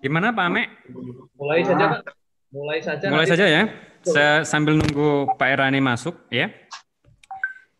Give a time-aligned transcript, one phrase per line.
[0.00, 0.64] Gimana Pak Ame?
[1.36, 2.00] Mulai saja Pak.
[2.48, 3.06] Mulai saja.
[3.12, 3.62] Mulai saja ya.
[4.00, 6.48] Saya sambil nunggu Pak Erani masuk ya.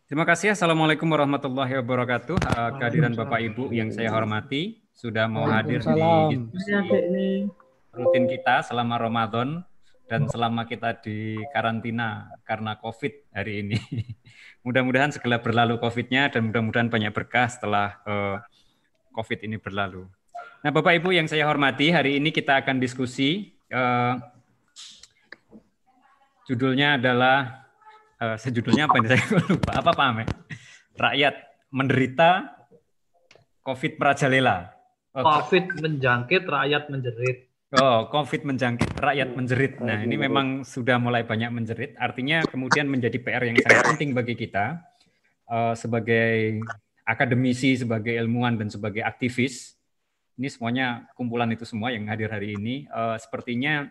[0.05, 0.53] Terima kasih.
[0.53, 2.37] Assalamualaikum warahmatullahi wabarakatuh.
[2.37, 5.97] Uh, kehadiran Bapak Ibu yang saya hormati sudah mau hadir di
[6.45, 7.49] diskusi
[7.89, 9.65] rutin kita selama Ramadan
[10.05, 13.81] dan selama kita di karantina karena COVID hari ini.
[14.67, 18.37] Mudah-mudahan segera berlalu COVID-nya dan mudah-mudahan banyak berkah setelah uh,
[19.09, 20.05] COVID ini berlalu.
[20.61, 23.49] Nah, Bapak Ibu yang saya hormati, hari ini kita akan diskusi.
[23.73, 24.13] Uh,
[26.45, 27.65] judulnya adalah
[28.21, 30.23] uh, sejudulnya apa ini saya lupa apa Pak Ame?
[30.93, 31.35] Rakyat
[31.73, 32.29] menderita
[33.65, 34.69] COVID merajalela.
[35.17, 37.49] Oh, COVID menjangkit, rakyat menjerit.
[37.81, 39.81] Oh, COVID menjangkit, rakyat menjerit.
[39.81, 41.97] Nah, ini memang sudah mulai banyak menjerit.
[41.97, 44.77] Artinya kemudian menjadi PR yang sangat penting bagi kita
[45.49, 46.61] uh, sebagai
[47.01, 49.80] akademisi, sebagai ilmuwan dan sebagai aktivis.
[50.41, 52.89] Ini semuanya kumpulan itu semua yang hadir hari ini.
[52.89, 53.85] Uh, sepertinya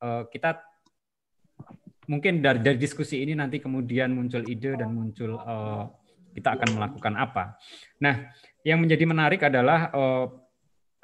[0.00, 0.56] uh, kita
[2.08, 5.84] mungkin dari, dari diskusi ini nanti kemudian muncul ide dan muncul uh,
[6.32, 7.60] kita akan melakukan apa.
[8.00, 8.32] Nah,
[8.64, 10.26] yang menjadi menarik adalah uh,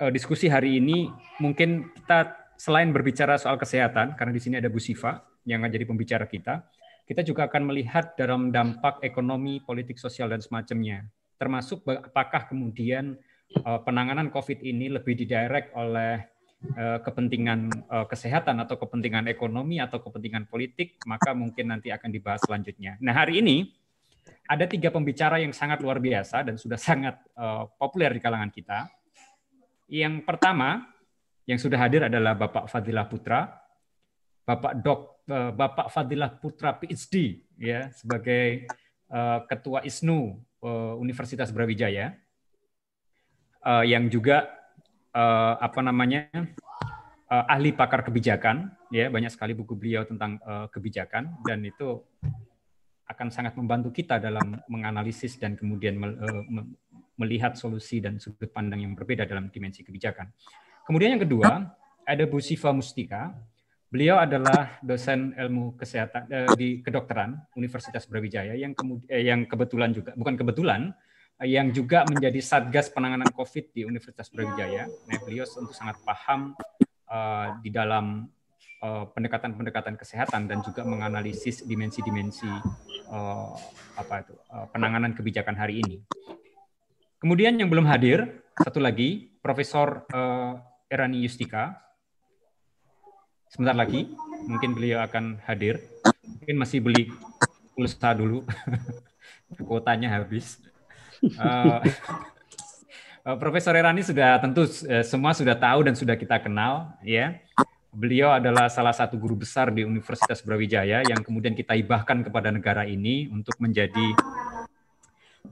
[0.01, 1.12] uh, diskusi hari ini
[1.45, 5.84] mungkin kita selain berbicara soal kesehatan karena di sini ada Bu Siva yang akan jadi
[5.84, 6.64] pembicara kita,
[7.05, 11.05] kita juga akan melihat dalam dampak ekonomi, politik, sosial dan semacamnya.
[11.36, 13.20] Termasuk apakah kemudian
[13.59, 19.97] uh, penanganan COVID ini lebih didirect oleh Eh, kepentingan eh, kesehatan atau kepentingan ekonomi atau
[19.97, 23.01] kepentingan politik, maka mungkin nanti akan dibahas selanjutnya.
[23.01, 23.73] Nah, hari ini
[24.45, 27.17] ada tiga pembicara yang sangat luar biasa dan sudah sangat
[27.81, 28.92] populer di kalangan kita.
[29.89, 30.85] Yang pertama
[31.48, 33.57] yang sudah hadir adalah Bapak Fadilah Putra,
[34.45, 35.25] Bapak Dok,
[35.57, 38.69] Bapak Fadilah Putra PhD, ya sebagai
[39.48, 40.37] Ketua ISNU
[41.01, 42.12] Universitas Brawijaya,
[43.64, 44.48] uh, yang juga
[45.12, 46.28] uh, apa namanya
[47.28, 52.00] uh, ahli pakar kebijakan ya banyak sekali buku beliau tentang uh, kebijakan dan itu
[53.11, 55.98] akan sangat membantu kita dalam menganalisis dan kemudian
[57.18, 60.30] melihat solusi dan sudut pandang yang berbeda dalam dimensi kebijakan.
[60.86, 61.74] Kemudian yang kedua
[62.06, 63.35] ada Bu Siva Mustika.
[63.90, 70.39] Beliau adalah dosen ilmu kesehatan di kedokteran Universitas Brawijaya yang kemudian yang kebetulan juga bukan
[70.39, 70.95] kebetulan
[71.40, 74.84] yang juga menjadi satgas penanganan COVID di Universitas Brawijaya.
[75.08, 76.52] Nah, beliau tentu sangat paham
[77.08, 78.28] uh, di dalam
[78.80, 82.48] eh, pendekatan-pendekatan uh, kesehatan dan juga menganalisis dimensi-dimensi
[83.08, 83.56] uh,
[83.96, 86.05] apa itu uh, penanganan kebijakan hari ini.
[87.20, 90.61] Kemudian yang belum hadir satu lagi Profesor uh,
[90.92, 91.77] Erani Yustika.
[93.48, 94.12] Sebentar lagi
[94.45, 95.80] mungkin beliau akan hadir.
[96.20, 97.08] Mungkin masih beli
[97.73, 98.45] pulsa dulu.
[99.68, 100.70] Kuotanya habis.
[101.20, 101.81] Uh,
[103.42, 107.36] Profesor Erani sudah tentu uh, semua sudah tahu dan sudah kita kenal, ya.
[107.91, 112.86] Beliau adalah salah satu guru besar di Universitas Brawijaya yang kemudian kita hibahkan kepada negara
[112.86, 114.14] ini untuk menjadi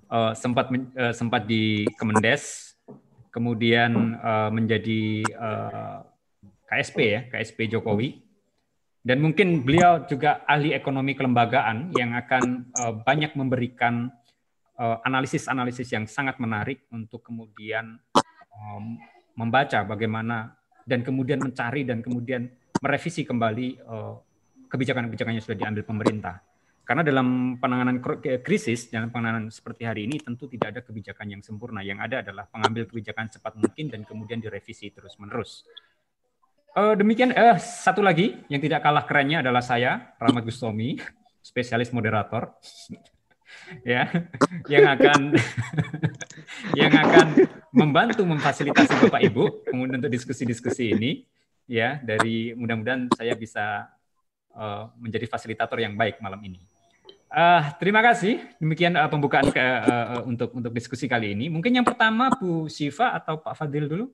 [0.07, 2.75] uh, sempat uh, sempat di Kemendes,
[3.35, 5.99] kemudian uh, menjadi uh,
[6.71, 8.23] KSP ya, KSP Jokowi.
[9.03, 12.69] Dan mungkin beliau juga ahli ekonomi kelembagaan yang akan
[13.09, 14.18] banyak memberikan Eh,
[14.79, 17.99] analisis-analisis yang sangat menarik untuk kemudian
[19.35, 20.59] membaca bagaimana
[20.89, 22.49] dan kemudian mencari dan kemudian
[22.81, 24.17] merevisi kembali uh,
[24.73, 26.41] kebijakan-kebijakan yang sudah diambil pemerintah.
[26.89, 28.01] Karena dalam penanganan
[28.41, 31.85] krisis, dalam penanganan seperti hari ini tentu tidak ada kebijakan yang sempurna.
[31.85, 35.69] Yang ada adalah pengambil kebijakan cepat mungkin dan kemudian direvisi terus-menerus.
[36.73, 40.97] Uh, demikian, uh, satu lagi yang tidak kalah kerennya adalah saya, Rahmat Gustomi,
[41.45, 42.57] spesialis moderator
[43.85, 44.09] ya
[44.73, 45.21] yang akan
[46.75, 47.27] yang akan
[47.73, 51.11] membantu memfasilitasi Bapak Ibu kemudian untuk diskusi-diskusi ini
[51.69, 53.93] ya dari mudah-mudahan saya bisa
[54.57, 56.59] uh, menjadi fasilitator yang baik malam ini.
[57.29, 58.41] Uh, terima kasih.
[58.57, 61.53] Demikian uh, pembukaan ke, uh, untuk untuk diskusi kali ini.
[61.53, 64.09] Mungkin yang pertama Bu Siva atau Pak Fadil dulu.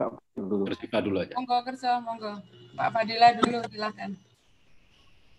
[0.00, 0.64] Pak Fadil dulu.
[0.72, 1.36] Siva dulu aja.
[1.36, 2.40] Monggo kerja, monggo.
[2.72, 4.16] Pak Fadila dulu, silakan.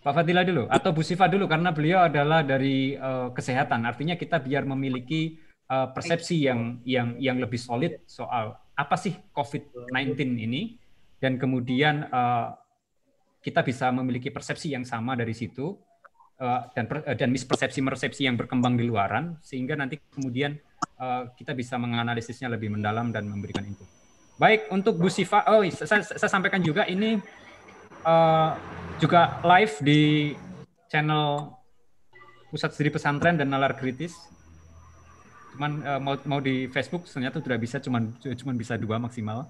[0.06, 3.90] Pak Fadila dulu atau Bu Siva dulu karena beliau adalah dari uh, kesehatan.
[3.90, 10.14] Artinya kita biar memiliki uh, persepsi yang yang yang lebih solid soal apa sih COVID-19
[10.46, 10.78] ini
[11.18, 12.54] dan kemudian uh,
[13.42, 15.74] kita bisa memiliki persepsi yang sama dari situ
[16.38, 20.54] uh, dan uh, dan mispersepsi-persepsi yang berkembang di luaran sehingga nanti kemudian
[21.02, 23.90] uh, kita bisa menganalisisnya lebih mendalam dan memberikan input.
[24.38, 27.18] Baik untuk Bu Siva, oh saya, saya sampaikan juga ini
[28.06, 28.54] uh,
[29.00, 30.02] juga live di
[30.88, 31.52] channel
[32.52, 34.16] Pusat Studi Pesantren dan Nalar Kritis.
[35.56, 39.48] Cuman uh, mau mau di Facebook ternyata sudah bisa, cuman cuman bisa dua maksimal.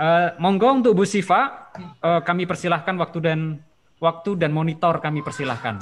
[0.00, 1.68] Uh, monggo untuk Bu Siva,
[2.00, 3.40] uh, kami persilahkan waktu dan
[4.00, 5.76] waktu dan monitor kami persilahkan.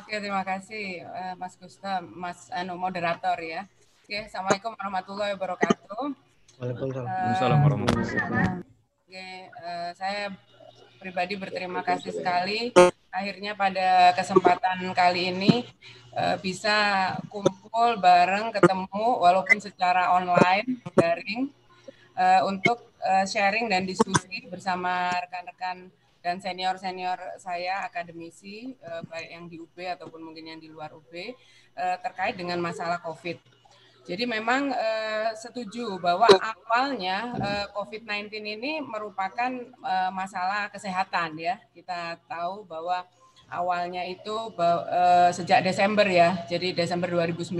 [0.00, 3.68] Oke, terima kasih uh, Mas Gustaf, Mas anu moderator ya.
[4.04, 6.04] Oke, Assalamualaikum warahmatullahi wabarakatuh.
[6.60, 8.64] Waalaikumsalam warahmatullahi wabarakatuh.
[9.04, 9.28] Oke,
[9.60, 10.32] uh, saya
[11.02, 12.70] pribadi berterima kasih sekali
[13.10, 15.66] akhirnya pada kesempatan kali ini
[16.14, 21.50] uh, bisa kumpul bareng ketemu walaupun secara online daring
[22.14, 25.90] uh, untuk uh, sharing dan diskusi bersama rekan-rekan
[26.22, 31.10] dan senior-senior saya akademisi uh, baik yang di UB ataupun mungkin yang di luar UB
[31.10, 33.61] uh, terkait dengan masalah COVID.
[34.02, 41.62] Jadi memang uh, setuju bahwa awalnya uh, COVID-19 ini merupakan uh, masalah kesehatan ya.
[41.70, 43.06] Kita tahu bahwa
[43.46, 46.34] awalnya itu uh, sejak Desember ya.
[46.50, 47.54] Jadi Desember 2019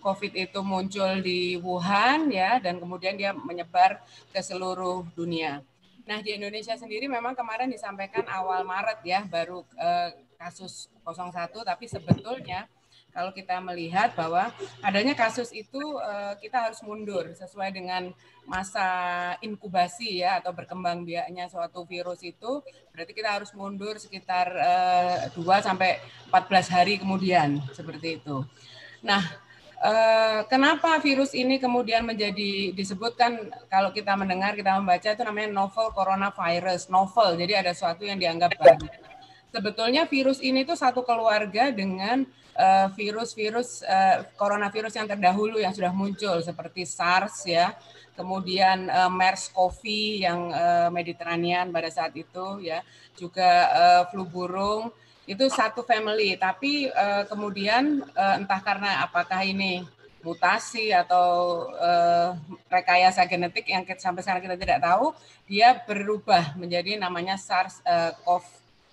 [0.00, 4.00] COVID itu muncul di Wuhan ya dan kemudian dia menyebar
[4.32, 5.60] ke seluruh dunia.
[6.04, 11.32] Nah, di Indonesia sendiri memang kemarin disampaikan awal Maret ya baru eh, kasus 01
[11.64, 12.68] tapi sebetulnya
[13.14, 14.50] kalau kita melihat bahwa
[14.82, 18.10] adanya kasus itu eh, kita harus mundur sesuai dengan
[18.44, 18.84] masa
[19.40, 25.40] inkubasi ya atau berkembang biaknya suatu virus itu berarti kita harus mundur sekitar eh, 2
[25.62, 28.42] sampai 14 hari kemudian seperti itu.
[29.06, 29.44] Nah,
[29.84, 35.92] Eh, kenapa virus ini kemudian menjadi disebutkan kalau kita mendengar kita membaca itu namanya novel
[35.92, 38.88] coronavirus novel jadi ada sesuatu yang dianggap baru
[39.52, 42.24] sebetulnya virus ini tuh satu keluarga dengan
[42.94, 47.74] virus-virus uh, coronavirus yang terdahulu yang sudah muncul seperti SARS ya.
[48.14, 49.82] Kemudian uh, MERS-CoV
[50.22, 52.80] yang uh, Mediterranean pada saat itu ya.
[53.18, 54.94] Juga uh, flu burung.
[55.26, 56.38] Itu satu family.
[56.38, 59.82] Tapi uh, kemudian uh, entah karena apakah ini
[60.24, 62.32] mutasi atau uh,
[62.72, 65.12] rekayasa genetik yang sampai sekarang kita tidak tahu
[65.44, 67.36] dia berubah menjadi namanya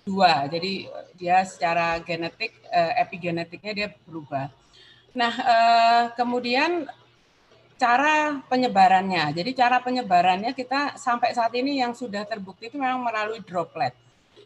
[0.02, 0.72] SARS-CoV-2 jadi
[1.16, 4.50] dia secara genetik uh, epigenetiknya dia berubah
[5.12, 6.88] nah uh, kemudian
[7.78, 13.42] cara penyebarannya jadi cara penyebarannya kita sampai saat ini yang sudah terbukti itu memang melalui
[13.42, 13.92] droplet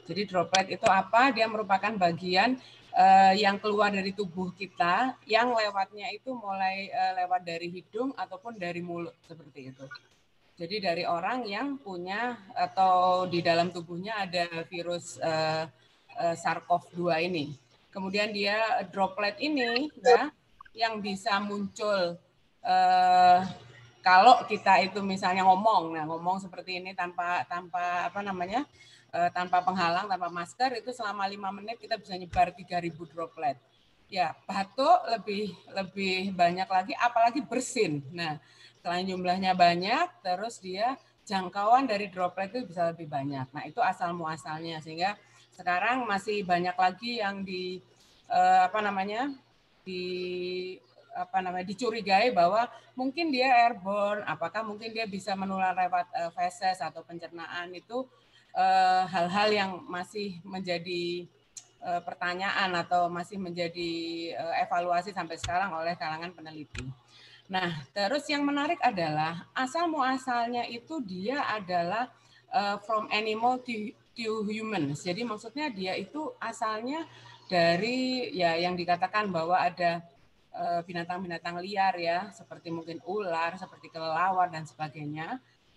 [0.07, 1.35] jadi droplet itu apa?
[1.35, 2.55] Dia merupakan bagian
[2.95, 8.79] uh, yang keluar dari tubuh kita yang lewatnya itu mulai lewat dari hidung ataupun dari
[8.79, 9.85] mulut seperti itu.
[10.57, 15.69] Jadi dari orang yang punya atau di dalam tubuhnya ada virus uh,
[16.17, 17.53] uh, SARS-CoV-2 ini.
[17.93, 18.57] Kemudian dia
[18.89, 20.33] droplet ini ya
[20.73, 22.17] yang bisa muncul
[22.65, 23.41] uh,
[24.01, 28.63] kalau kita itu misalnya ngomong, nah ngomong seperti ini tanpa tanpa apa namanya
[29.11, 33.59] uh, tanpa penghalang, tanpa masker itu selama lima menit kita bisa nyebar 3000 droplet.
[34.07, 38.07] Ya, batuk lebih lebih banyak lagi apalagi bersin.
[38.15, 38.39] Nah,
[38.87, 40.95] selain jumlahnya banyak terus dia
[41.27, 43.51] jangkauan dari droplet itu bisa lebih banyak.
[43.51, 45.19] Nah, itu asal muasalnya sehingga
[45.51, 47.83] sekarang masih banyak lagi yang di
[48.31, 49.35] uh, apa namanya?
[49.87, 50.75] di
[51.15, 52.67] apa namanya dicurigai bahwa
[52.99, 58.03] mungkin dia airborne, apakah mungkin dia bisa menular lewat uh, feses atau pencernaan itu
[58.57, 61.29] Eh, hal-hal uh, yang masih menjadi
[61.85, 63.93] uh, pertanyaan atau masih menjadi
[64.33, 66.89] uh, evaluasi sampai sekarang oleh kalangan peneliti.
[67.47, 72.11] Nah, terus yang menarik adalah asal muasalnya itu dia adalah
[72.51, 75.07] uh, from animal to, to humans.
[75.07, 77.07] Jadi maksudnya dia itu asalnya
[77.47, 80.03] dari ya yang dikatakan bahwa ada
[80.89, 85.37] binatang-binatang liar ya, seperti mungkin ular, seperti kelelawar dan sebagainya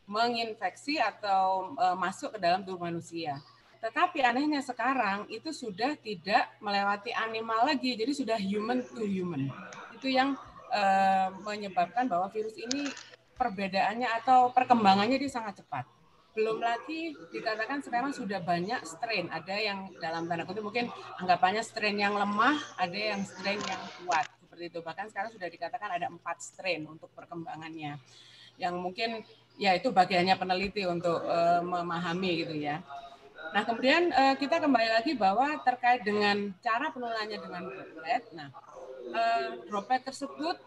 [0.09, 3.38] menginfeksi atau e, masuk ke dalam tubuh manusia.
[3.77, 9.53] Tetapi anehnya sekarang itu sudah tidak melewati animal lagi, jadi sudah human to human.
[9.93, 10.33] Itu yang
[10.69, 10.83] e,
[11.43, 12.88] menyebabkan bahwa virus ini
[13.35, 15.85] perbedaannya atau perkembangannya dia sangat cepat.
[16.38, 19.27] Belum lagi dikatakan sekarang sudah banyak strain.
[19.33, 20.88] Ada yang dalam tanda kutip mungkin
[21.19, 24.79] anggapannya strain yang lemah, ada yang strain yang kuat seperti itu.
[24.79, 27.97] Bahkan sekarang sudah dikatakan ada empat strain untuk perkembangannya
[28.59, 29.23] yang mungkin
[29.55, 32.83] ya itu bagiannya peneliti untuk uh, memahami gitu ya.
[33.49, 38.53] Nah kemudian uh, kita kembali lagi bahwa terkait dengan cara penularannya dengan droplet, nah
[39.13, 40.57] uh, droplet tersebut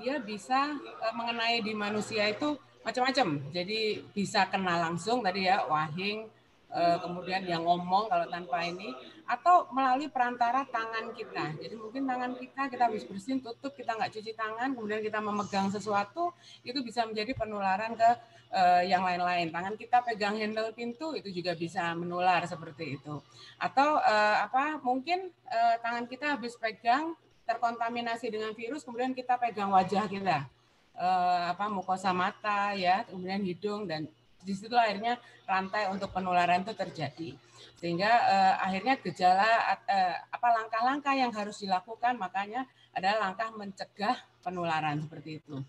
[0.00, 3.52] dia bisa uh, mengenai di manusia itu macam-macam.
[3.52, 6.24] Jadi bisa kena langsung tadi ya wahing,
[6.72, 8.94] uh, kemudian yang ngomong kalau tanpa ini
[9.30, 11.54] atau melalui perantara tangan kita.
[11.60, 15.70] Jadi mungkin tangan kita kita habis bersin tutup kita nggak cuci tangan kemudian kita memegang
[15.70, 16.34] sesuatu
[16.66, 18.10] itu bisa menjadi penularan ke
[18.50, 19.54] uh, yang lain-lain.
[19.54, 23.22] Tangan kita pegang handle pintu itu juga bisa menular seperti itu.
[23.60, 27.14] Atau uh, apa mungkin uh, tangan kita habis pegang
[27.50, 30.46] terkontaminasi dengan virus, kemudian kita pegang wajah kita,
[30.94, 34.06] eh, apa mukosa mata, ya, kemudian hidung dan
[34.40, 37.36] di situ akhirnya rantai untuk penularan itu terjadi.
[37.76, 39.48] Sehingga eh, akhirnya gejala
[39.88, 42.64] eh, apa langkah-langkah yang harus dilakukan makanya
[42.94, 45.60] adalah langkah mencegah penularan seperti itu.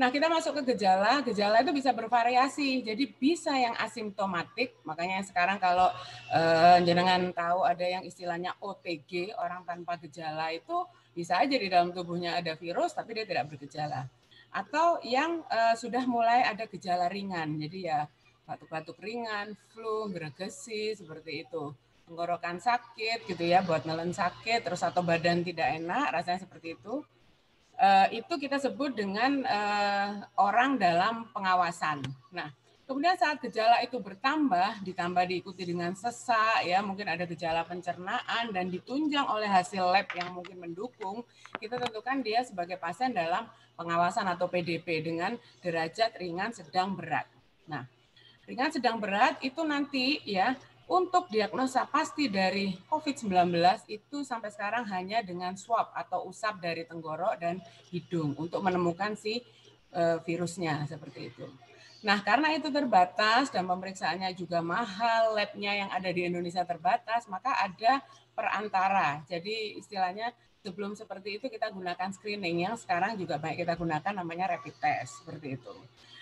[0.00, 1.20] Nah, kita masuk ke gejala.
[1.20, 2.80] Gejala itu bisa bervariasi.
[2.80, 5.92] Jadi bisa yang asimptomatik, makanya sekarang kalau
[6.32, 11.90] eh, jenengan tahu ada yang istilahnya OTG, orang tanpa gejala itu bisa aja di dalam
[11.90, 14.06] tubuhnya ada virus tapi dia tidak bergejala.
[14.50, 17.58] Atau yang eh, sudah mulai ada gejala ringan.
[17.60, 18.06] Jadi ya
[18.46, 21.70] batuk-batuk ringan, flu, gregesi seperti itu.
[22.10, 27.06] Tenggorokan sakit gitu ya, buat nelen sakit, terus atau badan tidak enak, rasanya seperti itu
[27.80, 32.04] Eh, itu kita sebut dengan uh, orang dalam pengawasan.
[32.28, 32.52] Nah,
[32.90, 38.66] kemudian saat gejala itu bertambah, ditambah diikuti dengan sesak, ya mungkin ada gejala pencernaan dan
[38.66, 41.22] ditunjang oleh hasil lab yang mungkin mendukung,
[41.62, 43.46] kita tentukan dia sebagai pasien dalam
[43.78, 47.30] pengawasan atau PDP dengan derajat ringan, sedang, berat.
[47.70, 47.86] Nah,
[48.50, 50.58] ringan, sedang, berat itu nanti ya
[50.90, 57.38] untuk diagnosa pasti dari COVID-19 itu sampai sekarang hanya dengan swab atau usap dari tenggorok
[57.38, 57.62] dan
[57.94, 59.38] hidung untuk menemukan si
[59.94, 61.69] eh, virusnya seperti itu.
[62.00, 67.52] Nah, karena itu terbatas dan pemeriksaannya juga mahal, labnya yang ada di Indonesia terbatas, maka
[67.60, 68.00] ada
[68.32, 69.20] perantara.
[69.28, 70.32] Jadi istilahnya
[70.64, 75.20] sebelum seperti itu kita gunakan screening yang sekarang juga baik kita gunakan namanya rapid test
[75.20, 75.76] seperti itu.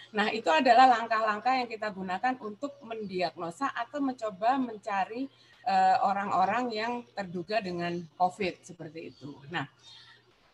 [0.09, 5.29] Nah, itu adalah langkah-langkah yang kita gunakan untuk mendiagnosa atau mencoba mencari
[5.69, 9.37] eh, orang-orang yang terduga dengan COVID seperti itu.
[9.53, 9.69] Nah,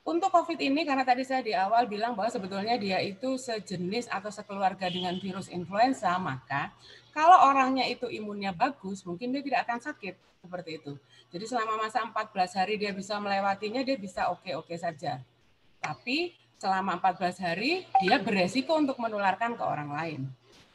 [0.04, 4.28] untuk COVID ini karena tadi saya di awal bilang bahwa sebetulnya dia itu sejenis atau
[4.28, 6.76] sekeluarga dengan virus influenza, maka
[7.16, 10.92] kalau orangnya itu imunnya bagus, mungkin dia tidak akan sakit seperti itu.
[11.32, 15.24] Jadi selama masa 14 hari dia bisa melewatinya, dia bisa oke-oke saja.
[15.80, 20.20] Tapi selama 14 hari dia beresiko untuk menularkan ke orang lain.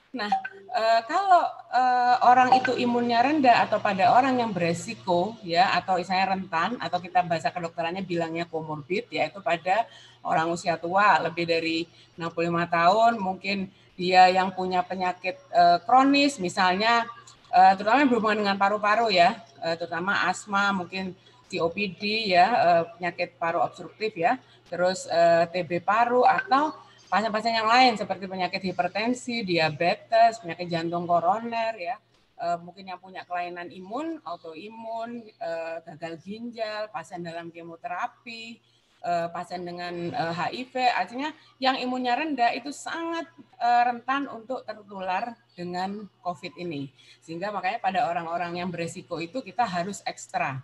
[0.09, 0.31] Nah,
[0.73, 1.81] e, kalau e,
[2.25, 7.21] orang itu imunnya rendah atau pada orang yang beresiko ya atau misalnya rentan atau kita
[7.21, 9.85] bahasa kedokterannya bilangnya komorbid yaitu pada
[10.25, 11.85] orang usia tua lebih dari
[12.17, 12.33] 65
[12.73, 13.57] tahun mungkin
[13.93, 17.05] dia yang punya penyakit e, kronis misalnya
[17.53, 21.13] e, terutama berhubungan dengan paru-paru ya, e, terutama asma mungkin
[21.53, 26.77] COPD ya, e, penyakit paru obstruktif ya terus eh, TB paru atau
[27.09, 31.97] pasien-pasien yang lain seperti penyakit hipertensi, diabetes, penyakit jantung koroner ya,
[32.37, 38.61] uh, mungkin yang punya kelainan imun, autoimun, uh, gagal ginjal, pasien dalam kemoterapi,
[39.01, 43.25] uh, pasien dengan uh, HIV, artinya yang imunnya rendah itu sangat
[43.57, 46.93] uh, rentan untuk tertular dengan COVID ini.
[47.25, 50.61] Sehingga makanya pada orang-orang yang beresiko itu kita harus ekstra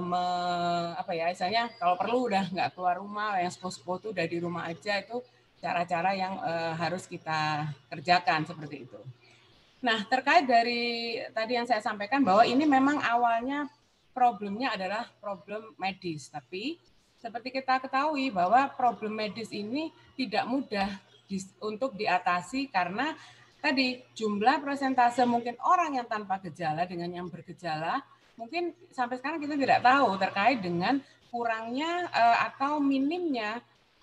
[0.00, 0.22] me,
[0.96, 4.64] apa ya misalnya kalau perlu udah nggak keluar rumah yang sepuh-sepuh itu udah di rumah
[4.70, 5.18] aja itu
[5.58, 9.00] cara-cara yang uh, harus kita kerjakan seperti itu.
[9.82, 13.70] Nah terkait dari tadi yang saya sampaikan bahwa ini memang awalnya
[14.10, 16.78] problemnya adalah problem medis, tapi
[17.18, 20.88] seperti kita ketahui bahwa problem medis ini tidak mudah
[21.26, 23.14] di, untuk diatasi karena
[23.58, 28.00] tadi jumlah persentase mungkin orang yang tanpa gejala dengan yang bergejala
[28.38, 33.58] mungkin sampai sekarang kita tidak tahu terkait dengan kurangnya uh, atau minimnya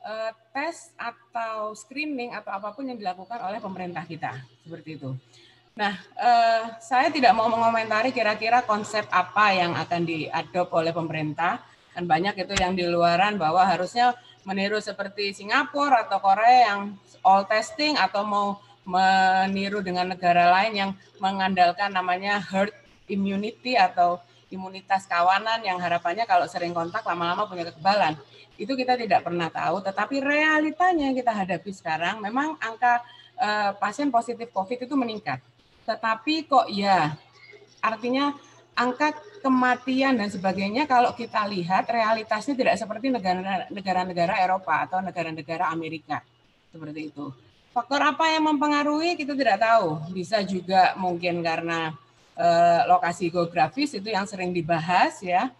[0.05, 5.11] uh, tes atau screening atau apa pun yang dilakukan oleh pemerintah kita seperti itu.
[5.75, 11.59] Nah, uh, saya tidak mau mengomentari kira-kira konsep apa yang akan diadop oleh pemerintah.
[11.91, 14.15] Kan banyak itu yang di luaran bahwa harusnya
[14.47, 16.81] meniru seperti Singapura atau Korea yang
[17.25, 18.47] all testing atau mau
[18.85, 22.71] meniru dengan negara lain yang mengandalkan namanya herd
[23.09, 24.21] immunity atau
[24.53, 28.17] imunitas kawanan yang harapannya kalau sering kontak lama-lama punya kekebalan.
[28.55, 33.03] Itu kita tidak pernah tahu, tetapi realitanya yang kita hadapi sekarang memang angka
[33.35, 35.43] uh, pasien positif COVID itu meningkat.
[35.83, 37.13] Tetapi kok ya
[37.83, 38.33] artinya
[38.75, 43.13] angka kematian dan sebagainya kalau kita lihat realitasnya tidak seperti
[43.69, 46.23] negara-negara Eropa atau negara-negara Amerika
[46.73, 47.29] seperti itu.
[47.75, 49.99] Faktor apa yang mempengaruhi kita tidak tahu.
[50.15, 51.91] Bisa juga mungkin karena
[52.35, 55.51] eh, lokasi geografis itu yang sering dibahas ya.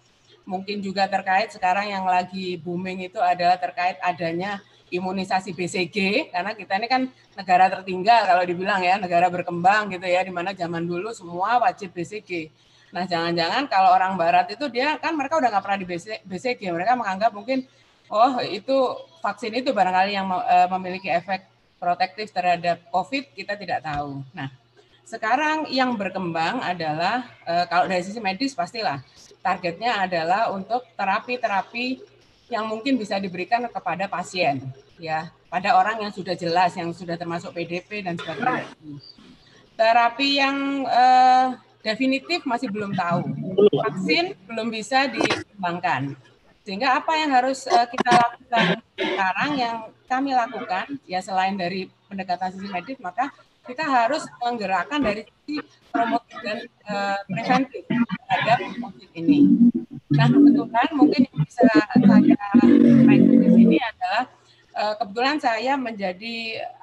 [0.46, 4.62] Mungkin juga terkait sekarang yang lagi booming itu adalah terkait adanya
[4.94, 7.01] imunisasi BCG karena kita ini kan
[7.34, 11.89] negara tertinggal kalau dibilang ya negara berkembang gitu ya di mana zaman dulu semua wajib
[11.91, 12.53] BCG.
[12.94, 15.88] Nah jangan-jangan kalau orang Barat itu dia kan mereka udah nggak pernah di
[16.24, 17.65] BCG mereka menganggap mungkin
[18.13, 18.77] oh itu
[19.25, 21.50] vaksin itu barangkali yang eh, memiliki efek
[21.82, 24.22] protektif terhadap COVID kita tidak tahu.
[24.38, 24.53] Nah
[25.05, 29.05] sekarang yang berkembang adalah e, kalau dari sisi medis pastilah
[29.45, 32.01] targetnya adalah untuk terapi-terapi
[32.50, 34.65] yang mungkin bisa diberikan kepada pasien
[34.97, 38.67] ya pada orang yang sudah jelas yang sudah termasuk PDP dan sebagainya.
[39.75, 43.24] Terapi yang uh, definitif masih belum tahu.
[43.71, 46.17] Vaksin belum bisa dikembangkan.
[46.65, 49.75] Sehingga apa yang harus uh, kita lakukan sekarang yang
[50.09, 53.31] kami lakukan ya selain dari pendekatan sisi medis maka
[53.65, 59.72] kita harus menggerakkan dari sisi promotif dan uh, preventif terhadap COVID ini.
[60.13, 64.24] Nah kebetulan mungkin yang bisa saya sampaikan di sini adalah
[64.77, 66.38] uh, kebetulan saya menjadi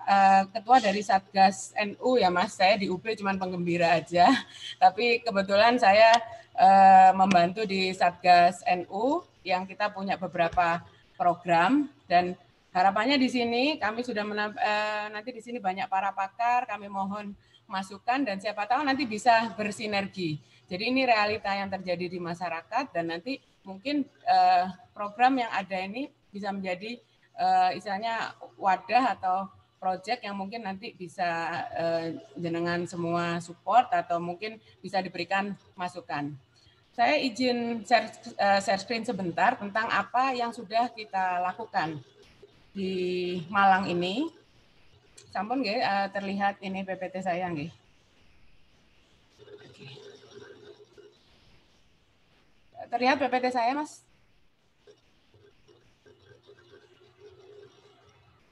[0.09, 2.59] uh, ketua dari Satgas NU ya Mas.
[2.59, 4.27] Saya di UB cuma penggembira aja,
[4.83, 6.19] tapi kebetulan saya
[6.59, 10.83] uh, membantu di Satgas NU yang kita punya beberapa
[11.15, 12.35] program dan
[12.73, 17.37] Harapannya di sini kami sudah menamp- eh, nanti di sini banyak para pakar, kami mohon
[17.69, 20.41] masukan dan siapa tahu nanti bisa bersinergi.
[20.65, 24.65] Jadi ini realita yang terjadi di masyarakat dan nanti mungkin eh,
[24.97, 26.97] program yang ada ini bisa menjadi
[27.37, 31.29] eh, istilahnya wadah atau project yang mungkin nanti bisa
[31.77, 36.33] eh, jenengan semua support atau mungkin bisa diberikan masukan.
[36.97, 38.09] Saya izin share,
[38.41, 42.01] eh, share screen sebentar tentang apa yang sudah kita lakukan
[42.73, 42.93] di
[43.53, 44.29] Malang ini.
[45.33, 47.73] Sampun nggih uh, terlihat ini PPT saya nggih.
[52.93, 54.05] Terlihat PPT saya, Mas?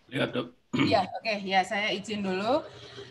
[0.09, 0.49] Lihat, Dok.
[0.81, 1.21] Iya, oke.
[1.21, 1.39] Okay.
[1.45, 2.65] Ya, saya izin dulu.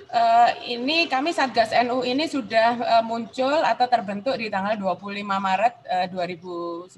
[0.09, 5.75] Uh, ini kami Satgas NU ini sudah uh, muncul atau terbentuk di tanggal 25 Maret
[5.85, 6.07] uh,
[6.89, 6.97] 2019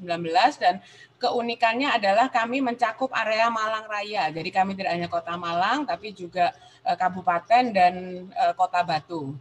[0.55, 0.79] dan
[1.19, 4.31] keunikannya adalah kami mencakup area Malang Raya.
[4.31, 6.55] Jadi kami tidak hanya Kota Malang tapi juga
[6.87, 7.93] uh, kabupaten dan
[8.31, 9.35] uh, Kota Batu.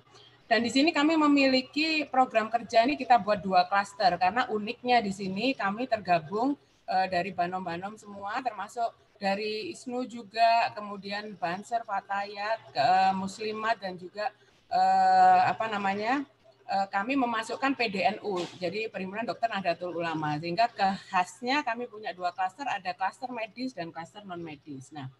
[0.50, 5.14] Dan di sini kami memiliki program kerja ini kita buat dua klaster karena uniknya di
[5.14, 6.58] sini kami tergabung
[6.90, 14.32] dari banom-banom semua termasuk dari ISNU juga, kemudian Banser, Fatayat, ke Muslimat dan juga
[14.72, 16.24] eh, apa namanya
[16.64, 20.72] eh, kami memasukkan PDNU, jadi Perhimpunan Dokter Nahdlatul Ulama, sehingga
[21.12, 24.88] khasnya kami punya dua klaster, ada klaster medis dan klaster non medis.
[24.88, 25.12] Nah,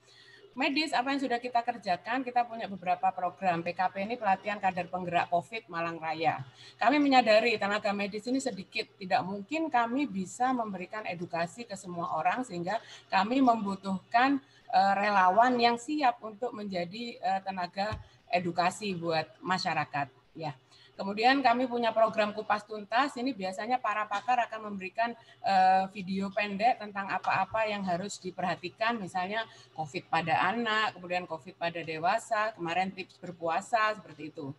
[0.59, 5.31] medis apa yang sudah kita kerjakan kita punya beberapa program PKP ini pelatihan kader penggerak
[5.31, 6.43] COVID Malang Raya.
[6.77, 12.43] Kami menyadari tenaga medis ini sedikit tidak mungkin kami bisa memberikan edukasi ke semua orang
[12.43, 17.99] sehingga kami membutuhkan uh, relawan yang siap untuk menjadi uh, tenaga
[18.31, 20.55] edukasi buat masyarakat ya.
[21.01, 23.17] Kemudian kami punya program kupas tuntas.
[23.17, 29.49] Ini biasanya para pakar akan memberikan uh, video pendek tentang apa-apa yang harus diperhatikan, misalnya
[29.73, 34.53] COVID pada anak, kemudian COVID pada dewasa, kemarin tips berpuasa seperti itu.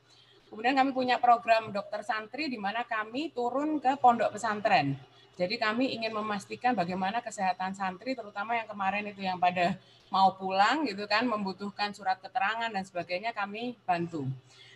[0.49, 4.97] Kemudian kami punya program dokter santri di mana kami turun ke pondok pesantren.
[5.37, 9.77] Jadi kami ingin memastikan bagaimana kesehatan santri, terutama yang kemarin itu yang pada
[10.09, 14.25] mau pulang gitu kan, membutuhkan surat keterangan dan sebagainya, kami bantu.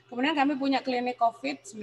[0.06, 1.82] Kemudian kami punya klinik COVID-19,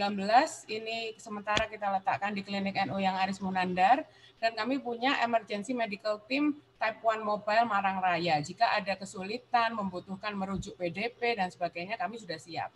[0.71, 4.07] ini sementara kita letakkan di klinik NU yang Aris Munandar,
[4.39, 8.39] dan kami punya emergency medical team type 1 mobile Marang Raya.
[8.39, 12.71] Jika ada kesulitan, membutuhkan merujuk PDP dan sebagainya, kami sudah siap.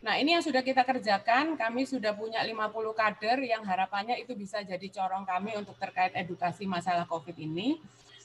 [0.00, 4.64] Nah, ini yang sudah kita kerjakan, kami sudah punya 50 kader yang harapannya itu bisa
[4.64, 7.76] jadi corong kami untuk terkait edukasi masalah COVID ini.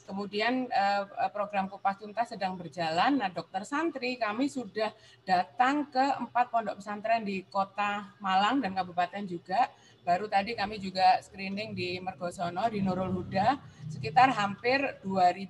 [0.05, 3.17] Kemudian eh, program Kupas Tuntas sedang berjalan.
[3.17, 4.93] Nah, dokter santri kami sudah
[5.25, 9.67] datang ke empat pondok pesantren di Kota Malang dan Kabupaten juga.
[10.05, 13.57] Baru tadi kami juga screening di Mergosono, di Nurul Huda,
[13.89, 15.49] sekitar hampir 2.000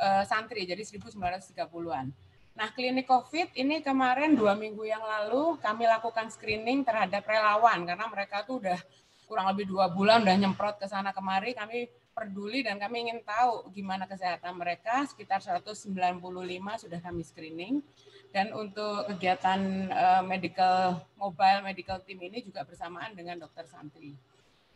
[0.00, 2.08] eh, santri, jadi 1.930-an.
[2.56, 8.08] Nah, klinik COVID ini kemarin dua minggu yang lalu kami lakukan screening terhadap relawan karena
[8.08, 8.80] mereka tuh udah
[9.28, 11.52] kurang lebih dua bulan udah nyemprot ke sana kemari.
[11.52, 11.84] Kami
[12.16, 15.04] peduli dan kami ingin tahu gimana kesehatan mereka.
[15.04, 15.92] Sekitar 195
[16.80, 17.84] sudah kami screening.
[18.32, 19.60] Dan untuk kegiatan
[19.92, 24.16] uh, medical mobile medical team ini juga bersamaan dengan dokter santri.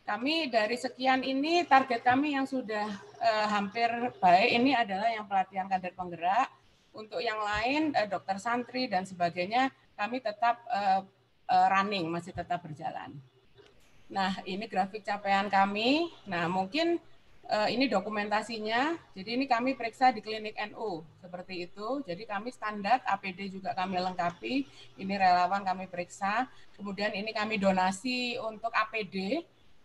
[0.05, 2.89] Kami dari sekian ini target kami yang sudah
[3.21, 3.89] uh, hampir
[4.21, 6.49] baik ini adalah yang pelatihan kader penggerak.
[6.93, 11.01] Untuk yang lain uh, dokter santri dan sebagainya kami tetap uh,
[11.49, 13.13] uh, running masih tetap berjalan.
[14.11, 16.11] Nah, ini grafik capaian kami.
[16.27, 16.99] Nah, mungkin
[17.47, 18.95] uh, ini dokumentasinya.
[19.17, 22.03] Jadi ini kami periksa di klinik NU seperti itu.
[22.05, 24.53] Jadi kami standar APD juga kami lengkapi.
[24.99, 26.45] Ini relawan kami periksa.
[26.77, 29.41] Kemudian ini kami donasi untuk APD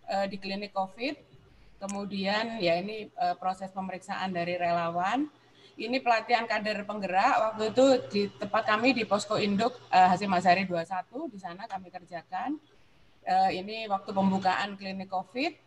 [0.09, 1.37] eh, di klinik COVID.
[1.77, 5.29] Kemudian ya ini uh, proses pemeriksaan dari relawan.
[5.77, 10.65] Ini pelatihan kader penggerak waktu itu di tempat kami di Posko Induk uh, Hasim Masari
[10.65, 10.89] 21
[11.29, 12.57] di sana kami kerjakan.
[13.27, 15.66] Ini waktu pembukaan klinik COVID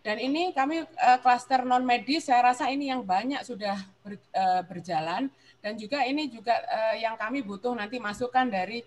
[0.00, 0.84] Dan ini kami
[1.20, 4.16] klaster non medis, saya rasa ini yang banyak sudah ber,
[4.64, 5.28] berjalan
[5.60, 6.56] dan juga ini juga
[6.96, 8.80] yang kami butuh nanti masukan dari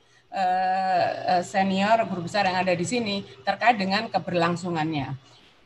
[1.45, 5.13] senior guru besar yang ada di sini terkait dengan keberlangsungannya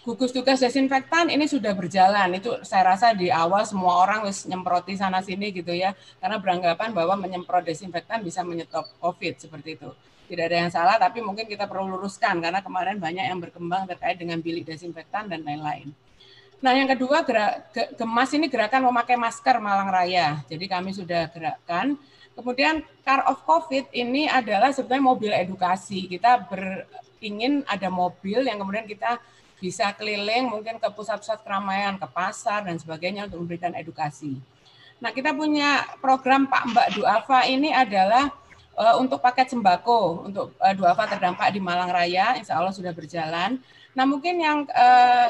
[0.07, 2.31] gugus tugas desinfektan ini sudah berjalan.
[2.39, 5.91] Itu saya rasa di awal semua orang harus nyemproti sana sini gitu ya.
[6.23, 9.91] Karena beranggapan bahwa menyemprot desinfektan bisa menyetop COVID seperti itu.
[10.27, 14.19] Tidak ada yang salah, tapi mungkin kita perlu luruskan karena kemarin banyak yang berkembang terkait
[14.19, 15.95] dengan bilik desinfektan dan lain-lain.
[16.57, 20.41] Nah, yang kedua gerak gemas ini gerakan memakai masker Malang Raya.
[20.49, 21.95] Jadi kami sudah gerakkan.
[22.33, 26.09] Kemudian car of COVID ini adalah sebenarnya mobil edukasi.
[26.09, 26.89] Kita ber,
[27.21, 29.21] ingin ada mobil yang kemudian kita
[29.57, 34.37] bisa keliling mungkin ke pusat-pusat keramaian, ke pasar dan sebagainya untuk memberikan edukasi.
[34.97, 38.33] Nah, kita punya program Pak Mbak Duafa ini adalah
[38.77, 43.57] uh, untuk paket sembako untuk uh, Duafa terdampak di Malang Raya, insya Allah sudah berjalan.
[43.97, 45.27] Nah, mungkin yang uh,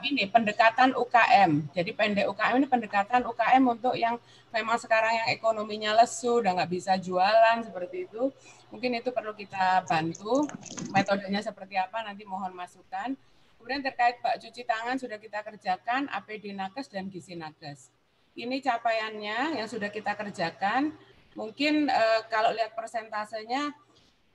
[0.00, 1.72] ini pendekatan UKM.
[1.76, 4.16] Jadi pendek UKM ini pendekatan UKM untuk yang
[4.48, 8.32] memang sekarang yang ekonominya lesu, udah nggak bisa jualan seperti itu.
[8.72, 10.48] Mungkin itu perlu kita bantu.
[10.92, 13.12] Metodenya seperti apa nanti mohon masukan.
[13.60, 17.92] Kemudian terkait bak cuci tangan sudah kita kerjakan APD Nakes dan Gizi Nakes.
[18.38, 20.94] Ini capaiannya yang sudah kita kerjakan.
[21.36, 23.74] Mungkin eh, kalau lihat persentasenya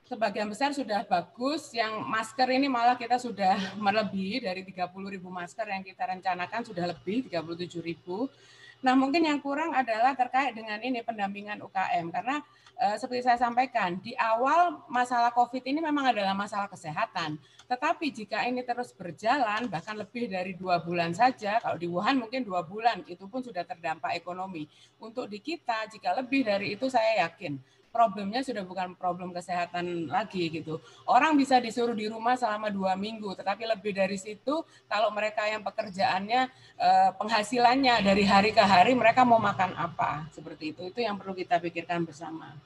[0.06, 1.72] sebagian besar sudah bagus.
[1.74, 6.86] Yang masker ini malah kita sudah melebihi dari 30 ribu masker yang kita rencanakan sudah
[6.92, 8.30] lebih 37 ribu.
[8.84, 12.44] Nah mungkin yang kurang adalah terkait dengan ini pendampingan UKM karena
[12.84, 17.40] eh, seperti saya sampaikan di awal masalah COVID ini memang adalah masalah kesehatan.
[17.64, 22.44] Tetapi jika ini terus berjalan, bahkan lebih dari dua bulan saja, kalau di Wuhan mungkin
[22.44, 24.68] dua bulan, itu pun sudah terdampak ekonomi.
[25.00, 27.56] Untuk di kita, jika lebih dari itu saya yakin
[27.94, 30.82] problemnya sudah bukan problem kesehatan lagi gitu.
[31.06, 35.62] Orang bisa disuruh di rumah selama dua minggu, tetapi lebih dari situ kalau mereka yang
[35.62, 36.42] pekerjaannya
[36.82, 41.38] eh, penghasilannya dari hari ke hari mereka mau makan apa seperti itu itu yang perlu
[41.38, 42.58] kita pikirkan bersama.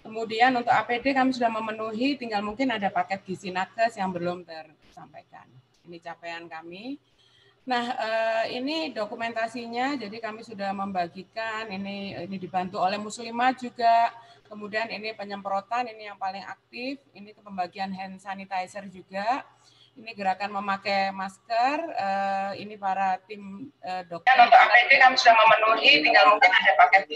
[0.00, 5.44] Kemudian untuk APD kami sudah memenuhi, tinggal mungkin ada paket gizi nakes yang belum tersampaikan.
[5.84, 6.96] Ini capaian kami.
[7.70, 14.10] Nah, eh, ini dokumentasinya, jadi kami sudah membagikan, ini ini dibantu oleh Muslimah juga,
[14.50, 19.46] kemudian ini penyemprotan, ini yang paling aktif, ini pembagian hand sanitizer juga,
[19.94, 24.34] ini gerakan memakai masker, uh, ini para tim uh, dokter.
[24.34, 27.06] Dan untuk APD kami sudah memenuhi, tinggal mungkin ada paket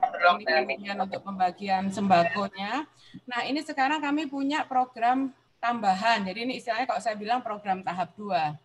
[0.00, 0.34] belum.
[0.40, 2.88] Ini kemudian untuk pembagian sembakonya.
[3.28, 5.28] Nah ini sekarang kami punya program
[5.60, 8.64] tambahan, jadi ini istilahnya kalau saya bilang program tahap 2.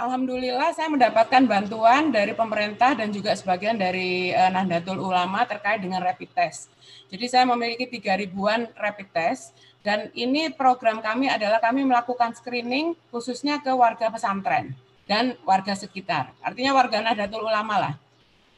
[0.00, 6.00] Alhamdulillah saya mendapatkan bantuan dari pemerintah dan juga sebagian dari uh, Nahdlatul Ulama terkait dengan
[6.00, 6.72] rapid test.
[7.12, 9.52] Jadi saya memiliki tiga ribuan rapid test
[9.84, 14.72] dan ini program kami adalah kami melakukan screening khususnya ke warga pesantren
[15.04, 16.32] dan warga sekitar.
[16.40, 17.94] Artinya warga Nahdlatul Ulama lah.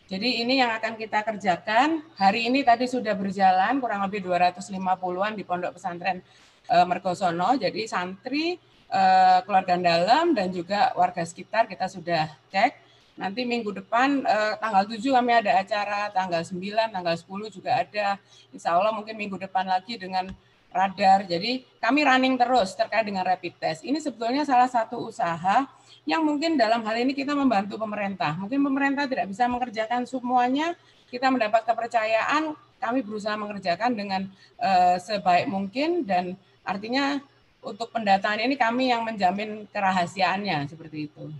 [0.06, 2.06] Jadi ini yang akan kita kerjakan.
[2.22, 6.20] Hari ini tadi sudah berjalan kurang lebih 250-an di Pondok Pesantren
[6.68, 7.56] e, Mergosono.
[7.56, 8.60] Jadi santri,
[8.92, 9.02] e,
[9.48, 12.76] keluarga dalam dan juga warga sekitar kita sudah cek.
[13.16, 18.20] Nanti minggu depan e, tanggal 7 kami ada acara, tanggal 9, tanggal 10 juga ada.
[18.52, 20.28] Insya Allah mungkin minggu depan lagi dengan
[20.72, 21.28] radar.
[21.28, 23.80] Jadi kami running terus terkait dengan rapid test.
[23.84, 25.68] Ini sebetulnya salah satu usaha
[26.08, 28.34] yang mungkin dalam hal ini kita membantu pemerintah.
[28.34, 30.74] Mungkin pemerintah tidak bisa mengerjakan semuanya,
[31.12, 34.26] kita mendapat kepercayaan, kami berusaha mengerjakan dengan
[34.58, 36.34] uh, sebaik mungkin dan
[36.66, 37.22] artinya
[37.62, 41.30] untuk pendataan ini kami yang menjamin kerahasiaannya seperti itu.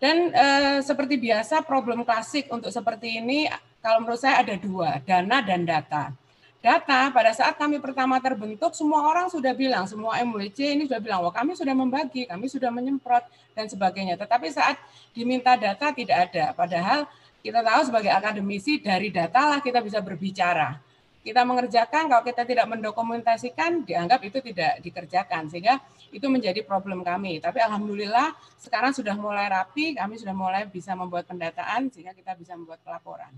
[0.00, 3.48] Dan uh, seperti biasa problem klasik untuk seperti ini
[3.80, 6.12] kalau menurut saya ada dua, dana dan data.
[6.60, 11.24] Data pada saat kami pertama terbentuk semua orang sudah bilang semua MWC ini sudah bilang
[11.24, 13.24] wah kami sudah membagi kami sudah menyemprot
[13.56, 14.20] dan sebagainya.
[14.20, 14.76] Tetapi saat
[15.16, 16.52] diminta data tidak ada.
[16.52, 17.08] Padahal
[17.40, 20.76] kita tahu sebagai akademisi dari data lah kita bisa berbicara
[21.20, 25.52] kita mengerjakan kalau kita tidak mendokumentasikan dianggap itu tidak dikerjakan.
[25.52, 25.76] Sehingga
[26.10, 27.38] itu menjadi problem kami.
[27.38, 32.56] Tapi alhamdulillah sekarang sudah mulai rapi kami sudah mulai bisa membuat pendataan sehingga kita bisa
[32.56, 33.30] membuat pelaporan.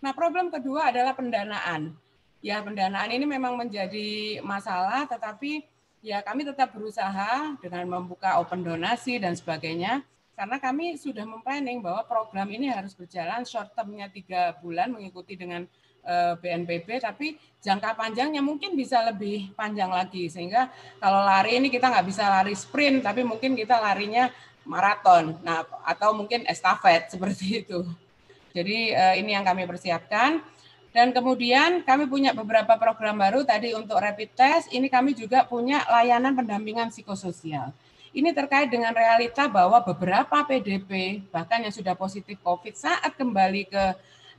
[0.00, 1.92] Nah problem kedua adalah pendanaan.
[2.44, 5.66] Ya pendanaan ini memang menjadi masalah, tetapi
[6.04, 10.04] ya kami tetap berusaha dengan membuka open donasi dan sebagainya,
[10.38, 15.66] karena kami sudah memplanning bahwa program ini harus berjalan short termnya tiga bulan mengikuti dengan
[16.38, 20.70] BNPB, tapi jangka panjangnya mungkin bisa lebih panjang lagi, sehingga
[21.02, 24.30] kalau lari ini kita nggak bisa lari sprint, tapi mungkin kita larinya
[24.66, 27.86] maraton, nah atau mungkin estafet seperti itu.
[28.56, 30.40] Jadi eh, ini yang kami persiapkan.
[30.96, 34.72] Dan kemudian kami punya beberapa program baru tadi untuk rapid test.
[34.72, 37.68] Ini kami juga punya layanan pendampingan psikososial.
[38.16, 43.84] ini terkait dengan realita bahwa beberapa PDP bahkan yang sudah positif COVID saat kembali ke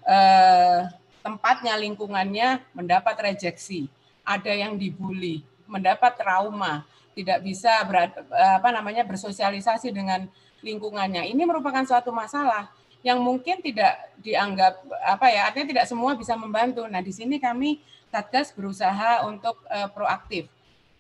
[0.02, 0.82] eh,
[1.22, 3.90] tempatnya lingkungannya mendapat rejeksi,
[4.22, 6.84] ada yang dibully, mendapat trauma,
[7.18, 10.30] tidak bisa ber, apa namanya bersosialisasi dengan
[10.62, 11.26] lingkungannya.
[11.30, 12.70] Ini merupakan suatu masalah
[13.06, 16.84] yang mungkin tidak dianggap apa ya artinya tidak semua bisa membantu.
[16.90, 20.48] Nah di sini kami Satgas berusaha untuk uh, proaktif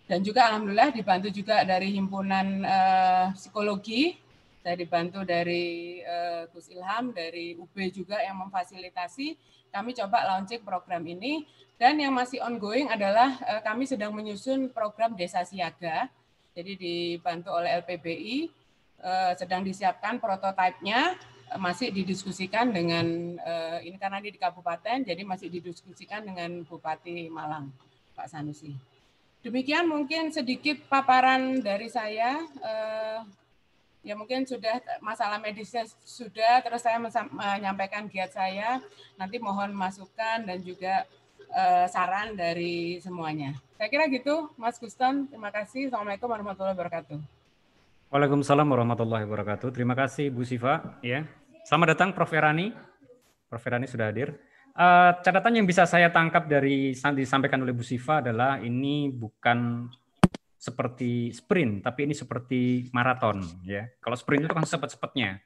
[0.08, 4.16] dan juga alhamdulillah dibantu juga dari himpunan uh, psikologi
[4.68, 9.40] saya dibantu dari uh, Gus Ilham dari UB juga yang memfasilitasi
[9.78, 11.46] kami coba launching program ini
[11.78, 16.10] dan yang masih ongoing adalah uh, kami sedang menyusun program desa siaga
[16.58, 18.50] jadi dibantu oleh LPBI
[19.06, 21.14] uh, sedang disiapkan prototipenya
[21.56, 27.72] masih didiskusikan dengan uh, ini karena di kabupaten jadi masih didiskusikan dengan Bupati Malang
[28.12, 28.76] Pak Sanusi.
[29.46, 32.44] Demikian mungkin sedikit paparan dari saya.
[32.60, 33.24] Uh,
[34.08, 36.96] ya mungkin sudah masalah medisnya sudah terus saya
[37.28, 38.80] menyampaikan giat saya.
[39.20, 41.04] Nanti mohon masukan dan juga
[41.52, 43.52] uh, saran dari semuanya.
[43.76, 45.28] Saya kira gitu Mas Guston.
[45.28, 45.92] Terima kasih.
[45.92, 47.20] Assalamualaikum warahmatullahi wabarakatuh.
[48.08, 49.68] Waalaikumsalam warahmatullahi wabarakatuh.
[49.76, 50.96] Terima kasih Bu Siva.
[51.04, 51.28] Ya.
[51.68, 52.32] Selamat datang Prof.
[52.32, 52.72] Erani.
[53.52, 53.64] Prof.
[53.68, 54.40] Erani sudah hadir.
[54.72, 59.92] Uh, catatan yang bisa saya tangkap dari disampaikan oleh Bu Siva adalah ini bukan
[60.58, 63.86] seperti sprint, tapi ini seperti maraton ya.
[64.02, 65.38] Kalau sprint itu kan cepat-cepatnya.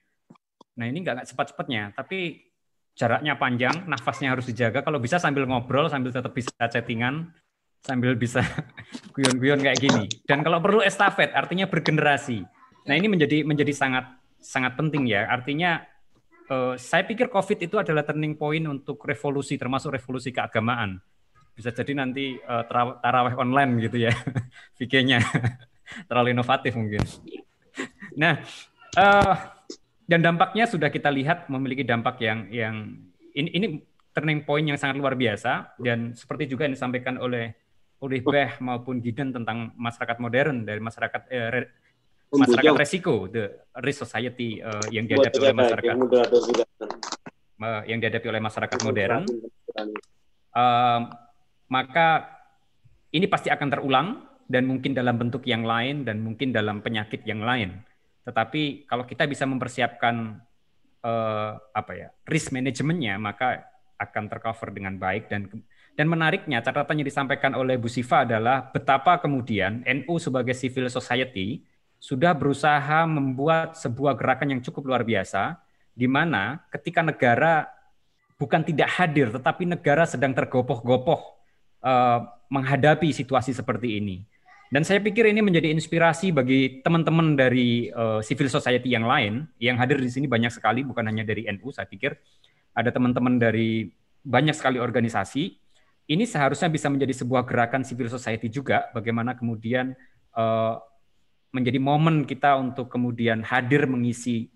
[0.80, 2.48] Nah ini nggak cepat-cepatnya, tapi
[2.96, 4.82] jaraknya panjang, nafasnya harus dijaga.
[4.88, 7.36] Kalau bisa sambil ngobrol, sambil tetap bisa chattingan,
[7.84, 8.40] sambil bisa
[9.16, 10.08] guyon-guyon kayak gini.
[10.24, 12.48] Dan kalau perlu estafet, artinya bergenerasi.
[12.88, 15.28] Nah ini menjadi menjadi sangat sangat penting ya.
[15.28, 15.84] Artinya
[16.48, 21.04] eh, saya pikir COVID itu adalah turning point untuk revolusi, termasuk revolusi keagamaan
[21.56, 22.64] bisa jadi nanti uh,
[23.00, 24.14] taraweh online gitu ya
[24.78, 25.20] VK-nya
[26.08, 27.04] terlalu inovatif mungkin.
[28.16, 28.40] Nah,
[28.96, 29.36] uh,
[30.08, 32.76] dan dampaknya sudah kita lihat memiliki dampak yang yang
[33.36, 33.68] ini ini
[34.12, 35.76] turning point yang sangat luar biasa.
[35.80, 37.56] Dan seperti juga yang disampaikan oleh
[38.02, 41.62] oleh Beh maupun Gideon tentang masyarakat modern dari masyarakat eh, re,
[42.34, 45.96] masyarakat resiko the risk society uh, yang dihadapi oleh masyarakat.
[47.62, 49.24] uh, yang dihadapi oleh masyarakat modern.
[50.58, 51.02] uh,
[51.72, 52.28] maka
[53.16, 54.08] ini pasti akan terulang
[54.52, 57.80] dan mungkin dalam bentuk yang lain dan mungkin dalam penyakit yang lain.
[58.28, 60.36] Tetapi kalau kita bisa mempersiapkan
[61.00, 63.64] eh, apa ya risk manajemennya, maka
[63.96, 65.48] akan tercover dengan baik dan
[65.96, 71.64] dan menariknya catatan yang disampaikan oleh Bu Siva adalah betapa kemudian NU sebagai civil society
[72.02, 75.62] sudah berusaha membuat sebuah gerakan yang cukup luar biasa
[75.94, 77.70] di mana ketika negara
[78.42, 81.41] bukan tidak hadir tetapi negara sedang tergopoh-gopoh
[81.82, 84.26] uh, menghadapi situasi seperti ini.
[84.72, 89.76] Dan saya pikir ini menjadi inspirasi bagi teman-teman dari uh, civil society yang lain yang
[89.76, 91.76] hadir di sini banyak sekali, bukan hanya dari NU.
[91.76, 92.16] Saya pikir
[92.72, 93.92] ada teman-teman dari
[94.24, 95.60] banyak sekali organisasi.
[96.08, 98.88] Ini seharusnya bisa menjadi sebuah gerakan civil society juga.
[98.96, 99.92] Bagaimana kemudian
[100.40, 100.80] uh,
[101.52, 104.48] menjadi momen kita untuk kemudian hadir mengisi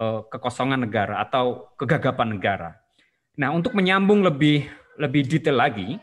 [0.00, 2.70] uh, kekosongan negara atau kegagapan negara.
[3.36, 4.64] Nah, untuk menyambung lebih
[4.96, 6.00] lebih detail lagi,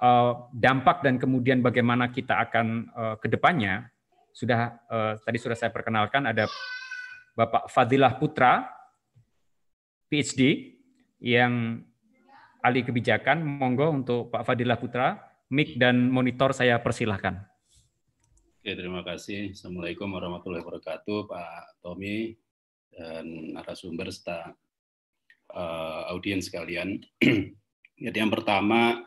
[0.00, 3.90] uh, dampak dan kemudian bagaimana kita akan uh, ke depannya
[4.34, 6.50] sudah uh, tadi sudah saya perkenalkan ada
[7.34, 8.66] Bapak Fadilah Putra
[10.10, 10.74] PhD
[11.22, 11.82] yang
[12.62, 15.18] ahli kebijakan monggo untuk Pak Fadilah Putra
[15.52, 17.44] mic dan monitor saya persilahkan.
[18.64, 19.52] Oke, terima kasih.
[19.52, 22.32] Assalamualaikum warahmatullahi wabarakatuh, Pak Tommy
[22.94, 24.56] dan narasumber serta
[25.52, 27.02] uh, audiens sekalian.
[28.08, 29.04] Jadi yang pertama,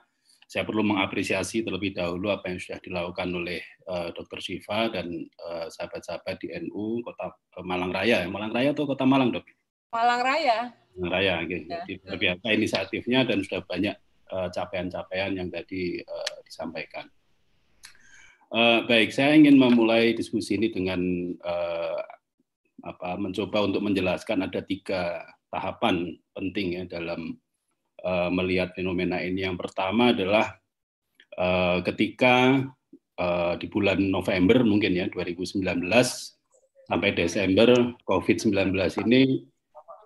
[0.47, 3.59] saya perlu mengapresiasi terlebih dahulu apa yang sudah dilakukan oleh
[3.91, 4.39] uh, eh, Dr.
[4.39, 8.23] Siva dan uh, sahabat-sahabat di NU Kota uh, Malang Raya.
[8.31, 9.43] Malang Raya atau Kota Malang, Dok?
[9.91, 10.71] Malang Raya.
[10.95, 11.67] Malang Raya, gitu.
[11.67, 11.83] Ya.
[11.83, 13.95] Jadi luar biasa inisiatifnya dan sudah banyak
[14.27, 17.11] capaian-capaian uh, yang tadi uh, disampaikan.
[18.47, 20.99] Uh, baik, saya ingin memulai diskusi ini dengan
[21.43, 21.99] uh,
[22.87, 27.35] apa, mencoba untuk menjelaskan ada tiga tahapan penting ya dalam
[28.07, 29.43] uh, melihat fenomena ini.
[29.43, 30.55] Yang pertama adalah
[31.35, 32.63] uh, ketika
[33.19, 35.67] uh, di bulan November mungkin ya 2019
[36.87, 37.69] sampai Desember
[38.07, 38.71] COVID-19
[39.03, 39.43] ini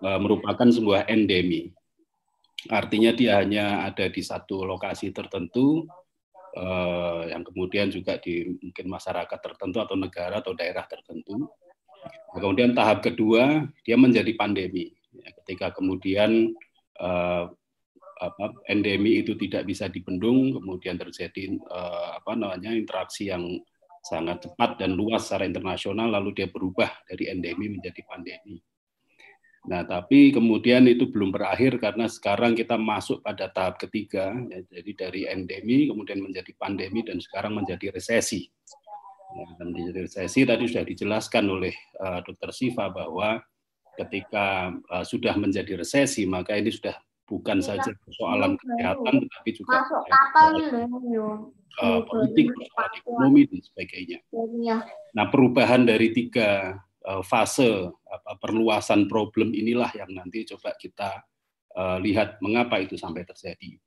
[0.02, 1.70] uh, merupakan sebuah endemi.
[2.70, 5.86] Artinya dia hanya ada di satu lokasi tertentu
[6.58, 11.50] uh, yang kemudian juga di mungkin masyarakat tertentu atau negara atau daerah tertentu.
[12.02, 14.94] Nah, kemudian tahap kedua dia menjadi pandemi.
[15.12, 16.54] Ya, ketika kemudian
[17.02, 17.50] uh,
[18.22, 23.42] apa, endemi itu tidak bisa dibendung, kemudian terjadi uh, apa namanya interaksi yang
[24.02, 28.58] sangat cepat dan luas secara internasional lalu dia berubah dari endemi menjadi pandemi.
[29.62, 34.90] Nah, tapi kemudian itu belum berakhir karena sekarang kita masuk pada tahap ketiga, ya, jadi
[35.06, 38.50] dari endemi kemudian menjadi pandemi dan sekarang menjadi resesi.
[39.56, 42.50] Dan menjadi resesi tadi sudah dijelaskan oleh uh, Dr.
[42.50, 43.38] Siva bahwa
[43.94, 49.78] ketika uh, sudah menjadi resesi maka ini sudah bukan iya, saja persoalan kesehatan tetapi juga
[51.80, 54.18] uh, politik, persoalan ekonomi dan sebagainya.
[55.16, 61.24] Nah, perubahan dari tiga uh, fase apa, perluasan problem inilah yang nanti coba kita
[61.78, 63.78] uh, lihat mengapa itu sampai terjadi.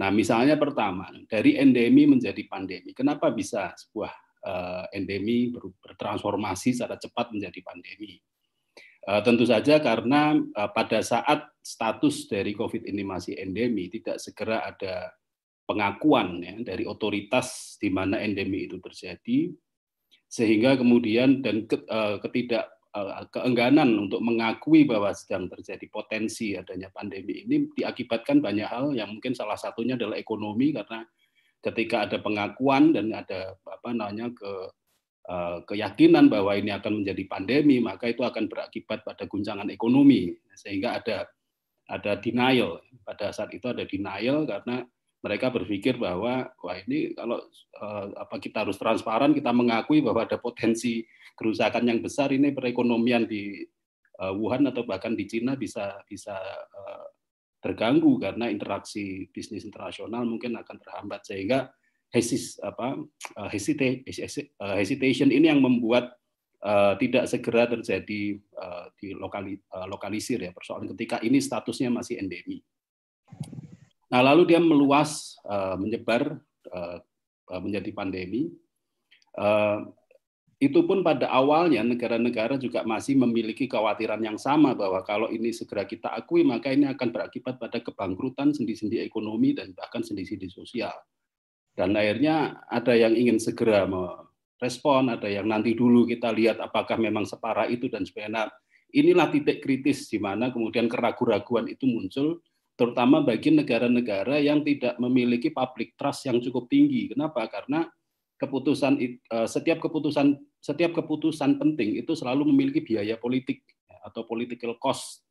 [0.00, 2.96] Nah, misalnya pertama dari endemi menjadi pandemi.
[2.96, 4.12] Kenapa bisa sebuah
[4.46, 8.16] uh, endemi ber, bertransformasi secara cepat menjadi pandemi?
[9.10, 14.62] Uh, tentu saja karena uh, pada saat status dari COVID ini masih endemi, tidak segera
[14.62, 15.10] ada
[15.70, 19.54] pengakuan ya, dari otoritas di mana endemi itu terjadi,
[20.26, 27.46] sehingga kemudian dan eh, ketidak eh, keengganan untuk mengakui bahwa sedang terjadi potensi adanya pandemi
[27.46, 28.90] ini diakibatkan banyak hal.
[28.94, 31.06] Yang mungkin salah satunya adalah ekonomi karena
[31.62, 34.68] ketika ada pengakuan dan ada apa namanya ke eh,
[35.66, 40.34] keyakinan bahwa ini akan menjadi pandemi maka itu akan berakibat pada guncangan ekonomi.
[40.58, 41.30] Sehingga ada
[41.90, 42.82] ada denial.
[43.02, 44.86] Pada saat itu ada denial karena
[45.20, 47.44] mereka berpikir bahwa wah ini kalau
[47.76, 51.04] uh, apa kita harus transparan kita mengakui bahwa ada potensi
[51.36, 53.60] kerusakan yang besar ini perekonomian di
[54.16, 56.40] uh, Wuhan atau bahkan di Cina bisa bisa
[57.60, 61.28] terganggu karena interaksi bisnis internasional mungkin akan terhambat.
[61.28, 61.68] Sehingga
[62.10, 62.98] hesis apa
[63.38, 63.86] uh, hesita,
[64.78, 66.14] hesitation ini yang membuat
[66.64, 72.20] uh, tidak segera terjadi uh, di lokali, uh, lokalisir ya persoalan ketika ini statusnya masih
[72.20, 72.60] endemi.
[74.10, 76.42] Nah, lalu dia meluas, uh, menyebar
[76.74, 76.98] uh,
[77.62, 78.50] menjadi pandemi.
[79.38, 79.90] Uh,
[80.60, 85.88] itu pun pada awalnya negara-negara juga masih memiliki kekhawatiran yang sama bahwa kalau ini segera
[85.88, 90.92] kita akui maka ini akan berakibat pada kebangkrutan sendi-sendi ekonomi dan bahkan sendi-sendi sosial.
[91.74, 97.24] Dan akhirnya ada yang ingin segera merespon, ada yang nanti dulu kita lihat apakah memang
[97.24, 98.50] separah itu dan sebagainya.
[98.90, 102.42] Inilah titik kritis di mana kemudian keraguan-raguan itu muncul
[102.74, 107.12] terutama bagi negara-negara yang tidak memiliki public trust yang cukup tinggi.
[107.12, 107.44] Kenapa?
[107.46, 107.86] Karena
[108.40, 113.62] keputusan eh, setiap keputusan setiap keputusan penting itu selalu memiliki biaya politik
[114.00, 115.24] atau political cost.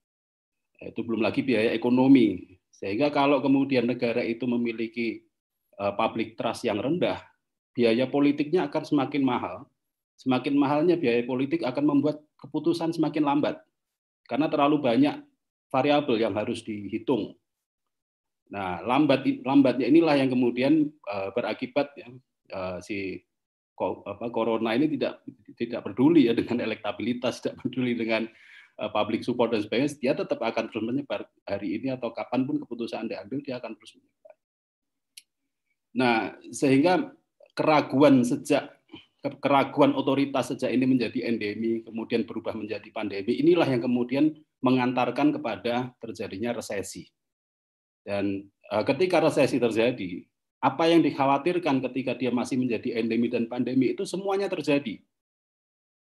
[0.80, 2.56] Itu belum lagi biaya ekonomi.
[2.69, 5.25] Sehingga kalau kemudian negara itu memiliki
[5.80, 7.24] public trust yang rendah,
[7.72, 9.63] biaya politiknya akan semakin mahal.
[10.20, 13.63] Semakin mahalnya biaya politik akan membuat keputusan semakin lambat.
[14.28, 15.15] Karena terlalu banyak
[15.72, 17.39] variabel yang harus dihitung.
[18.52, 22.10] Nah, lambat lambatnya inilah yang kemudian uh, berakibat ya,
[22.52, 23.24] uh, si
[23.80, 25.24] apa corona ini tidak
[25.56, 28.28] tidak peduli ya dengan elektabilitas, tidak peduli dengan
[28.92, 33.12] public support dan sebagainya, dia tetap akan terus menyebar hari ini atau kapan pun keputusan
[33.12, 34.19] diambil dia akan terus menyebar.
[35.97, 37.13] Nah, sehingga
[37.58, 38.80] keraguan sejak
[39.19, 44.32] keraguan otoritas sejak ini menjadi endemi, kemudian berubah menjadi pandemi, inilah yang kemudian
[44.63, 47.12] mengantarkan kepada terjadinya resesi.
[47.99, 50.23] Dan uh, ketika resesi terjadi,
[50.63, 54.99] apa yang dikhawatirkan ketika dia masih menjadi endemi dan pandemi itu semuanya terjadi.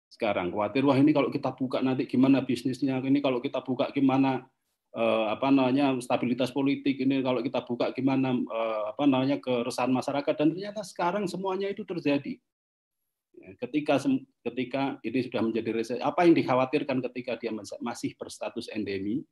[0.09, 4.47] Sekarang khawatir wah ini kalau kita buka nanti gimana bisnisnya, ini kalau kita buka gimana
[4.95, 10.33] uh, apa namanya stabilitas politik, ini kalau kita buka gimana uh, apa namanya keresahan masyarakat.
[10.33, 12.37] Dan ternyata sekarang semuanya itu terjadi.
[13.39, 13.97] Ketika
[14.45, 19.23] ketika ini sudah menjadi resesi, apa yang dikhawatirkan ketika dia masih berstatus endemi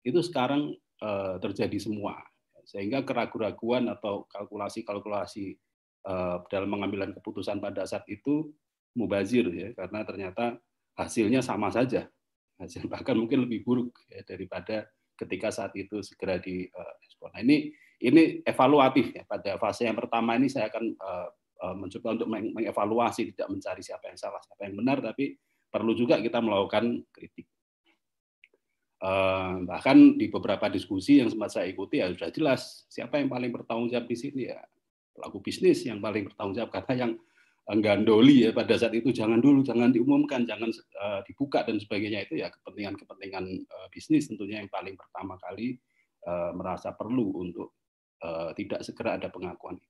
[0.00, 2.18] itu sekarang uh, terjadi semua.
[2.64, 5.58] Sehingga keraguan-raguan atau kalkulasi-kalkulasi
[6.06, 8.48] uh, dalam pengambilan keputusan pada saat itu
[8.96, 9.76] mubazir ya.
[9.76, 10.56] Karena ternyata
[10.96, 12.08] hasilnya sama saja.
[12.60, 14.88] Bahkan mungkin lebih buruk ya, daripada
[15.20, 17.68] ketika saat itu segera di uh, Nah ini
[18.00, 19.28] ini evaluatif ya.
[19.28, 21.28] Pada fase yang pertama ini saya akan uh,
[21.60, 25.36] Eh, mencoba untuk mengevaluasi, tidak mencari siapa yang salah, siapa yang benar, tapi
[25.68, 27.44] perlu juga kita melakukan kritik.
[29.00, 33.52] Eh, bahkan di beberapa diskusi yang sempat saya ikuti ya sudah jelas siapa yang paling
[33.52, 34.60] bertanggung jawab di sini ya
[35.16, 36.72] pelaku bisnis yang paling bertanggung jawab.
[36.72, 37.12] Karena yang
[37.78, 42.42] gandoli ya pada saat itu jangan dulu jangan diumumkan jangan uh, dibuka dan sebagainya itu
[42.42, 45.78] ya kepentingan-kepentingan uh, bisnis tentunya yang paling pertama kali
[46.26, 47.78] uh, merasa perlu untuk
[48.52, 49.80] tidak segera ada pengakuan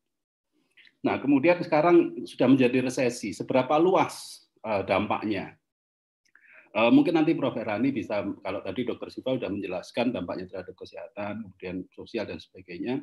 [1.03, 3.35] Nah, kemudian sekarang sudah menjadi resesi.
[3.35, 5.57] Seberapa luas dampaknya?
[6.71, 7.59] Mungkin nanti Prof.
[7.59, 9.11] Erani bisa, kalau tadi Dr.
[9.11, 13.03] Siva sudah menjelaskan dampaknya terhadap kesehatan, kemudian sosial dan sebagainya.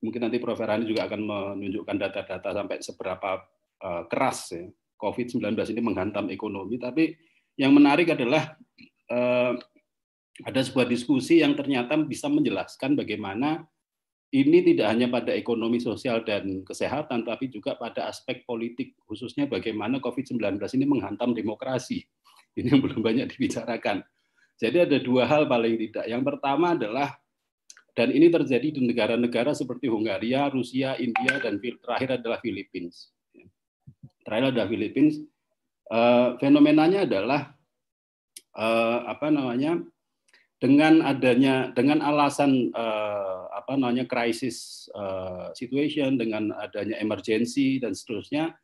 [0.00, 0.62] Mungkin nanti Prof.
[0.62, 1.20] Erani juga akan
[1.58, 3.30] menunjukkan data-data sampai seberapa
[3.82, 4.64] uh, keras ya.
[5.02, 5.42] COVID-19
[5.74, 7.18] ini menghantam ekonomi, tapi
[7.58, 8.54] yang menarik adalah
[9.10, 9.58] uh,
[10.46, 13.66] ada sebuah diskusi yang ternyata bisa menjelaskan bagaimana
[14.32, 20.00] ini tidak hanya pada ekonomi sosial dan kesehatan, tapi juga pada aspek politik, khususnya bagaimana
[20.00, 22.00] COVID-19 ini menghantam demokrasi.
[22.52, 24.04] Ini yang belum banyak dibicarakan.
[24.60, 26.04] Jadi ada dua hal paling tidak.
[26.04, 27.16] Yang pertama adalah
[27.96, 32.92] dan ini terjadi di negara-negara seperti Hungaria, Rusia, India, dan terakhir adalah Filipina.
[34.22, 35.12] Terakhir adalah Filipina.
[35.92, 37.52] Eh, fenomenanya adalah
[38.56, 39.82] eh, apa namanya
[40.56, 44.88] dengan adanya dengan alasan eh, apa namanya crisis
[45.54, 48.56] situation dengan adanya emergency dan seterusnya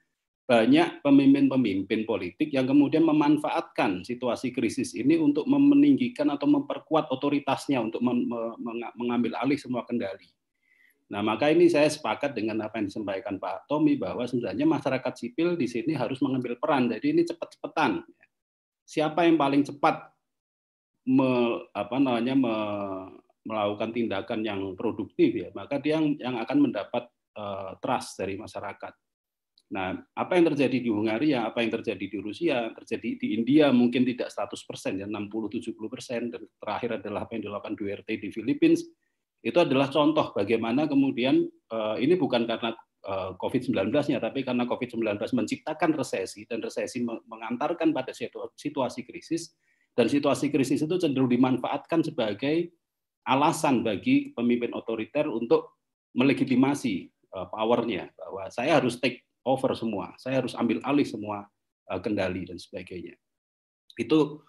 [0.49, 8.01] banyak pemimpin-pemimpin politik yang kemudian memanfaatkan situasi krisis ini untuk meninggikan atau memperkuat otoritasnya untuk
[8.97, 10.25] mengambil alih semua kendali.
[11.09, 15.57] Nah, maka ini saya sepakat dengan apa yang disampaikan Pak Tommy bahwa sebenarnya masyarakat sipil
[15.57, 16.93] di sini harus mengambil peran.
[16.93, 18.05] Jadi ini cepat-cepatan.
[18.85, 20.13] Siapa yang paling cepat
[21.09, 22.55] me, apa namanya me,
[23.49, 27.09] melakukan tindakan yang produktif ya, maka dia yang, yang akan mendapat
[27.41, 28.93] uh, trust dari masyarakat.
[29.69, 34.05] Nah, apa yang terjadi di Hungaria, apa yang terjadi di Rusia, terjadi di India mungkin
[34.05, 38.77] tidak 100%, ya 60-70%, dan terakhir adalah apa yang dilakukan Duterte di Filipina,
[39.39, 42.75] itu adalah contoh bagaimana kemudian eh, ini bukan karena
[43.07, 48.11] eh, COVID-19-nya, tapi karena COVID-19 menciptakan resesi, dan resesi mengantarkan pada
[48.59, 49.55] situasi krisis,
[49.95, 52.75] dan situasi krisis itu cenderung dimanfaatkan sebagai
[53.31, 55.79] alasan bagi pemimpin otoriter untuk
[56.19, 60.19] melegitimasi eh, powernya bahwa saya harus take over semua.
[60.19, 61.47] Saya harus ambil alih semua
[61.89, 63.17] kendali dan sebagainya.
[63.97, 64.45] Itu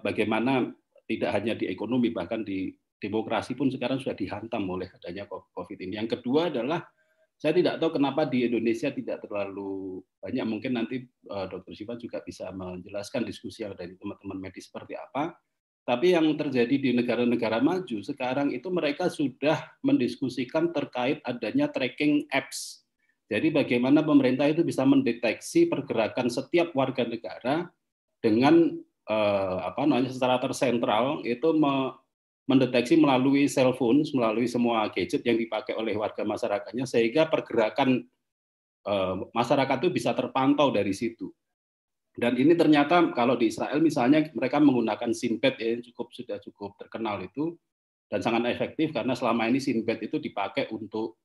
[0.00, 0.72] bagaimana
[1.04, 5.98] tidak hanya di ekonomi bahkan di demokrasi pun sekarang sudah dihantam oleh adanya COVID ini.
[5.98, 6.86] Yang kedua adalah
[7.34, 10.46] saya tidak tahu kenapa di Indonesia tidak terlalu banyak.
[10.46, 11.74] Mungkin nanti uh, Dr.
[11.74, 15.34] Siva juga bisa menjelaskan diskusi yang dari teman-teman medis seperti apa.
[15.82, 22.82] Tapi yang terjadi di negara-negara maju sekarang itu mereka sudah mendiskusikan terkait adanya tracking apps
[23.32, 27.64] jadi bagaimana pemerintah itu bisa mendeteksi pergerakan setiap warga negara
[28.20, 28.76] dengan
[29.08, 31.48] eh, apa namanya secara tersentral itu
[32.46, 38.02] mendeteksi melalui cellphone, melalui semua gadget yang dipakai oleh warga masyarakatnya sehingga pergerakan
[38.86, 41.30] eh, masyarakat itu bisa terpantau dari situ.
[42.12, 47.24] Dan ini ternyata kalau di Israel misalnya mereka menggunakan Sinbad ya cukup sudah cukup terkenal
[47.24, 47.56] itu
[48.12, 51.16] dan sangat efektif karena selama ini Sinbad itu dipakai untuk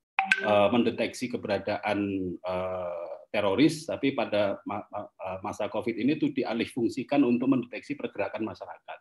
[0.47, 1.99] uh, mendeteksi keberadaan
[2.39, 8.99] uh, teroris, tapi pada eh, masa COVID ini itu dialihfungsikan untuk mendeteksi pergerakan masyarakat.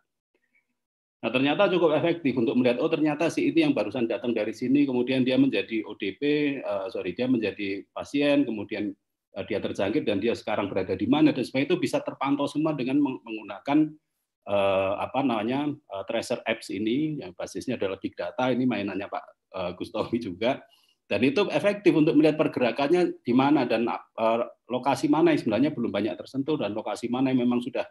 [1.17, 4.85] Nah ternyata cukup efektif untuk melihat oh ternyata si ini yang barusan datang dari sini
[4.85, 6.21] kemudian dia menjadi ODP,
[6.61, 8.93] uh, sorry dia menjadi pasien kemudian
[9.33, 12.77] uh, dia terjangkit dan dia sekarang berada di mana dan sebagainya itu bisa terpantau semua
[12.77, 13.97] dengan menggunakan
[14.45, 19.23] uh, apa namanya uh, tracer apps ini yang basisnya adalah big data ini mainannya Pak
[19.57, 20.61] uh, juga
[21.07, 25.87] dan itu efektif untuk melihat pergerakannya di mana dan uh, lokasi mana yang sebenarnya belum
[25.87, 27.87] banyak tersentuh dan lokasi mana yang memang sudah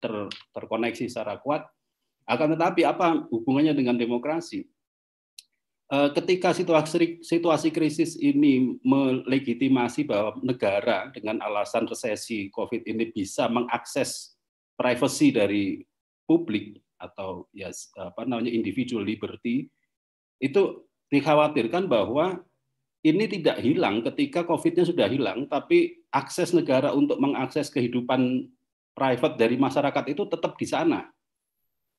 [0.00, 0.12] ter,
[0.56, 1.68] terkoneksi secara kuat.
[2.28, 4.68] Akan tetapi apa hubungannya dengan demokrasi?
[5.88, 13.48] Uh, ketika situasi, situasi krisis ini melegitimasi bahwa negara dengan alasan resesi COVID ini bisa
[13.48, 14.36] mengakses
[14.76, 15.80] privasi dari
[16.28, 19.64] publik atau ya apa namanya individual liberty
[20.44, 22.44] itu dikhawatirkan bahwa
[23.00, 28.50] ini tidak hilang ketika COVID-nya sudah hilang, tapi akses negara untuk mengakses kehidupan
[28.92, 31.06] private dari masyarakat itu tetap di sana.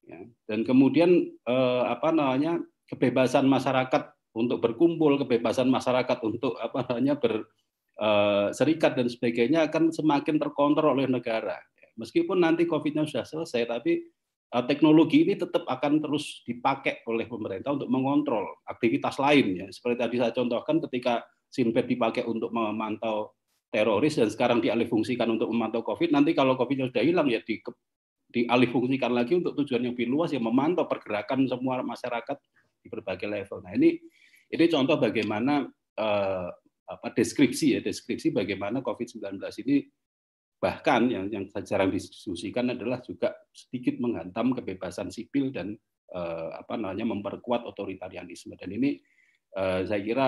[0.10, 0.26] Ya.
[0.49, 2.57] Dan kemudian eh, apa namanya
[2.89, 10.41] kebebasan masyarakat untuk berkumpul, kebebasan masyarakat untuk apa namanya berserikat eh, dan sebagainya akan semakin
[10.41, 11.62] terkontrol oleh negara.
[11.93, 14.01] Meskipun nanti COVID-nya sudah selesai, tapi
[14.49, 19.68] Eh, teknologi ini tetap akan terus dipakai oleh pemerintah untuk mengontrol aktivitas lain ya.
[19.70, 23.38] Seperti tadi saya contohkan ketika Sinpet dipakai untuk memantau
[23.70, 27.62] teroris dan sekarang dialihfungsikan untuk memantau COVID, nanti kalau COVID sudah hilang ya di
[28.30, 32.38] dialihfungsikan lagi untuk tujuan yang lebih luas yang memantau pergerakan semua masyarakat
[32.80, 33.66] di berbagai level.
[33.66, 33.98] Nah, ini
[34.50, 35.66] ini contoh bagaimana
[35.98, 36.50] eh,
[36.90, 39.86] apa deskripsi ya, deskripsi bagaimana COVID-19 ini
[40.60, 45.74] bahkan yang yang jarang didiskusikan adalah juga sedikit menghantam kebebasan sipil dan
[46.14, 49.00] eh, apa namanya memperkuat otoritarianisme dan ini
[49.58, 50.28] eh, saya kira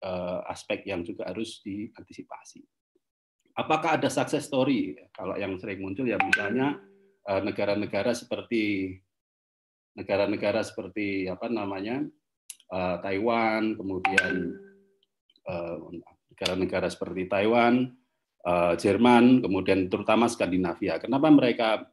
[0.00, 2.64] eh, aspek yang juga harus diantisipasi.
[3.52, 4.96] Apakah ada success story?
[5.12, 6.80] Kalau yang sering muncul ya misalnya
[7.22, 8.94] negara-negara seperti
[9.92, 12.02] negara-negara seperti apa namanya
[12.72, 14.34] eh, Taiwan, kemudian
[15.46, 15.76] eh,
[16.32, 17.92] negara-negara seperti Taiwan,
[18.74, 20.98] Jerman, kemudian terutama Skandinavia.
[20.98, 21.86] Kenapa mereka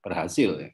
[0.00, 0.72] berhasil ya?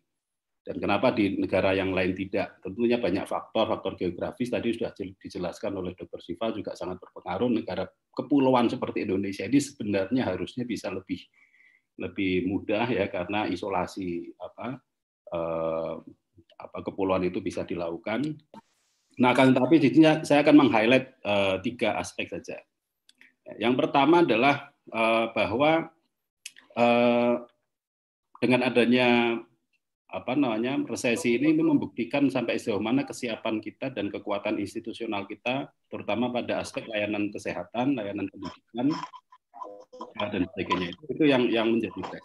[0.68, 2.60] Dan kenapa di negara yang lain tidak?
[2.60, 6.20] Tentunya banyak faktor, faktor geografis tadi sudah dijelaskan oleh Dr.
[6.20, 7.48] Siva juga sangat berpengaruh.
[7.48, 11.24] Negara kepulauan seperti Indonesia ini sebenarnya harusnya bisa lebih
[11.98, 14.78] lebih mudah ya karena isolasi apa
[15.34, 15.94] eh,
[16.58, 18.34] apa kepulauan itu bisa dilakukan.
[19.18, 19.76] Nah, akan tetapi
[20.22, 22.58] saya akan meng-highlight eh, tiga aspek saja.
[23.58, 25.90] Yang pertama adalah eh, bahwa
[26.78, 27.34] eh,
[28.38, 29.08] dengan adanya
[30.08, 36.32] apa namanya resesi ini membuktikan sampai sejauh mana kesiapan kita dan kekuatan institusional kita, terutama
[36.32, 38.88] pada aspek layanan kesehatan, layanan pendidikan
[40.18, 42.24] dan sebagainya itu, itu yang yang menjadi tes.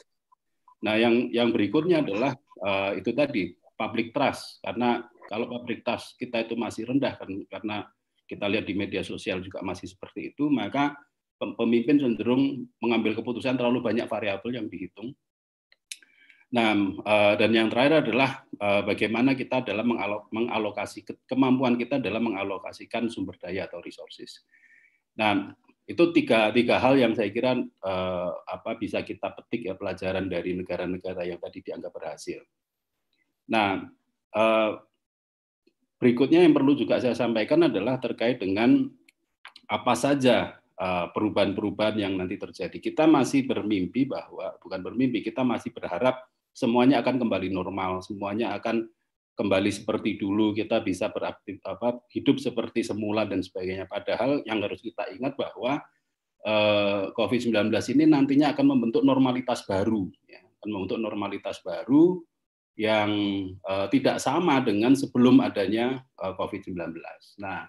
[0.84, 6.44] Nah, yang yang berikutnya adalah uh, itu tadi public trust karena kalau public trust kita
[6.44, 7.88] itu masih rendah kan karena
[8.28, 10.96] kita lihat di media sosial juga masih seperti itu, maka
[11.38, 15.12] pemimpin cenderung mengambil keputusan terlalu banyak variabel yang dihitung
[16.54, 16.72] Nah,
[17.02, 19.98] eh, dan yang terakhir adalah eh, bagaimana kita dalam
[20.30, 24.46] mengalokasi kemampuan kita dalam mengalokasikan sumber daya atau resources.
[25.18, 25.50] Nah,
[25.84, 30.56] itu tiga tiga hal yang saya kira eh, apa bisa kita petik ya pelajaran dari
[30.56, 32.40] negara-negara yang tadi dianggap berhasil.
[33.44, 33.84] Nah,
[36.00, 38.88] berikutnya yang perlu juga saya sampaikan adalah terkait dengan
[39.68, 40.64] apa saja
[41.12, 42.80] perubahan-perubahan yang nanti terjadi.
[42.80, 46.24] Kita masih bermimpi bahwa bukan bermimpi, kita masih berharap
[46.56, 48.88] semuanya akan kembali normal, semuanya akan
[49.34, 53.90] kembali seperti dulu, kita bisa beraktif apa hidup seperti semula dan sebagainya.
[53.90, 55.82] Padahal yang harus kita ingat bahwa
[56.46, 62.22] eh, COVID-19 ini nantinya akan membentuk normalitas baru, ya, akan membentuk normalitas baru
[62.78, 63.12] yang
[63.58, 66.94] eh, tidak sama dengan sebelum adanya eh, COVID-19.
[67.42, 67.66] Nah,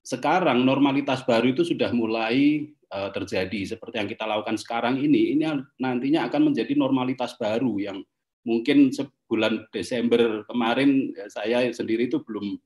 [0.00, 5.44] sekarang normalitas baru itu sudah mulai uh, terjadi seperti yang kita lakukan sekarang ini ini
[5.78, 8.00] nantinya akan menjadi normalitas baru yang
[8.44, 12.56] mungkin sebulan Desember kemarin ya, saya sendiri itu belum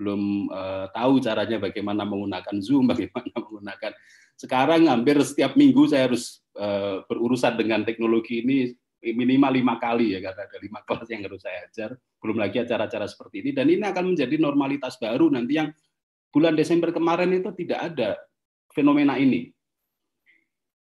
[0.00, 3.92] belum uh, tahu caranya bagaimana menggunakan Zoom, bagaimana menggunakan.
[4.40, 10.20] Sekarang hampir setiap minggu saya harus uh, berurusan dengan teknologi ini minimal lima kali ya
[10.20, 11.90] karena ada lima kelas yang harus saya ajar.
[12.20, 15.68] Belum lagi acara-acara seperti ini dan ini akan menjadi normalitas baru nanti yang
[16.32, 18.16] bulan Desember kemarin itu tidak ada
[18.72, 19.52] fenomena ini.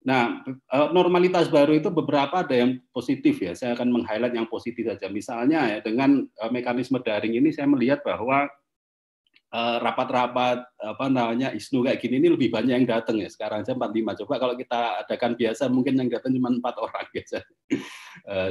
[0.06, 3.58] Nah, eh, normalitas baru itu beberapa ada yang positif ya.
[3.58, 5.10] Saya akan meng-highlight yang positif saja.
[5.10, 8.46] Misalnya ya dengan eh, mekanisme daring ini saya melihat bahwa
[9.50, 13.34] eh, rapat-rapat apa namanya ISNU kayak gini ini lebih banyak yang datang ya.
[13.34, 14.22] Sekarang saya 45.
[14.22, 17.38] Coba kalau kita adakan biasa mungkin yang datang cuma empat orang biasa.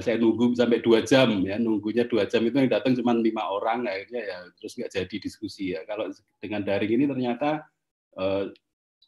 [0.03, 1.55] Saya nunggu sampai dua jam ya.
[1.63, 5.71] Nunggunya dua jam itu yang datang cuma lima orang akhirnya ya terus nggak jadi diskusi
[5.79, 5.87] ya.
[5.87, 6.11] Kalau
[6.43, 7.63] dengan daring ini ternyata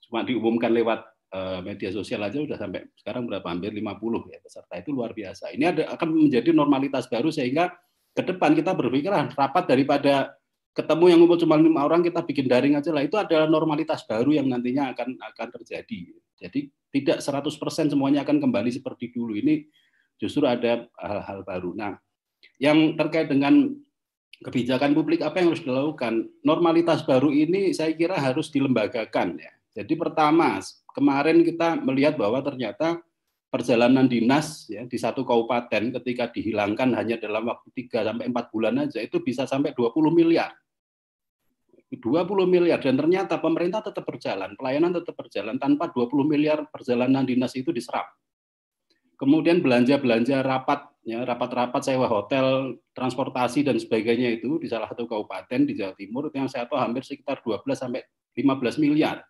[0.07, 1.16] cuma diumumkan lewat
[1.61, 5.53] media sosial aja udah sampai sekarang berapa hampir 50 ya peserta itu luar biasa.
[5.53, 7.75] Ini ada akan menjadi normalitas baru sehingga
[8.17, 10.33] ke depan kita berpikir ah, rapat daripada
[10.73, 14.33] ketemu yang ngumpul cuma lima orang kita bikin daring aja lah itu adalah normalitas baru
[14.33, 16.17] yang nantinya akan akan terjadi.
[16.37, 19.37] Jadi tidak 100% semuanya akan kembali seperti dulu.
[19.37, 19.65] Ini
[20.17, 21.77] justru ada hal-hal baru.
[21.77, 21.97] Nah,
[22.57, 23.73] yang terkait dengan
[24.41, 26.29] kebijakan publik apa yang harus dilakukan?
[26.45, 29.53] Normalitas baru ini saya kira harus dilembagakan ya.
[29.77, 30.57] Jadi pertama,
[30.97, 32.97] kemarin kita melihat bahwa ternyata
[33.53, 38.75] perjalanan dinas ya di satu kabupaten ketika dihilangkan hanya dalam waktu 3 sampai 4 bulan
[38.89, 40.57] aja itu bisa sampai 20 miliar.
[41.93, 42.01] 20
[42.49, 47.71] miliar dan ternyata pemerintah tetap berjalan, pelayanan tetap berjalan tanpa 20 miliar perjalanan dinas itu
[47.71, 48.11] diserap.
[49.17, 55.69] Kemudian belanja-belanja rapat ya rapat-rapat sewa hotel, transportasi dan sebagainya itu di salah satu kabupaten
[55.69, 58.03] di Jawa Timur itu yang saya tahu hampir sekitar 12 sampai
[58.35, 59.23] 15 miliar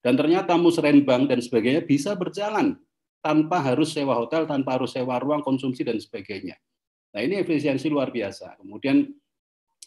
[0.00, 2.76] dan ternyata musrenbang dan sebagainya bisa berjalan
[3.20, 6.56] tanpa harus sewa hotel, tanpa harus sewa ruang konsumsi dan sebagainya.
[7.12, 8.56] Nah ini efisiensi luar biasa.
[8.60, 9.04] Kemudian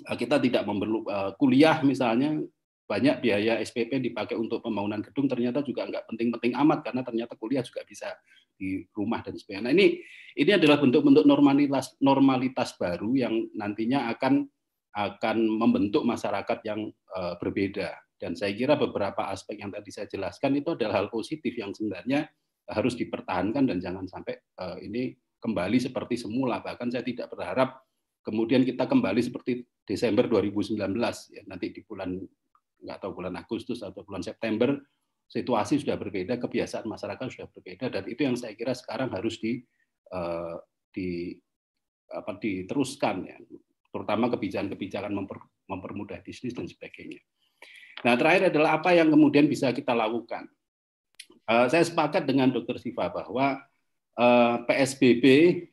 [0.06, 2.38] eh, kita tidak memerlu eh, kuliah misalnya
[2.84, 7.64] banyak biaya SPP dipakai untuk pembangunan gedung ternyata juga nggak penting-penting amat karena ternyata kuliah
[7.66, 8.12] juga bisa
[8.54, 9.66] di rumah dan sebagainya.
[9.66, 9.98] Nah ini
[10.38, 14.46] ini adalah bentuk-bentuk normalitas normalitas baru yang nantinya akan
[14.94, 17.98] akan membentuk masyarakat yang uh, berbeda.
[18.24, 22.24] Dan saya kira beberapa aspek yang tadi saya jelaskan itu adalah hal positif yang sebenarnya
[22.72, 25.12] harus dipertahankan dan jangan sampai uh, ini
[25.44, 26.64] kembali seperti semula.
[26.64, 27.84] Bahkan saya tidak berharap
[28.24, 30.80] kemudian kita kembali seperti Desember 2019
[31.36, 32.16] ya nanti di bulan
[32.84, 34.72] nggak tahu bulan Agustus atau bulan September
[35.28, 39.60] situasi sudah berbeda, kebiasaan masyarakat sudah berbeda dan itu yang saya kira sekarang harus di
[40.16, 40.56] uh,
[40.96, 41.36] di
[42.14, 43.36] apa diteruskan ya
[43.94, 45.38] terutama kebijakan-kebijakan memper,
[45.70, 47.22] mempermudah bisnis dan sebagainya.
[48.04, 50.48] Nah, terakhir adalah apa yang kemudian bisa kita lakukan.
[51.48, 52.80] uh, saya sepakat dengan Dr.
[52.80, 53.64] Siva bahwa
[54.18, 55.26] uh, PSBB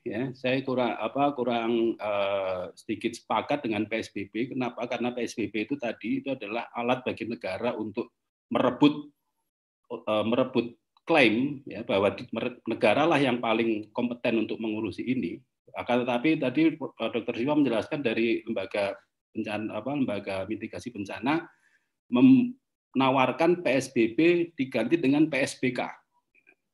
[0.05, 6.25] ya saya kurang apa kurang uh, sedikit sepakat dengan PSBB kenapa karena PSBB itu tadi
[6.25, 8.15] itu adalah alat bagi negara untuk
[8.51, 9.09] merebut
[9.93, 10.75] uh, merebut
[11.07, 12.15] klaim ya bahwa
[12.69, 15.41] negara lah yang paling kompeten untuk mengurusi ini
[15.75, 17.35] akan tetapi tadi Dr.
[17.35, 18.95] Siva menjelaskan dari lembaga
[19.31, 21.47] bencana apa lembaga mitigasi bencana
[22.11, 26.01] menawarkan PSBB diganti dengan PSBK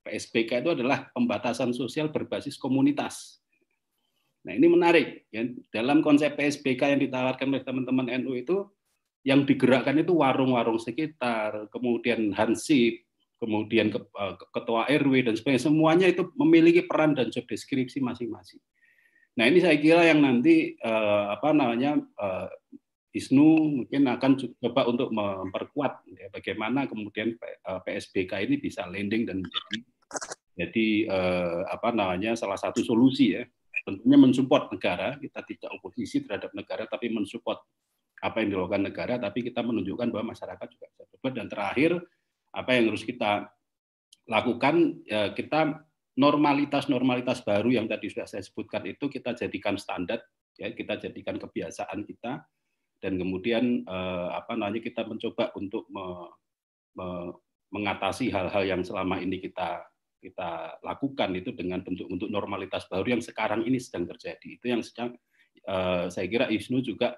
[0.07, 3.43] PSBK itu adalah pembatasan sosial berbasis komunitas.
[4.47, 5.27] Nah ini menarik.
[5.35, 5.43] Ya.
[5.75, 8.71] Dalam konsep PSBK yang ditawarkan oleh teman-teman NU itu,
[9.27, 13.03] yang digerakkan itu warung-warung sekitar, kemudian hansip,
[13.43, 15.67] kemudian eh, ketua RW dan sebagainya.
[15.67, 18.63] Semuanya itu memiliki peran dan job deskripsi masing-masing.
[19.37, 22.49] Nah ini saya kira yang nanti eh, apa namanya eh,
[23.17, 29.77] Isnu mungkin akan coba untuk memperkuat ya, bagaimana kemudian PSBK ini bisa landing dan menjadi
[30.57, 33.45] jadi eh, apa namanya salah satu solusi ya.
[33.85, 37.61] Tentunya mensupport negara kita tidak oposisi terhadap negara tapi mensupport
[38.25, 41.33] apa yang dilakukan negara tapi kita menunjukkan bahwa masyarakat juga bisa berbuat.
[41.37, 41.91] Dan terakhir
[42.57, 43.53] apa yang harus kita
[44.27, 45.87] lakukan ya, kita
[46.17, 50.25] normalitas normalitas baru yang tadi sudah saya sebutkan itu kita jadikan standar
[50.57, 52.41] ya kita jadikan kebiasaan kita
[53.01, 56.33] dan kemudian eh, apa namanya kita mencoba untuk me,
[56.97, 57.07] me,
[57.71, 59.85] mengatasi hal-hal yang selama ini kita
[60.17, 64.59] kita lakukan itu dengan bentuk-bentuk normalitas baru yang sekarang ini sedang terjadi.
[64.59, 65.15] Itu yang sedang
[65.71, 67.15] uh, saya kira Isnu juga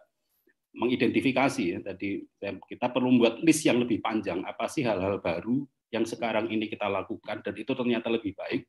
[0.77, 1.79] mengidentifikasi ya.
[1.81, 2.27] Tadi
[2.69, 4.45] kita perlu membuat list yang lebih panjang.
[4.45, 8.69] Apa sih hal-hal baru yang sekarang ini kita lakukan dan itu ternyata lebih baik?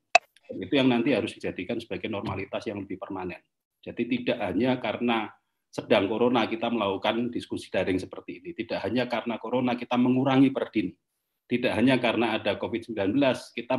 [0.49, 3.43] Itu yang nanti harus dijadikan sebagai normalitas yang lebih permanen.
[3.83, 5.29] Jadi tidak hanya karena
[5.69, 10.89] sedang corona kita melakukan diskusi daring seperti ini tidak hanya karena corona kita mengurangi perdin
[11.49, 13.17] tidak hanya karena ada COVID-19
[13.57, 13.75] kita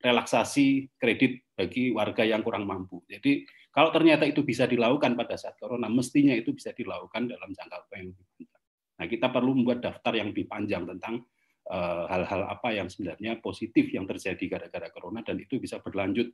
[0.00, 3.04] relaksasi kredit bagi warga yang kurang mampu.
[3.04, 7.76] Jadi kalau ternyata itu bisa dilakukan pada saat corona, mestinya itu bisa dilakukan dalam jangka
[7.84, 8.62] waktu yang lebih panjang.
[9.00, 11.24] Nah, kita perlu membuat daftar yang lebih panjang tentang
[11.68, 16.32] eh, hal-hal apa yang sebenarnya positif yang terjadi gara-gara corona dan itu bisa berlanjut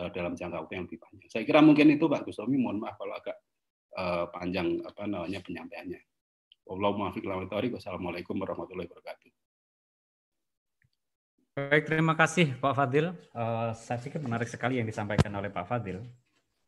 [0.00, 1.28] uh, dalam jangka waktu yang lebih panjang.
[1.28, 3.36] Saya kira mungkin itu Pak Gustomi, mohon maaf kalau agak
[3.96, 6.00] uh, panjang apa namanya penyampaiannya.
[6.62, 9.30] Wassalamualaikum warahmatullahi wabarakatuh.
[11.52, 13.12] Baik, terima kasih Pak Fadil.
[13.36, 16.00] Uh, saya pikir menarik sekali yang disampaikan oleh Pak Fadil.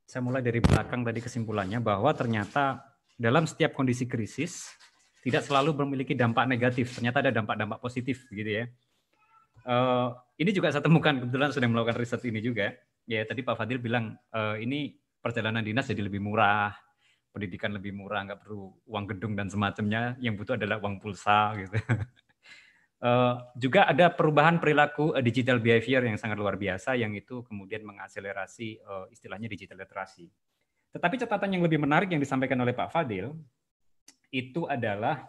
[0.04, 2.84] Saya mulai dari belakang tadi kesimpulannya bahwa ternyata
[3.16, 4.68] dalam setiap kondisi krisis
[5.24, 6.92] tidak selalu memiliki dampak negatif.
[7.00, 8.68] Ternyata ada dampak-dampak positif, gitu ya.
[9.64, 12.76] Uh, ini juga saya temukan kebetulan sudah melakukan riset ini juga.
[13.08, 14.16] Ya tadi Pak Fadil bilang
[14.60, 16.72] ini perjalanan dinas jadi lebih murah,
[17.34, 20.14] pendidikan lebih murah, nggak perlu uang gedung dan semacamnya.
[20.22, 21.74] Yang butuh adalah uang pulsa, gitu.
[23.02, 27.82] Uh, juga ada perubahan perilaku uh, digital behavior yang sangat luar biasa yang itu kemudian
[27.82, 30.30] mengakselerasi uh, istilahnya digital literasi.
[30.94, 33.34] Tetapi catatan yang lebih menarik yang disampaikan oleh Pak Fadil
[34.30, 35.26] itu adalah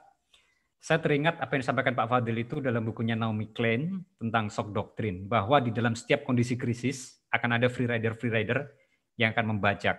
[0.78, 5.26] saya teringat apa yang disampaikan Pak Fadil itu dalam bukunya Naomi Klein tentang shock doctrine
[5.26, 8.70] bahwa di dalam setiap kondisi krisis akan ada free rider free rider
[9.18, 9.98] yang akan membajak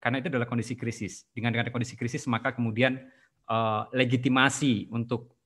[0.00, 1.28] karena itu adalah kondisi krisis.
[1.30, 2.96] Dengan dengan kondisi krisis maka kemudian
[3.46, 5.36] uh, legitimasi untuk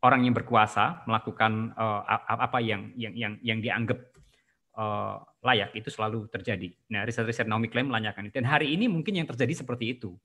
[0.00, 4.00] orang yang berkuasa melakukan uh, apa yang yang yang yang dianggap
[4.80, 6.72] uh, layak itu selalu terjadi.
[6.92, 8.40] Nah, riset-riset Naomi Klein menanyakan itu.
[8.40, 10.16] Dan hari ini mungkin yang terjadi seperti itu.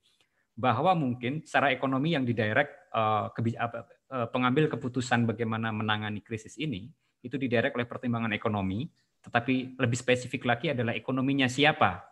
[0.52, 6.92] Bahwa mungkin secara ekonomi yang didirect uh, uh, pengambil keputusan bagaimana menangani krisis ini
[7.24, 8.84] itu didirect oleh pertimbangan ekonomi,
[9.24, 12.11] tetapi lebih spesifik lagi adalah ekonominya siapa?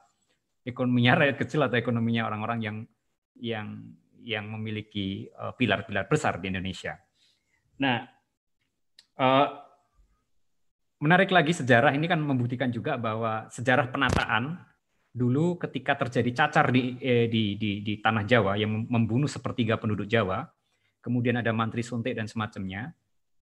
[0.61, 2.77] Ekonominya rakyat kecil atau ekonominya orang-orang yang
[3.41, 3.69] yang
[4.21, 7.01] yang memiliki pilar-pilar besar di Indonesia.
[7.81, 8.05] Nah,
[9.17, 9.49] uh,
[11.01, 14.61] menarik lagi sejarah ini kan membuktikan juga bahwa sejarah penataan
[15.11, 20.07] dulu ketika terjadi cacar di, eh, di, di, di tanah Jawa yang membunuh sepertiga penduduk
[20.07, 20.47] Jawa,
[21.03, 22.95] kemudian ada mantri suntik dan semacamnya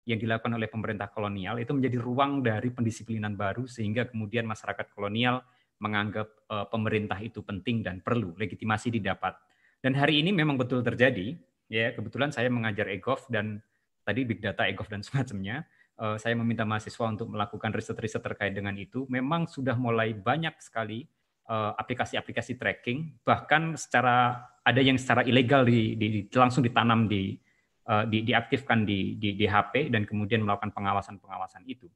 [0.03, 5.45] yang dilakukan oleh pemerintah kolonial itu menjadi ruang dari pendisiplinan baru sehingga kemudian masyarakat kolonial
[5.83, 9.35] menganggap uh, pemerintah itu penting dan perlu legitimasi didapat.
[9.83, 11.35] Dan hari ini memang betul terjadi.
[11.67, 13.59] Ya, kebetulan saya mengajar EGOV dan
[14.07, 15.67] tadi big data, EGOV dan semacamnya,
[15.99, 19.03] uh, saya meminta mahasiswa untuk melakukan riset-riset terkait dengan itu.
[19.11, 21.03] Memang sudah mulai banyak sekali
[21.43, 27.03] eh, aplikasi-aplikasi uh, tracking, bahkan secara ada yang secara ilegal di, di, di langsung ditanam
[27.11, 27.35] di,
[27.83, 31.91] di diaktifkan di, di, di HP dan kemudian melakukan pengawasan-pengawasan itu.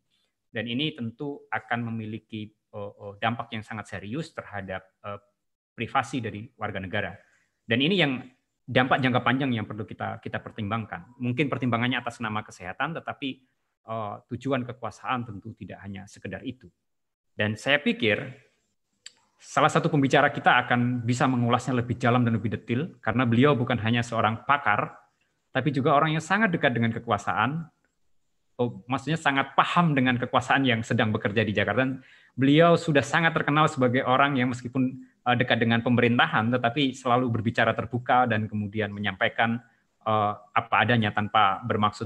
[0.51, 2.57] Dan ini tentu akan memiliki
[3.17, 5.19] dampak yang sangat serius terhadap uh,
[5.78, 7.13] privasi dari warga negara.
[7.67, 8.23] Dan ini yang
[8.67, 11.15] dampak jangka panjang yang perlu kita kita pertimbangkan.
[11.21, 13.45] Mungkin pertimbangannya atas nama kesehatan, tetapi
[13.88, 16.67] uh, tujuan kekuasaan tentu tidak hanya sekedar itu.
[17.32, 18.17] Dan saya pikir
[19.38, 23.78] salah satu pembicara kita akan bisa mengulasnya lebih dalam dan lebih detail karena beliau bukan
[23.80, 24.97] hanya seorang pakar,
[25.53, 27.69] tapi juga orang yang sangat dekat dengan kekuasaan.
[28.57, 32.01] Oh, maksudnya sangat paham dengan kekuasaan yang sedang bekerja di Jakarta.
[32.38, 37.73] Beliau sudah sangat terkenal sebagai orang yang meskipun uh, dekat dengan pemerintahan, tetapi selalu berbicara
[37.73, 39.57] terbuka dan kemudian menyampaikan
[40.05, 42.05] uh, apa adanya tanpa bermaksud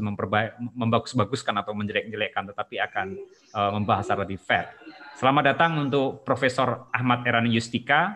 [0.74, 3.08] membagus-baguskan atau menjelek-jelekkan, tetapi akan
[3.52, 4.72] uh, membahas secara lebih fair.
[5.20, 8.16] Selamat datang untuk Profesor Ahmad Erani Yustika.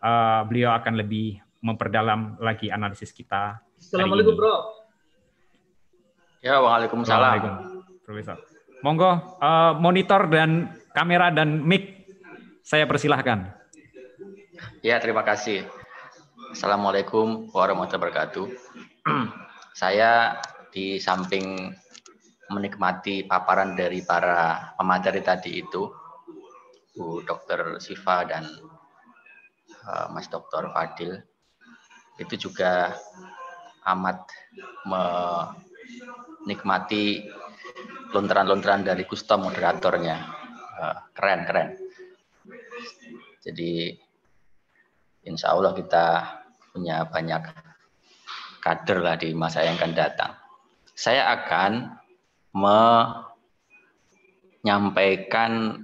[0.00, 3.60] Uh, beliau akan lebih memperdalam lagi analisis kita.
[3.76, 4.80] Assalamualaikum, Bro.
[6.40, 7.84] Ya, waalaikumsalam.
[8.00, 8.49] Profesor.
[8.80, 12.00] Monggo uh, monitor dan kamera dan mic
[12.64, 13.52] saya persilahkan.
[14.80, 15.68] Ya, terima kasih.
[16.56, 18.46] Assalamualaikum warahmatullahi wabarakatuh.
[19.80, 20.40] saya
[20.72, 21.76] di samping
[22.48, 25.92] menikmati paparan dari para pemateri tadi itu,
[26.96, 27.84] Bu Dr.
[27.84, 28.48] Siva dan
[29.84, 30.72] uh, Mas Dr.
[30.72, 31.20] Fadil,
[32.16, 32.96] itu juga
[33.84, 34.24] amat
[36.44, 37.28] menikmati
[38.10, 40.16] lontaran-lontaran dari Gusto moderatornya.
[40.80, 41.76] Uh, keren, keren.
[43.40, 43.96] Jadi
[45.24, 46.38] insya Allah kita
[46.72, 47.42] punya banyak
[48.60, 50.36] kader lah di masa yang akan datang.
[50.92, 51.96] Saya akan
[54.60, 55.80] menyampaikan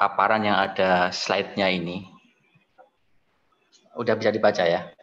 [0.00, 2.08] paparan yang ada slide-nya ini.
[3.96, 4.95] Udah bisa dibaca ya?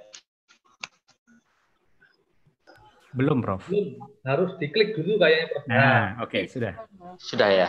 [3.14, 3.70] Belum, Prof.
[3.70, 4.02] Belum.
[4.26, 5.64] Harus diklik dulu kayaknya, Prof.
[5.70, 6.74] Nah, oke, okay, sudah.
[7.22, 7.68] Sudah ya?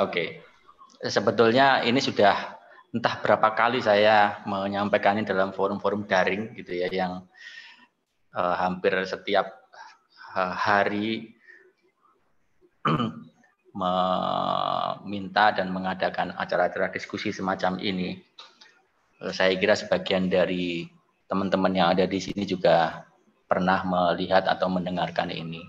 [0.00, 0.40] Oke.
[1.00, 1.08] Okay.
[1.08, 2.60] Sebetulnya ini sudah
[2.90, 7.24] entah berapa kali saya menyampaikan ini dalam forum-forum daring gitu ya yang
[8.34, 9.46] uh, hampir setiap
[10.34, 11.32] uh, hari
[13.80, 18.18] meminta dan mengadakan acara-acara diskusi semacam ini.
[19.22, 20.84] Uh, saya kira sebagian dari
[21.30, 23.06] teman-teman yang ada di sini juga
[23.50, 25.66] pernah melihat atau mendengarkan ini.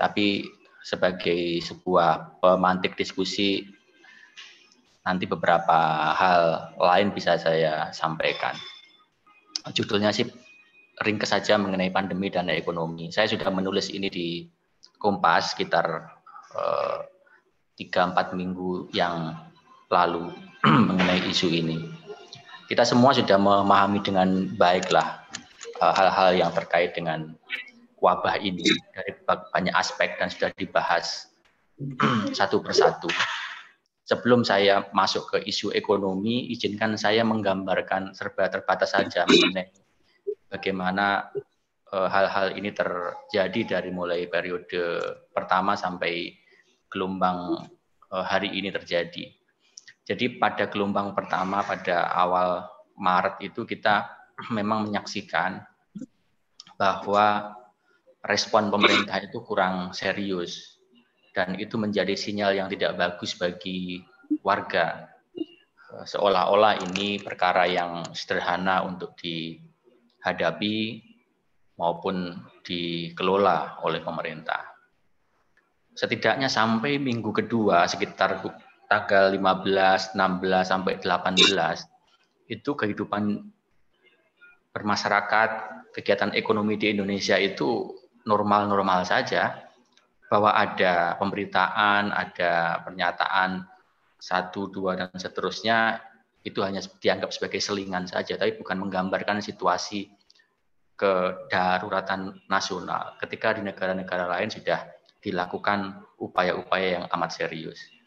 [0.00, 0.48] Tapi
[0.80, 3.68] sebagai sebuah pemantik diskusi
[5.04, 5.76] nanti beberapa
[6.16, 8.56] hal lain bisa saya sampaikan.
[9.76, 10.24] Judulnya sih
[11.04, 13.12] ringkes saja mengenai pandemi dan ekonomi.
[13.12, 14.28] Saya sudah menulis ini di
[14.98, 15.86] Kompas sekitar
[16.56, 16.98] eh,
[17.78, 19.36] tiga empat minggu yang
[19.92, 20.32] lalu
[20.88, 21.84] mengenai isu ini.
[22.68, 25.17] Kita semua sudah memahami dengan baiklah
[25.80, 27.34] hal-hal yang terkait dengan
[27.98, 28.62] wabah ini
[28.94, 31.30] dari banyak aspek dan sudah dibahas
[32.38, 33.10] satu persatu.
[34.08, 39.68] Sebelum saya masuk ke isu ekonomi, izinkan saya menggambarkan serba terbatas saja mengenai
[40.48, 41.28] bagaimana
[41.92, 44.80] eh, hal-hal ini terjadi dari mulai periode
[45.28, 46.32] pertama sampai
[46.88, 47.68] gelombang
[48.08, 49.28] eh, hari ini terjadi.
[50.08, 52.64] Jadi pada gelombang pertama pada awal
[52.96, 54.17] Maret itu kita
[54.50, 55.62] memang menyaksikan
[56.78, 57.58] bahwa
[58.22, 60.78] respon pemerintah itu kurang serius
[61.34, 64.02] dan itu menjadi sinyal yang tidak bagus bagi
[64.42, 65.10] warga.
[65.94, 69.58] Eh, seolah-olah ini perkara yang sederhana untuk di
[70.18, 71.00] dihadapi
[71.78, 72.36] maupun
[72.66, 74.66] dikelola oleh pemerintah.
[75.94, 78.42] Setidaknya sampai minggu kedua sekitar
[78.90, 83.46] tanggal 15, 16 sampai 18 itu kehidupan
[84.78, 85.50] bermasyarakat,
[85.90, 87.90] kegiatan ekonomi di Indonesia itu
[88.22, 89.66] normal-normal saja
[90.30, 93.66] bahwa ada pemberitaan, ada pernyataan
[94.22, 95.98] satu, dua, dan seterusnya
[96.46, 100.06] itu hanya dianggap sebagai selingan saja, tapi bukan menggambarkan situasi
[100.98, 104.82] kedaruratan nasional ketika di negara-negara lain sudah
[105.22, 107.97] dilakukan upaya-upaya yang amat serius.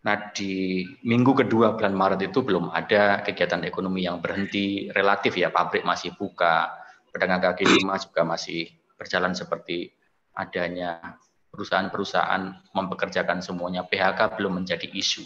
[0.00, 5.52] Nah, di minggu kedua bulan Maret itu belum ada kegiatan ekonomi yang berhenti relatif ya,
[5.52, 6.72] pabrik masih buka,
[7.12, 8.64] pedagang kaki lima juga masih
[8.96, 9.92] berjalan seperti
[10.32, 11.20] adanya
[11.52, 15.20] perusahaan-perusahaan mempekerjakan semuanya, PHK belum menjadi isu.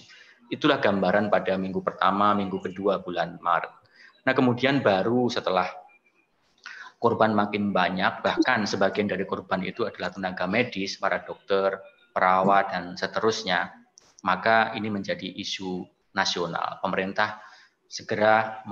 [0.50, 3.70] Itulah gambaran pada minggu pertama, minggu kedua bulan Maret.
[4.26, 5.70] Nah, kemudian baru setelah
[6.98, 11.78] korban makin banyak, bahkan sebagian dari korban itu adalah tenaga medis, para dokter,
[12.10, 13.83] perawat, dan seterusnya,
[14.24, 15.84] maka ini menjadi isu
[16.16, 16.80] nasional.
[16.80, 17.44] Pemerintah
[17.84, 18.64] segera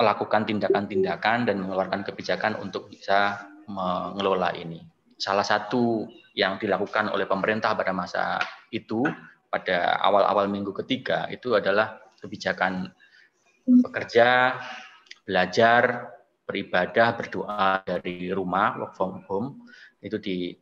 [0.00, 4.80] melakukan tindakan-tindakan dan mengeluarkan kebijakan untuk bisa mengelola ini.
[5.20, 8.40] Salah satu yang dilakukan oleh pemerintah pada masa
[8.72, 9.04] itu,
[9.52, 12.88] pada awal-awal minggu ketiga, itu adalah kebijakan
[13.68, 14.56] bekerja,
[15.28, 16.08] belajar,
[16.48, 19.68] beribadah, berdoa dari rumah, work from home,
[20.00, 20.56] itu di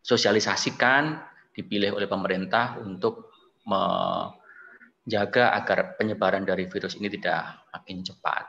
[0.00, 1.20] disosialisasikan,
[1.58, 3.34] dipilih oleh pemerintah untuk
[3.66, 8.46] menjaga agar penyebaran dari virus ini tidak makin cepat.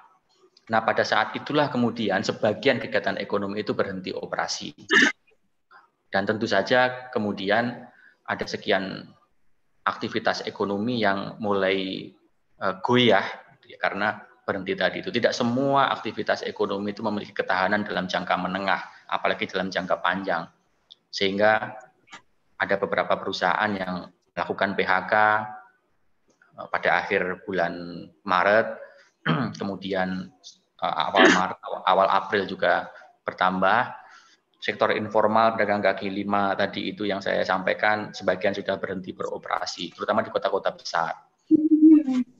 [0.70, 4.70] Nah, pada saat itulah kemudian sebagian kegiatan ekonomi itu berhenti operasi.
[6.14, 7.89] Dan tentu saja kemudian
[8.30, 9.10] ada sekian
[9.82, 12.10] aktivitas ekonomi yang mulai
[12.62, 13.26] uh, goyah
[13.66, 15.10] ya, karena berhenti tadi itu.
[15.10, 20.45] Tidak semua aktivitas ekonomi itu memiliki ketahanan dalam jangka menengah, apalagi dalam jangka panjang.
[21.10, 21.78] Sehingga
[22.60, 25.14] ada beberapa perusahaan yang melakukan PHK
[26.60, 28.68] uh, pada akhir bulan Maret,
[29.60, 30.28] kemudian
[30.84, 31.57] uh, awal Maret,
[31.88, 32.91] awal April juga
[33.24, 33.95] bertambah.
[34.60, 40.20] Sektor informal pedagang kaki lima tadi itu yang saya sampaikan sebagian sudah berhenti beroperasi, terutama
[40.20, 41.16] di kota-kota besar,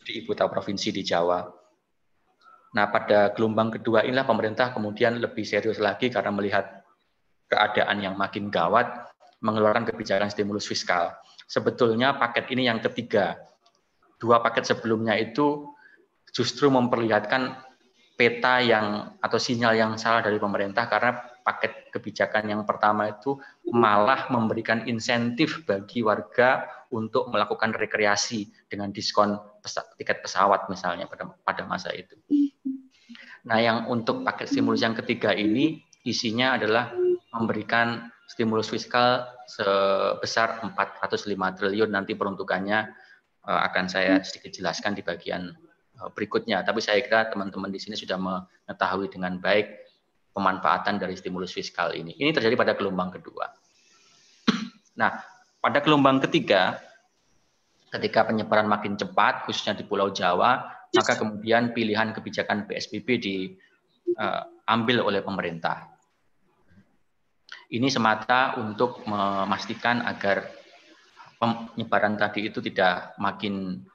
[0.04, 1.48] di ibu kota provinsi di Jawa.
[2.76, 6.84] Nah pada gelombang kedua inilah pemerintah kemudian lebih serius lagi karena melihat
[7.48, 9.09] keadaan yang makin gawat,
[9.40, 11.16] mengeluarkan kebijakan stimulus fiskal.
[11.48, 13.40] Sebetulnya paket ini yang ketiga.
[14.20, 15.72] Dua paket sebelumnya itu
[16.30, 17.56] justru memperlihatkan
[18.20, 23.40] peta yang atau sinyal yang salah dari pemerintah karena paket kebijakan yang pertama itu
[23.72, 31.32] malah memberikan insentif bagi warga untuk melakukan rekreasi dengan diskon pesa tiket pesawat misalnya pada
[31.42, 32.20] pada masa itu.
[33.48, 36.92] Nah, yang untuk paket stimulus yang ketiga ini isinya adalah
[37.34, 42.80] memberikan stimulus fiskal sebesar 405 triliun nanti peruntukannya
[43.50, 45.50] eh, akan saya sedikit jelaskan di bagian
[46.00, 46.64] Eh, berikutnya.
[46.64, 49.68] Tapi saya kira teman-teman di sini sudah mengetahui dengan baik
[50.32, 52.16] pemanfaatan dari stimulus fiskal ini.
[52.16, 53.52] Ini terjadi pada gelombang kedua.
[55.00, 55.16] Nah,
[55.64, 56.76] pada gelombang ketiga,
[57.88, 60.60] ketika penyebaran makin cepat, khususnya di Pulau Jawa,
[60.92, 65.99] maka kemudian pilihan kebijakan PSBB diambil eh, oleh pemerintah.
[67.70, 70.50] Ini semata untuk memastikan agar
[71.38, 73.86] penyebaran tadi itu tidak makin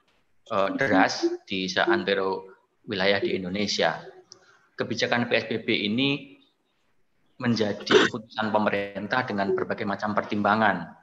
[0.54, 2.54] uh, deras di seantero
[2.86, 3.98] wilayah di Indonesia.
[4.78, 6.38] Kebijakan PSBB ini
[7.42, 10.94] menjadi keputusan pemerintah dengan berbagai macam pertimbangan.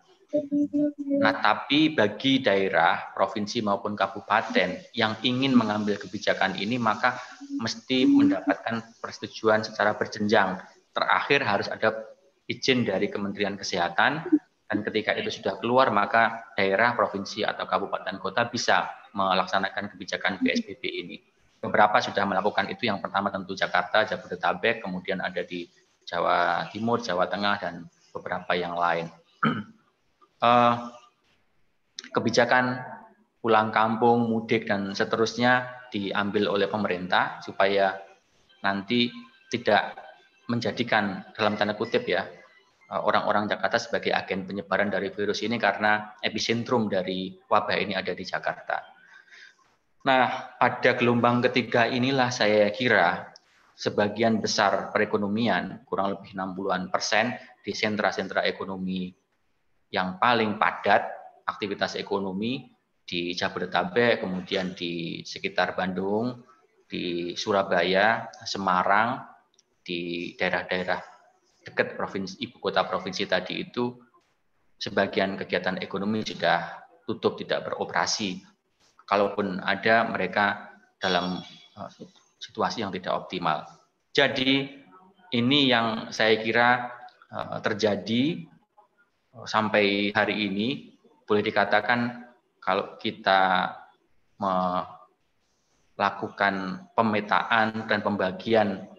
[1.20, 7.20] Nah, tapi bagi daerah, provinsi maupun kabupaten yang ingin mengambil kebijakan ini, maka
[7.60, 10.56] mesti mendapatkan persetujuan secara berjenjang.
[10.96, 12.11] Terakhir harus ada
[12.52, 14.28] izin dari Kementerian Kesehatan,
[14.72, 20.84] dan ketika itu sudah keluar, maka daerah, provinsi, atau kabupaten kota bisa melaksanakan kebijakan PSBB
[20.88, 21.20] ini.
[21.60, 22.88] Beberapa sudah melakukan itu.
[22.88, 25.68] Yang pertama tentu Jakarta, Jabodetabek, kemudian ada di
[26.08, 27.84] Jawa Timur, Jawa Tengah, dan
[28.16, 29.12] beberapa yang lain.
[30.40, 30.88] uh,
[32.16, 32.80] kebijakan
[33.44, 38.00] pulang kampung, mudik, dan seterusnya diambil oleh pemerintah supaya
[38.64, 39.12] nanti
[39.52, 40.00] tidak
[40.48, 42.24] menjadikan dalam tanda kutip ya
[42.92, 48.28] orang-orang Jakarta sebagai agen penyebaran dari virus ini karena epicentrum dari wabah ini ada di
[48.28, 48.84] Jakarta.
[50.02, 53.32] Nah, pada gelombang ketiga inilah saya kira
[53.78, 59.14] sebagian besar perekonomian, kurang lebih 60-an persen, di sentra-sentra ekonomi
[59.94, 61.06] yang paling padat
[61.46, 62.66] aktivitas ekonomi
[63.06, 66.42] di Jabodetabek, kemudian di sekitar Bandung,
[66.90, 69.22] di Surabaya, Semarang,
[69.82, 71.11] di daerah-daerah
[71.62, 73.94] dekat provinsi ibu kota provinsi tadi itu
[74.82, 78.42] sebagian kegiatan ekonomi sudah tutup tidak beroperasi
[79.06, 81.38] kalaupun ada mereka dalam
[81.78, 81.90] uh,
[82.42, 83.68] situasi yang tidak optimal.
[84.16, 84.82] Jadi
[85.32, 86.90] ini yang saya kira
[87.30, 88.48] uh, terjadi
[89.38, 90.98] uh, sampai hari ini
[91.30, 92.26] boleh dikatakan
[92.62, 93.74] kalau kita
[95.98, 96.54] melakukan
[96.98, 98.90] pemetaan dan pembagian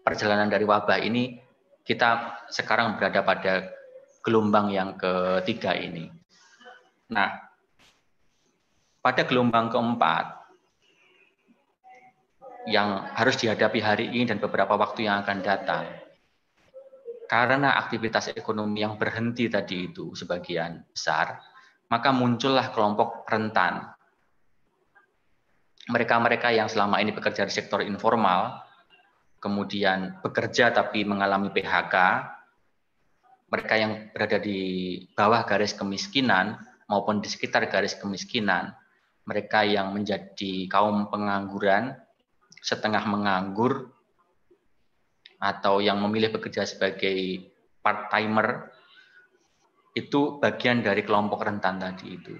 [0.00, 1.41] perjalanan dari wabah ini
[1.82, 3.70] kita sekarang berada pada
[4.22, 6.06] gelombang yang ketiga ini.
[7.10, 7.42] Nah,
[9.02, 10.46] pada gelombang keempat
[12.70, 15.84] yang harus dihadapi hari ini dan beberapa waktu yang akan datang,
[17.26, 21.42] karena aktivitas ekonomi yang berhenti tadi itu sebagian besar,
[21.90, 23.90] maka muncullah kelompok rentan.
[25.90, 28.61] Mereka-mereka yang selama ini bekerja di sektor informal,
[29.42, 31.96] kemudian bekerja tapi mengalami PHK,
[33.50, 34.60] mereka yang berada di
[35.12, 38.70] bawah garis kemiskinan maupun di sekitar garis kemiskinan,
[39.26, 41.98] mereka yang menjadi kaum pengangguran,
[42.62, 43.90] setengah menganggur,
[45.42, 47.50] atau yang memilih bekerja sebagai
[47.82, 48.70] part-timer,
[49.92, 52.34] itu bagian dari kelompok rentan tadi itu.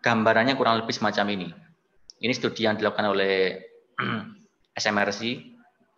[0.00, 1.48] Gambarannya kurang lebih semacam ini.
[2.24, 3.60] Ini studi yang dilakukan oleh
[4.80, 5.20] SMRC,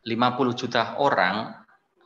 [0.03, 1.55] 50 juta orang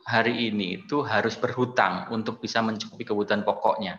[0.05, 3.97] hari ini itu harus berhutang untuk bisa mencukupi kebutuhan pokoknya.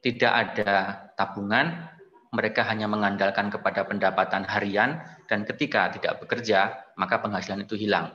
[0.00, 1.90] Tidak ada tabungan,
[2.30, 8.14] mereka hanya mengandalkan kepada pendapatan harian dan ketika tidak bekerja, maka penghasilan itu hilang.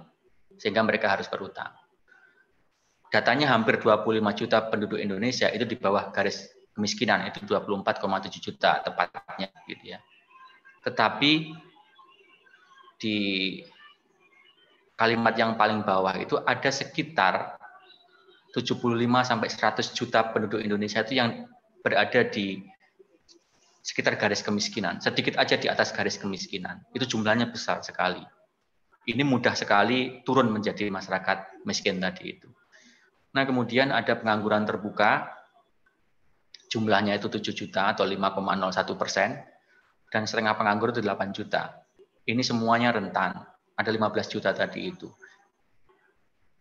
[0.56, 1.70] Sehingga mereka harus berhutang.
[3.12, 9.52] Datanya hampir 25 juta penduduk Indonesia itu di bawah garis kemiskinan, itu 24,7 juta tepatnya
[9.68, 10.00] gitu ya.
[10.88, 11.52] Tetapi
[13.02, 13.18] di
[14.94, 17.58] kalimat yang paling bawah itu ada sekitar
[18.54, 18.78] 75
[19.26, 21.50] sampai 100 juta penduduk Indonesia itu yang
[21.82, 22.62] berada di
[23.82, 26.86] sekitar garis kemiskinan, sedikit aja di atas garis kemiskinan.
[26.94, 28.22] Itu jumlahnya besar sekali.
[29.10, 32.46] Ini mudah sekali turun menjadi masyarakat miskin tadi itu.
[33.34, 35.34] Nah, kemudian ada pengangguran terbuka,
[36.70, 39.42] jumlahnya itu 7 juta atau 5,01 persen,
[40.14, 41.81] dan setengah penganggur itu 8 juta.
[42.26, 43.42] Ini semuanya rentan
[43.74, 45.10] ada 15 juta tadi itu.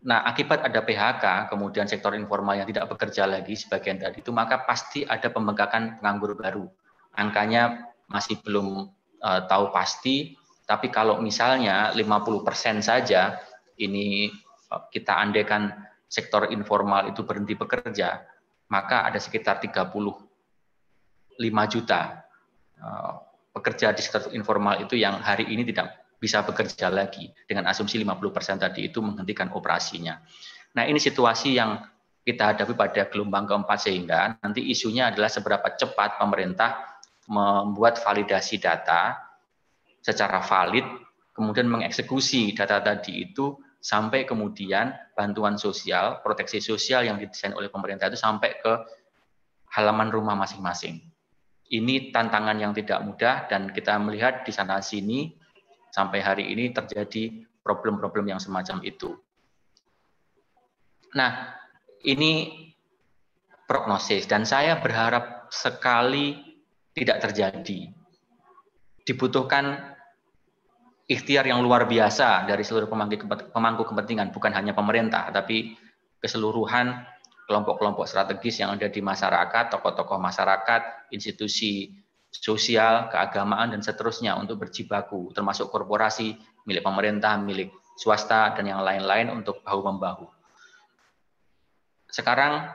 [0.01, 4.65] Nah, akibat ada PHK, kemudian sektor informal yang tidak bekerja lagi sebagian tadi itu, maka
[4.65, 6.65] pasti ada pembengkakan penganggur baru.
[7.13, 8.89] Angkanya masih belum
[9.21, 10.33] uh, tahu pasti,
[10.65, 13.37] tapi kalau misalnya 50% saja
[13.77, 14.33] ini
[14.73, 15.69] uh, kita andekan
[16.09, 18.25] sektor informal itu berhenti bekerja,
[18.73, 20.25] maka ada sekitar 35
[21.69, 22.25] juta
[22.81, 27.99] uh, pekerja di sektor informal itu yang hari ini tidak bisa bekerja lagi dengan asumsi
[27.99, 30.21] 50% tadi itu menghentikan operasinya.
[30.77, 31.81] Nah, ini situasi yang
[32.21, 39.17] kita hadapi pada gelombang keempat sehingga nanti isunya adalah seberapa cepat pemerintah membuat validasi data
[39.99, 40.85] secara valid,
[41.33, 48.13] kemudian mengeksekusi data tadi itu sampai kemudian bantuan sosial, proteksi sosial yang didesain oleh pemerintah
[48.13, 48.73] itu sampai ke
[49.73, 51.01] halaman rumah masing-masing.
[51.71, 55.31] Ini tantangan yang tidak mudah dan kita melihat di sana sini
[55.87, 59.15] sampai hari ini terjadi problem-problem yang semacam itu.
[61.15, 61.55] Nah,
[62.03, 62.51] ini
[63.63, 66.43] prognosis dan saya berharap sekali
[66.91, 67.87] tidak terjadi.
[69.07, 69.95] Dibutuhkan
[71.07, 72.87] ikhtiar yang luar biasa dari seluruh
[73.51, 75.75] pemangku kepentingan, bukan hanya pemerintah, tapi
[76.19, 77.03] keseluruhan
[77.51, 81.91] kelompok-kelompok strategis yang ada di masyarakat, tokoh-tokoh masyarakat, institusi
[82.31, 89.27] sosial, keagamaan, dan seterusnya untuk berjibaku, termasuk korporasi, milik pemerintah, milik swasta, dan yang lain-lain
[89.35, 90.31] untuk bahu-membahu.
[92.07, 92.71] Sekarang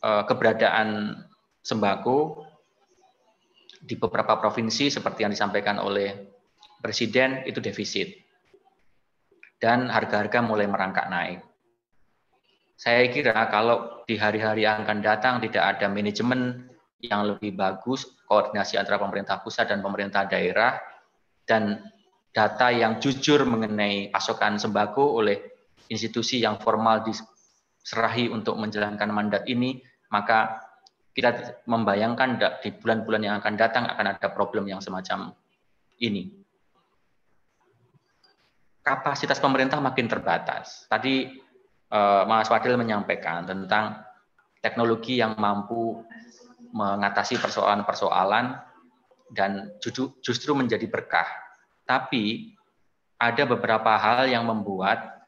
[0.00, 1.20] eh, keberadaan
[1.60, 2.48] sembako
[3.84, 6.38] di beberapa provinsi seperti yang disampaikan oleh
[6.78, 8.22] Presiden itu defisit.
[9.58, 11.47] Dan harga-harga mulai merangkak naik.
[12.78, 16.70] Saya kira kalau di hari-hari yang akan datang tidak ada manajemen
[17.02, 20.78] yang lebih bagus, koordinasi antara pemerintah pusat dan pemerintah daerah,
[21.42, 21.82] dan
[22.30, 25.42] data yang jujur mengenai pasokan sembako oleh
[25.90, 29.82] institusi yang formal diserahi untuk menjalankan mandat ini,
[30.14, 30.62] maka
[31.18, 35.34] kita membayangkan di bulan-bulan yang akan datang akan ada problem yang semacam
[35.98, 36.30] ini.
[38.86, 40.86] Kapasitas pemerintah makin terbatas.
[40.86, 41.37] Tadi
[41.92, 44.04] eh, Mas Wadil menyampaikan tentang
[44.60, 46.02] teknologi yang mampu
[46.72, 48.60] mengatasi persoalan-persoalan
[49.32, 49.72] dan
[50.20, 51.28] justru menjadi berkah.
[51.88, 52.52] Tapi
[53.18, 55.24] ada beberapa hal yang membuat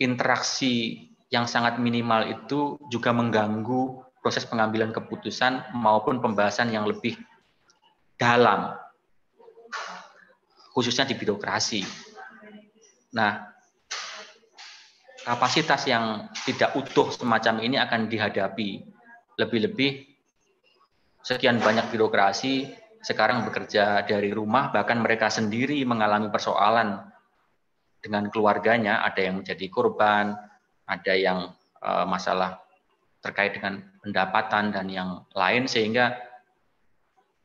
[0.00, 7.16] interaksi yang sangat minimal itu juga mengganggu proses pengambilan keputusan maupun pembahasan yang lebih
[8.20, 8.76] dalam,
[10.76, 11.80] khususnya di birokrasi.
[13.16, 13.49] Nah,
[15.30, 18.82] kapasitas yang tidak utuh semacam ini akan dihadapi
[19.38, 20.10] lebih-lebih
[21.22, 22.66] sekian banyak birokrasi
[23.00, 27.00] sekarang bekerja dari rumah, bahkan mereka sendiri mengalami persoalan
[28.02, 30.34] dengan keluarganya, ada yang menjadi korban,
[30.84, 32.60] ada yang uh, masalah
[33.22, 36.18] terkait dengan pendapatan dan yang lain, sehingga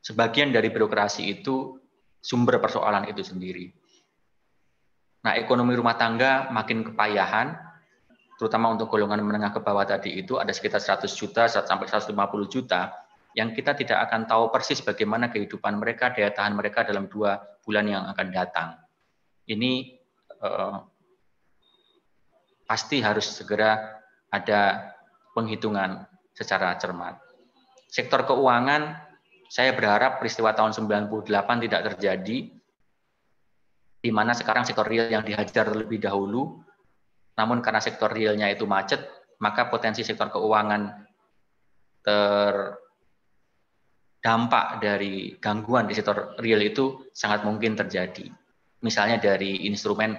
[0.02, 1.78] sebagian dari birokrasi itu
[2.18, 3.70] sumber persoalan itu sendiri.
[5.24, 7.65] Nah, ekonomi rumah tangga makin kepayahan,
[8.36, 12.12] terutama untuk golongan menengah ke bawah tadi itu ada sekitar 100 juta sampai 150
[12.52, 12.92] juta
[13.36, 17.84] yang kita tidak akan tahu persis bagaimana kehidupan mereka, daya tahan mereka dalam dua bulan
[17.84, 18.80] yang akan datang.
[19.44, 19.72] Ini
[20.40, 20.76] eh,
[22.64, 24.00] pasti harus segera
[24.32, 24.92] ada
[25.36, 27.20] penghitungan secara cermat.
[27.92, 29.04] Sektor keuangan,
[29.52, 32.38] saya berharap peristiwa tahun 98 tidak terjadi,
[34.00, 36.65] di mana sekarang sektor real yang dihajar terlebih dahulu,
[37.36, 39.04] namun karena sektor realnya itu macet,
[39.44, 41.04] maka potensi sektor keuangan
[42.00, 42.80] ter
[44.24, 48.26] dampak dari gangguan di sektor real itu sangat mungkin terjadi.
[48.82, 50.16] Misalnya dari instrumen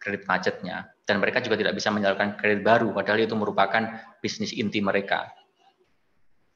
[0.00, 4.80] kredit macetnya dan mereka juga tidak bisa menyalurkan kredit baru padahal itu merupakan bisnis inti
[4.80, 5.28] mereka.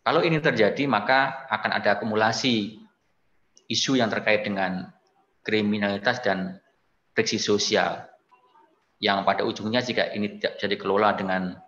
[0.00, 2.80] Kalau ini terjadi maka akan ada akumulasi
[3.68, 4.88] isu yang terkait dengan
[5.44, 6.60] kriminalitas dan
[7.12, 8.13] friksi sosial
[9.02, 11.58] yang pada ujungnya jika ini tidak bisa dikelola dengan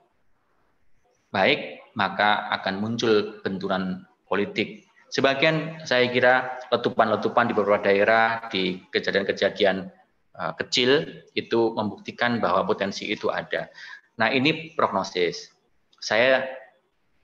[1.35, 4.85] baik maka akan muncul benturan politik.
[5.09, 9.89] Sebagian saya kira letupan-letupan di beberapa daerah di kejadian-kejadian
[10.37, 13.73] uh, kecil itu membuktikan bahwa potensi itu ada.
[14.21, 15.49] Nah ini prognosis.
[15.97, 16.45] Saya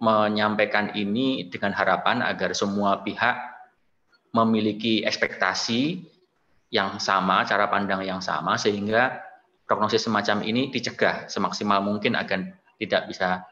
[0.00, 3.38] menyampaikan ini dengan harapan agar semua pihak
[4.32, 6.08] memiliki ekspektasi
[6.72, 9.20] yang sama, cara pandang yang sama, sehingga
[9.66, 13.46] prognosis semacam ini dicegah semaksimal mungkin agar tidak bisa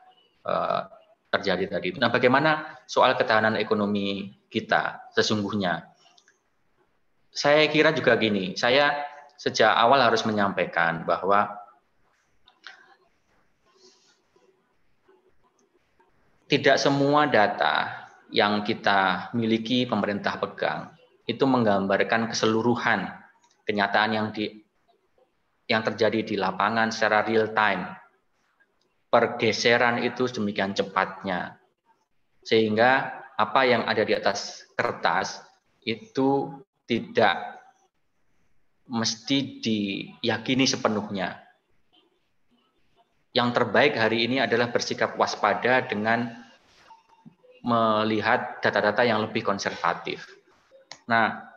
[0.44, 0.86] uh,
[1.30, 1.88] terjadi tadi.
[1.96, 5.86] Nah, bagaimana soal ketahanan ekonomi kita sesungguhnya?
[7.30, 9.06] Saya kira juga gini, saya
[9.38, 11.54] sejak awal harus menyampaikan bahwa
[16.50, 18.04] tidak semua data
[18.34, 20.90] yang kita miliki pemerintah pegang
[21.30, 23.06] itu menggambarkan keseluruhan
[23.62, 24.59] kenyataan yang di
[25.70, 27.86] yang terjadi di lapangan secara real time.
[29.06, 31.62] Pergeseran itu demikian cepatnya.
[32.42, 35.38] Sehingga apa yang ada di atas kertas
[35.86, 36.58] itu
[36.90, 37.62] tidak
[38.90, 41.38] mesti diyakini sepenuhnya.
[43.30, 46.26] Yang terbaik hari ini adalah bersikap waspada dengan
[47.62, 50.26] melihat data-data yang lebih konservatif.
[51.06, 51.49] Nah,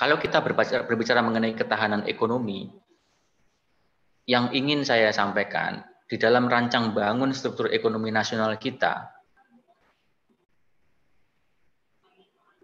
[0.00, 2.72] kalau kita berbicara, berbicara mengenai ketahanan ekonomi,
[4.24, 9.12] yang ingin saya sampaikan di dalam rancang bangun struktur ekonomi nasional kita,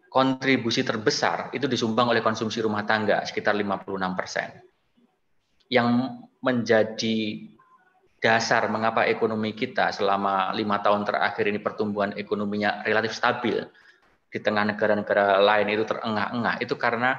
[0.09, 4.57] kontribusi terbesar itu disumbang oleh konsumsi rumah tangga sekitar 56 persen.
[5.69, 5.89] Yang
[6.41, 7.17] menjadi
[8.17, 13.61] dasar mengapa ekonomi kita selama lima tahun terakhir ini pertumbuhan ekonominya relatif stabil
[14.37, 17.17] di tengah negara-negara lain itu terengah-engah itu karena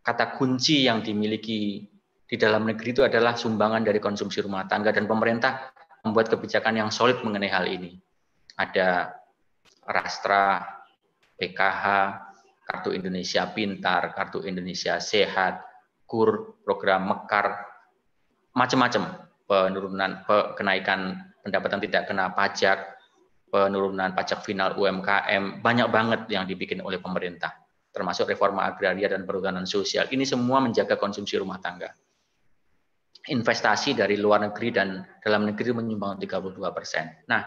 [0.00, 1.84] kata kunci yang dimiliki
[2.24, 5.68] di dalam negeri itu adalah sumbangan dari konsumsi rumah tangga dan pemerintah
[6.08, 8.00] membuat kebijakan yang solid mengenai hal ini.
[8.56, 9.12] Ada
[9.84, 10.64] Rastra,
[11.36, 11.84] PKH,
[12.64, 15.60] Kartu Indonesia Pintar, Kartu Indonesia Sehat,
[16.08, 17.60] KUR, program Mekar,
[18.56, 20.24] macam-macam penurunan
[20.56, 22.93] kenaikan pendapatan tidak kena pajak,
[23.54, 27.54] penurunan pajak final UMKM, banyak banget yang dibikin oleh pemerintah,
[27.94, 30.10] termasuk reforma agraria dan perhutanan sosial.
[30.10, 31.94] Ini semua menjaga konsumsi rumah tangga.
[33.30, 37.06] Investasi dari luar negeri dan dalam negeri menyumbang 32 persen.
[37.30, 37.46] Nah,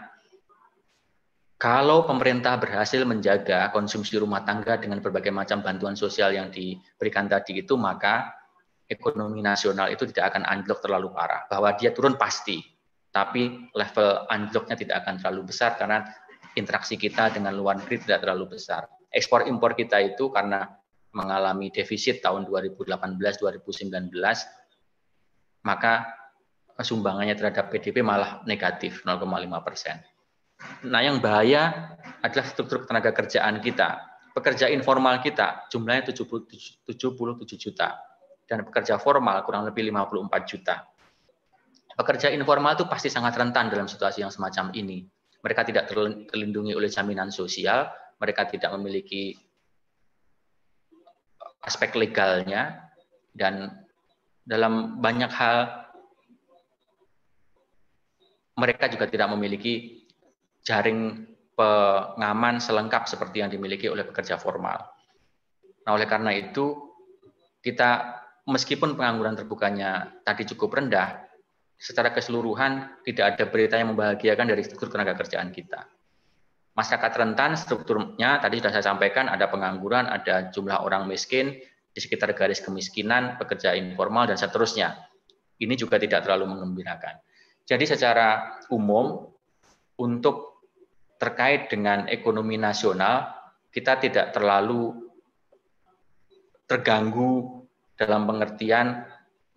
[1.60, 7.60] kalau pemerintah berhasil menjaga konsumsi rumah tangga dengan berbagai macam bantuan sosial yang diberikan tadi
[7.60, 8.32] itu, maka
[8.88, 11.44] ekonomi nasional itu tidak akan anjlok terlalu parah.
[11.52, 12.64] Bahwa dia turun pasti,
[13.08, 16.04] tapi level anjloknya tidak akan terlalu besar karena
[16.54, 18.86] interaksi kita dengan luar negeri tidak terlalu besar.
[19.08, 20.68] Ekspor impor kita itu karena
[21.16, 24.12] mengalami defisit tahun 2018-2019,
[25.64, 25.94] maka
[26.78, 29.24] sumbangannya terhadap PDB malah negatif 0,5
[29.66, 29.98] persen.
[30.86, 34.04] Nah yang bahaya adalah struktur tenaga kerjaan kita.
[34.34, 36.86] Pekerja informal kita jumlahnya 77
[37.58, 37.88] juta
[38.46, 40.86] dan pekerja formal kurang lebih 54 juta.
[41.98, 45.02] Pekerja informal itu pasti sangat rentan dalam situasi yang semacam ini.
[45.42, 47.90] Mereka tidak terlindungi oleh jaminan sosial,
[48.22, 49.34] mereka tidak memiliki
[51.66, 52.86] aspek legalnya,
[53.34, 53.82] dan
[54.46, 55.86] dalam banyak hal
[58.58, 60.06] mereka juga tidak memiliki
[60.62, 64.86] jaring pengaman selengkap seperti yang dimiliki oleh pekerja formal.
[65.86, 66.94] Nah, oleh karena itu
[67.62, 71.27] kita meskipun pengangguran terbukanya tadi cukup rendah,
[71.78, 75.86] secara keseluruhan tidak ada berita yang membahagiakan dari struktur tenaga kerjaan kita.
[76.74, 81.58] Masyarakat rentan strukturnya tadi sudah saya sampaikan ada pengangguran, ada jumlah orang miskin
[81.94, 84.94] di sekitar garis kemiskinan, pekerja informal dan seterusnya.
[85.58, 87.18] Ini juga tidak terlalu mengembirakan.
[87.66, 89.26] Jadi secara umum
[89.98, 90.62] untuk
[91.18, 93.34] terkait dengan ekonomi nasional
[93.74, 94.94] kita tidak terlalu
[96.70, 97.66] terganggu
[97.98, 99.02] dalam pengertian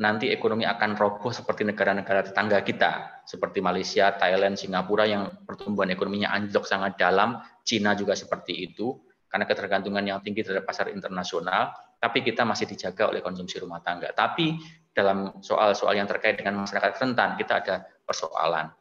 [0.01, 6.33] nanti ekonomi akan roboh seperti negara-negara tetangga kita, seperti Malaysia, Thailand, Singapura yang pertumbuhan ekonominya
[6.33, 8.97] anjlok sangat dalam, Cina juga seperti itu,
[9.29, 11.69] karena ketergantungan yang tinggi terhadap pasar internasional,
[12.01, 14.09] tapi kita masih dijaga oleh konsumsi rumah tangga.
[14.09, 14.57] Tapi
[14.89, 18.73] dalam soal-soal yang terkait dengan masyarakat rentan, kita ada persoalan.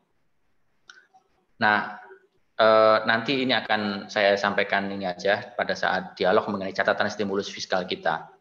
[1.61, 2.01] Nah,
[2.57, 7.85] eh, nanti ini akan saya sampaikan ini aja pada saat dialog mengenai catatan stimulus fiskal
[7.85, 8.40] kita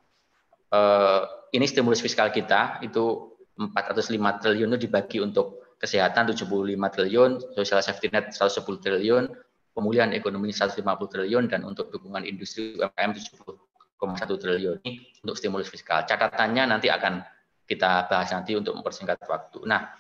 [0.74, 1.22] eh,
[1.54, 6.48] ini stimulus fiskal kita itu 405 triliun itu dibagi untuk kesehatan 75
[6.96, 9.32] triliun, social safety net 110 triliun,
[9.76, 16.04] pemulihan ekonomi 150 triliun dan untuk dukungan industri UMKM 70,1 triliun ini untuk stimulus fiskal.
[16.04, 17.24] Catatannya nanti akan
[17.64, 19.64] kita bahas nanti untuk mempersingkat waktu.
[19.64, 19.96] Nah,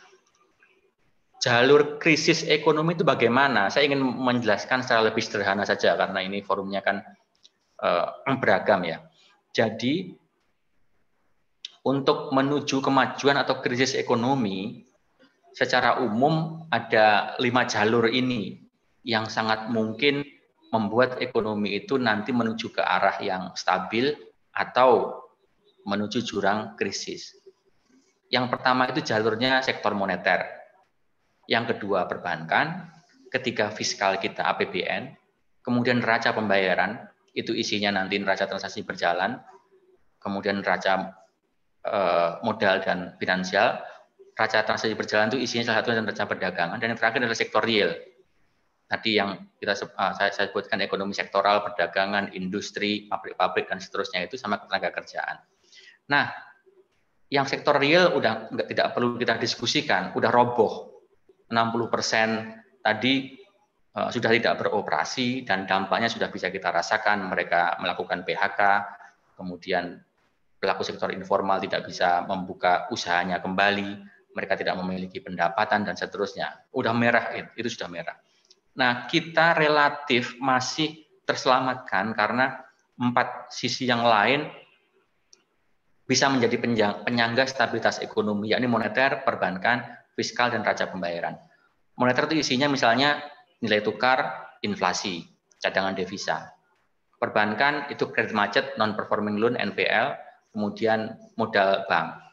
[1.39, 3.71] jalur krisis ekonomi itu bagaimana?
[3.71, 6.99] Saya ingin menjelaskan secara lebih sederhana saja karena ini forumnya kan
[7.79, 8.99] uh, beragam ya.
[9.55, 10.18] Jadi
[11.83, 14.83] untuk menuju kemajuan atau krisis ekonomi,
[15.55, 18.59] secara umum ada lima jalur ini
[19.03, 20.23] yang sangat mungkin
[20.69, 24.13] membuat ekonomi itu nanti menuju ke arah yang stabil
[24.53, 25.23] atau
[25.87, 27.33] menuju jurang krisis.
[28.29, 30.45] Yang pertama itu jalurnya sektor moneter.
[31.49, 32.93] Yang kedua perbankan,
[33.33, 35.17] ketiga fiskal kita APBN,
[35.65, 39.41] kemudian neraca pembayaran, itu isinya nanti neraca transaksi berjalan,
[40.21, 41.18] kemudian neraca
[42.45, 43.81] modal dan finansial.
[44.39, 47.91] Raca transaksi berjalan itu isinya salah satu neraca perdagangan dan yang terakhir adalah sektor real.
[48.89, 54.57] Tadi yang kita uh, saya, sebutkan ekonomi sektoral, perdagangan, industri, pabrik-pabrik dan seterusnya itu sama
[54.65, 55.45] tenaga kerjaan.
[56.09, 56.33] Nah,
[57.29, 60.73] yang sektor real udah nggak tidak perlu kita diskusikan, udah roboh.
[61.53, 63.37] 60 persen tadi
[63.93, 67.29] uh, sudah tidak beroperasi dan dampaknya sudah bisa kita rasakan.
[67.29, 68.61] Mereka melakukan PHK,
[69.37, 70.01] kemudian
[70.59, 74.03] pelaku sektor informal tidak bisa membuka usahanya kembali,
[74.35, 76.67] mereka tidak memiliki pendapatan dan seterusnya.
[76.75, 78.19] Udah merah itu sudah merah.
[78.77, 82.59] Nah, kita relatif masih terselamatkan karena
[82.99, 84.51] empat sisi yang lain
[86.03, 86.57] bisa menjadi
[87.05, 89.85] penyangga stabilitas ekonomi, yakni moneter, perbankan,
[90.17, 91.37] fiskal, dan raca pembayaran.
[92.01, 93.21] Moneter itu isinya misalnya
[93.61, 95.21] nilai tukar, inflasi,
[95.61, 96.49] cadangan devisa.
[97.19, 102.29] Perbankan itu kredit macet, non-performing loan, NPL, kemudian modal bank.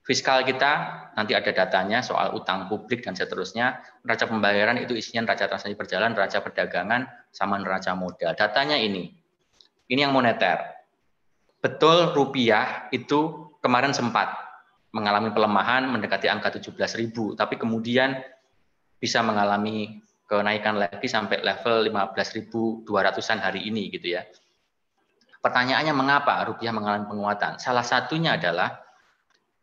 [0.00, 0.72] Fiskal kita
[1.14, 3.78] nanti ada datanya soal utang publik dan seterusnya.
[4.02, 8.32] Neraca pembayaran itu isinya neraca transaksi berjalan, neraca perdagangan, sama neraca modal.
[8.34, 9.12] Datanya ini.
[9.86, 10.82] Ini yang moneter.
[11.60, 14.32] Betul rupiah itu kemarin sempat
[14.90, 18.18] mengalami pelemahan mendekati angka 17.000, tapi kemudian
[18.98, 24.22] bisa mengalami kenaikan lagi sampai level 15.200-an hari ini gitu ya.
[25.40, 27.56] Pertanyaannya mengapa rupiah mengalami penguatan?
[27.56, 28.76] Salah satunya adalah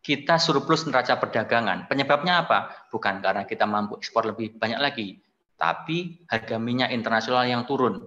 [0.02, 1.86] kita surplus neraca perdagangan.
[1.86, 2.90] Penyebabnya apa?
[2.90, 5.22] Bukan karena kita mampu ekspor lebih banyak lagi,
[5.54, 8.02] tapi harga minyak internasional yang turun.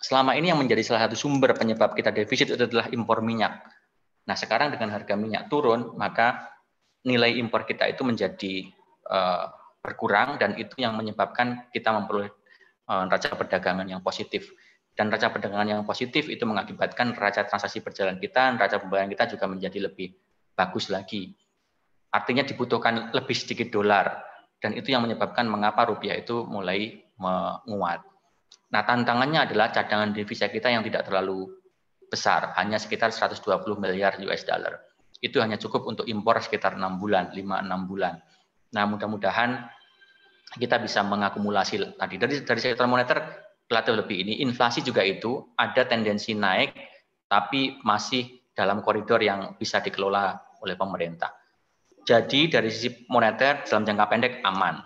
[0.00, 3.60] Selama ini yang menjadi salah satu sumber penyebab kita defisit itu adalah impor minyak.
[4.28, 6.56] Nah, sekarang dengan harga minyak turun, maka
[7.04, 8.68] nilai impor kita itu menjadi
[9.08, 9.48] uh,
[9.84, 12.32] berkurang dan itu yang menyebabkan kita memperoleh
[12.90, 14.50] uh, neraca perdagangan yang positif
[14.96, 19.44] dan neraca perdagangan yang positif itu mengakibatkan neraca transaksi berjalan kita, neraca pembayaran kita juga
[19.44, 20.16] menjadi lebih
[20.56, 21.36] bagus lagi.
[22.08, 24.24] Artinya dibutuhkan lebih sedikit dolar
[24.56, 28.00] dan itu yang menyebabkan mengapa rupiah itu mulai menguat.
[28.72, 31.44] Nah, tantangannya adalah cadangan devisa kita yang tidak terlalu
[32.08, 34.80] besar, hanya sekitar 120 miliar US dollar.
[35.20, 38.16] Itu hanya cukup untuk impor sekitar 6 bulan, 5-6 bulan.
[38.72, 39.68] Nah, mudah-mudahan
[40.56, 45.82] kita bisa mengakumulasi tadi dari dari sektor moneter relatif lebih ini inflasi juga itu ada
[45.86, 46.70] tendensi naik
[47.26, 51.34] tapi masih dalam koridor yang bisa dikelola oleh pemerintah.
[52.06, 54.78] Jadi dari sisi moneter dalam jangka pendek aman.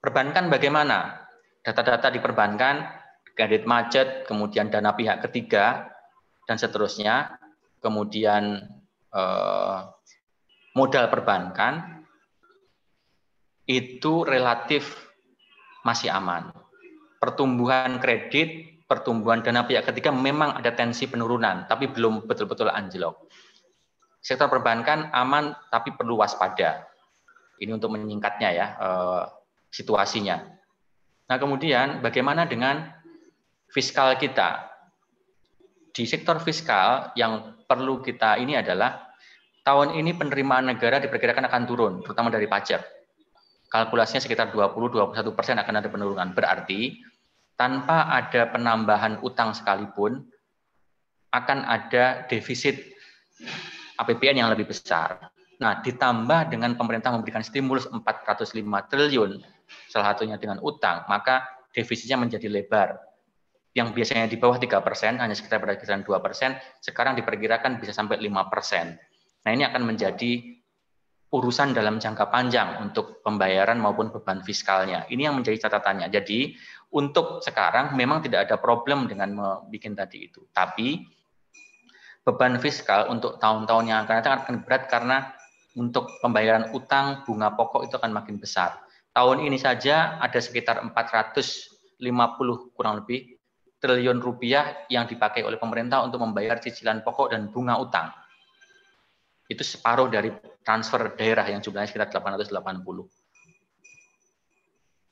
[0.00, 1.28] Perbankan bagaimana?
[1.60, 2.88] Data-data di perbankan,
[3.36, 5.92] kredit macet, kemudian dana pihak ketiga,
[6.48, 7.36] dan seterusnya.
[7.84, 8.64] Kemudian
[9.12, 9.78] eh,
[10.72, 12.00] modal perbankan
[13.68, 15.12] itu relatif
[15.84, 16.59] masih aman
[17.20, 23.28] pertumbuhan kredit, pertumbuhan dana pihak ketiga memang ada tensi penurunan, tapi belum betul-betul anjlok.
[24.18, 26.88] Sektor perbankan aman, tapi perlu waspada.
[27.60, 29.22] Ini untuk menyingkatnya ya eh,
[29.68, 30.40] situasinya.
[31.28, 32.88] Nah kemudian bagaimana dengan
[33.70, 34.66] fiskal kita?
[35.92, 39.12] Di sektor fiskal yang perlu kita ini adalah
[39.62, 42.82] tahun ini penerimaan negara diperkirakan akan turun, terutama dari pajak.
[43.70, 46.34] Kalkulasinya sekitar 20-21 persen akan ada penurunan.
[46.34, 46.98] Berarti
[47.60, 50.24] tanpa ada penambahan utang sekalipun,
[51.28, 52.80] akan ada defisit
[54.00, 55.28] APBN yang lebih besar.
[55.60, 58.56] Nah, ditambah dengan pemerintah memberikan stimulus 405
[58.88, 59.44] triliun,
[59.92, 61.44] salah satunya dengan utang, maka
[61.76, 62.96] defisitnya menjadi lebar.
[63.76, 67.92] Yang biasanya di bawah 3 persen, hanya sekitar pada kisaran 2 persen, sekarang diperkirakan bisa
[67.92, 68.96] sampai 5 persen.
[69.44, 70.60] Nah, ini akan menjadi
[71.30, 75.06] urusan dalam jangka panjang untuk pembayaran maupun beban fiskalnya.
[75.06, 76.10] Ini yang menjadi catatannya.
[76.10, 76.58] Jadi
[76.90, 80.42] untuk sekarang memang tidak ada problem dengan membuat tadi itu.
[80.50, 81.06] Tapi
[82.26, 85.30] beban fiskal untuk tahun-tahun yang akan datang akan berat karena
[85.78, 88.82] untuk pembayaran utang bunga pokok itu akan makin besar.
[89.14, 92.02] Tahun ini saja ada sekitar 450
[92.74, 93.38] kurang lebih
[93.80, 98.10] triliun rupiah yang dipakai oleh pemerintah untuk membayar cicilan pokok dan bunga utang.
[99.50, 100.30] Itu separuh dari
[100.62, 102.54] transfer daerah yang jumlahnya sekitar 880.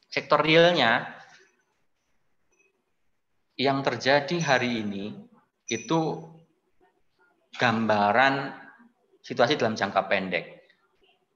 [0.08, 1.17] Sektor realnya
[3.58, 5.18] yang terjadi hari ini
[5.66, 6.22] itu
[7.58, 8.54] gambaran
[9.18, 10.62] situasi dalam jangka pendek.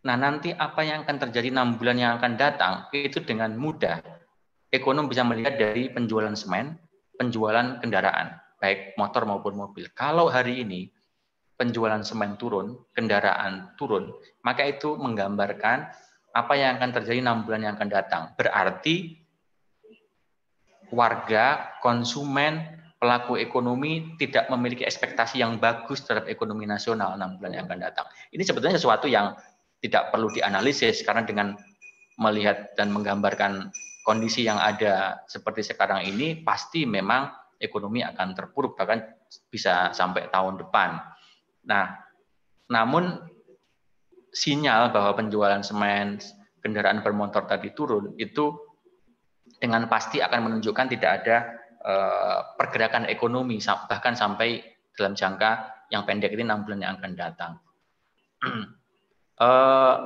[0.06, 3.98] Nah, nanti apa yang akan terjadi enam bulan yang akan datang itu dengan mudah
[4.70, 6.78] ekonom bisa melihat dari penjualan semen,
[7.18, 9.90] penjualan kendaraan, baik motor maupun mobil.
[9.92, 10.90] Kalau hari ini
[11.58, 14.14] penjualan semen turun, kendaraan turun,
[14.46, 15.90] maka itu menggambarkan
[16.32, 18.22] apa yang akan terjadi enam bulan yang akan datang.
[18.34, 19.21] Berarti
[20.92, 27.64] warga, konsumen, pelaku ekonomi tidak memiliki ekspektasi yang bagus terhadap ekonomi nasional enam bulan yang
[27.66, 28.06] akan datang.
[28.30, 29.34] Ini sebetulnya sesuatu yang
[29.82, 31.58] tidak perlu dianalisis karena dengan
[32.20, 33.74] melihat dan menggambarkan
[34.06, 39.02] kondisi yang ada seperti sekarang ini pasti memang ekonomi akan terpuruk bahkan
[39.50, 41.02] bisa sampai tahun depan.
[41.66, 41.98] Nah,
[42.70, 43.18] namun
[44.30, 46.22] sinyal bahwa penjualan semen,
[46.62, 48.71] kendaraan bermotor tadi turun itu
[49.62, 51.36] dengan pasti akan menunjukkan tidak ada
[51.82, 53.58] Eh, pergerakan ekonomi
[53.90, 54.62] bahkan sampai
[54.94, 57.52] dalam jangka yang pendek ini enam bulan yang akan datang.
[59.42, 59.96] Eh,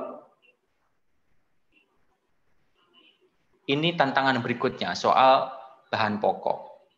[3.69, 5.51] ini tantangan berikutnya soal
[5.93, 6.89] bahan pokok.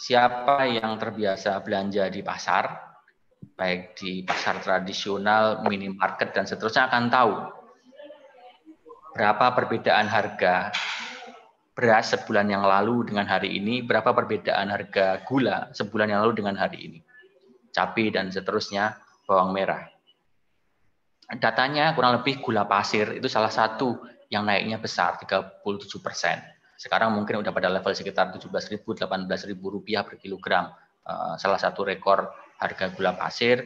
[0.00, 2.74] Siapa yang terbiasa belanja di pasar,
[3.54, 7.59] baik di pasar tradisional, minimarket, dan seterusnya akan tahu
[9.14, 10.70] berapa perbedaan harga
[11.74, 16.60] beras sebulan yang lalu dengan hari ini, berapa perbedaan harga gula sebulan yang lalu dengan
[16.60, 17.00] hari ini.
[17.70, 19.88] Cabai dan seterusnya, bawang merah.
[21.30, 25.62] Datanya kurang lebih gula pasir itu salah satu yang naiknya besar, 37
[26.02, 26.42] persen.
[26.74, 30.74] Sekarang mungkin udah pada level sekitar 17.000, 18.000 rupiah per kilogram.
[31.06, 32.28] Eh, salah satu rekor
[32.58, 33.62] harga gula pasir,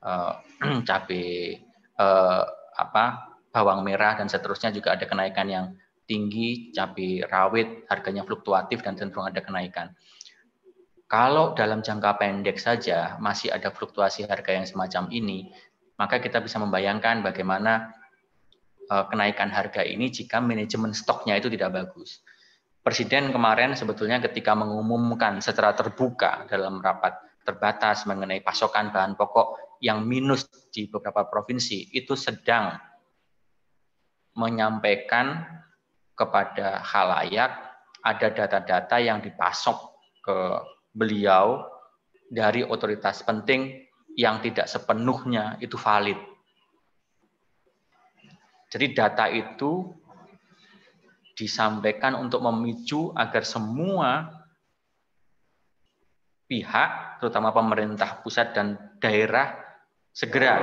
[0.00, 0.32] eh,
[0.88, 1.60] cabai,
[1.98, 2.42] eh,
[2.74, 5.66] apa, bawang merah dan seterusnya juga ada kenaikan yang
[6.10, 9.94] tinggi, cabai rawit harganya fluktuatif dan cenderung ada kenaikan.
[11.06, 15.54] Kalau dalam jangka pendek saja masih ada fluktuasi harga yang semacam ini,
[15.94, 17.94] maka kita bisa membayangkan bagaimana
[18.90, 22.26] eh, kenaikan harga ini jika manajemen stoknya itu tidak bagus.
[22.84, 30.04] Presiden kemarin sebetulnya ketika mengumumkan secara terbuka dalam rapat terbatas mengenai pasokan bahan pokok yang
[30.04, 32.76] minus di beberapa provinsi itu sedang
[34.34, 35.46] menyampaikan
[36.14, 37.50] kepada halayak
[38.04, 39.78] ada data-data yang dipasok
[40.20, 40.38] ke
[40.94, 41.64] beliau
[42.28, 46.18] dari otoritas penting yang tidak sepenuhnya itu valid.
[48.70, 49.86] Jadi data itu
[51.34, 54.30] disampaikan untuk memicu agar semua
[56.46, 59.54] pihak, terutama pemerintah pusat dan daerah,
[60.14, 60.58] segera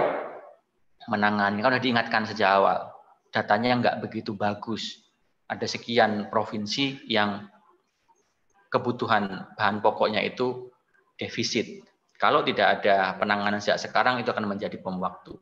[1.07, 1.60] menangani.
[1.64, 2.91] Kalau diingatkan sejak awal,
[3.32, 5.02] datanya nggak begitu bagus
[5.48, 7.48] ada sekian provinsi yang
[8.72, 10.72] kebutuhan bahan pokoknya itu
[11.20, 11.84] defisit.
[12.16, 15.36] Kalau tidak ada penanganan sejak sekarang itu akan menjadi bom waktu.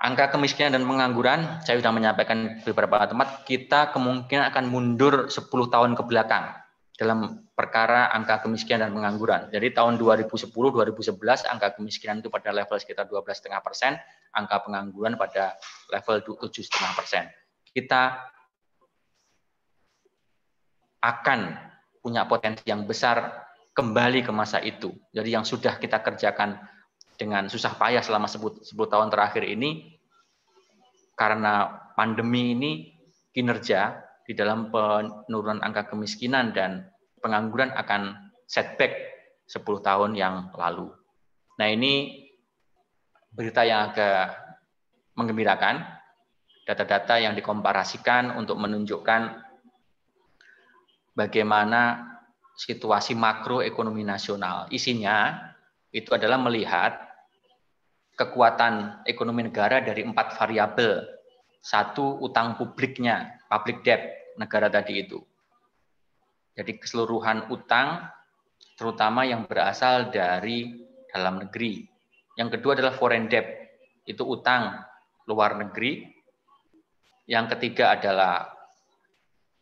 [0.00, 5.92] Angka kemiskinan dan pengangguran, saya sudah menyampaikan beberapa tempat, kita kemungkinan akan mundur 10 tahun
[5.92, 6.56] ke belakang
[6.96, 9.52] dalam perkara angka kemiskinan dan pengangguran.
[9.52, 14.00] Jadi tahun 2010-2011 angka kemiskinan itu pada level sekitar 12,5 persen,
[14.34, 15.58] angka pengangguran pada
[15.90, 17.26] level 7,5 persen.
[17.70, 18.18] Kita
[21.00, 21.40] akan
[22.00, 24.92] punya potensi yang besar kembali ke masa itu.
[25.14, 26.60] Jadi yang sudah kita kerjakan
[27.16, 30.00] dengan susah payah selama 10, 10 tahun terakhir ini,
[31.16, 32.70] karena pandemi ini
[33.36, 36.88] kinerja di dalam penurunan angka kemiskinan dan
[37.20, 38.96] pengangguran akan setback
[39.50, 40.88] 10 tahun yang lalu.
[41.60, 42.24] Nah ini
[43.30, 44.34] berita yang agak
[45.14, 45.82] menggembirakan,
[46.66, 49.42] data-data yang dikomparasikan untuk menunjukkan
[51.18, 52.10] bagaimana
[52.54, 54.70] situasi makroekonomi nasional.
[54.70, 55.50] Isinya
[55.90, 57.10] itu adalah melihat
[58.14, 61.02] kekuatan ekonomi negara dari empat variabel.
[61.60, 65.20] Satu, utang publiknya, public debt negara tadi itu.
[66.56, 68.08] Jadi keseluruhan utang,
[68.78, 70.72] terutama yang berasal dari
[71.12, 71.89] dalam negeri.
[72.40, 73.44] Yang kedua adalah foreign debt,
[74.08, 74.80] itu utang
[75.28, 76.08] luar negeri.
[77.28, 78.48] Yang ketiga adalah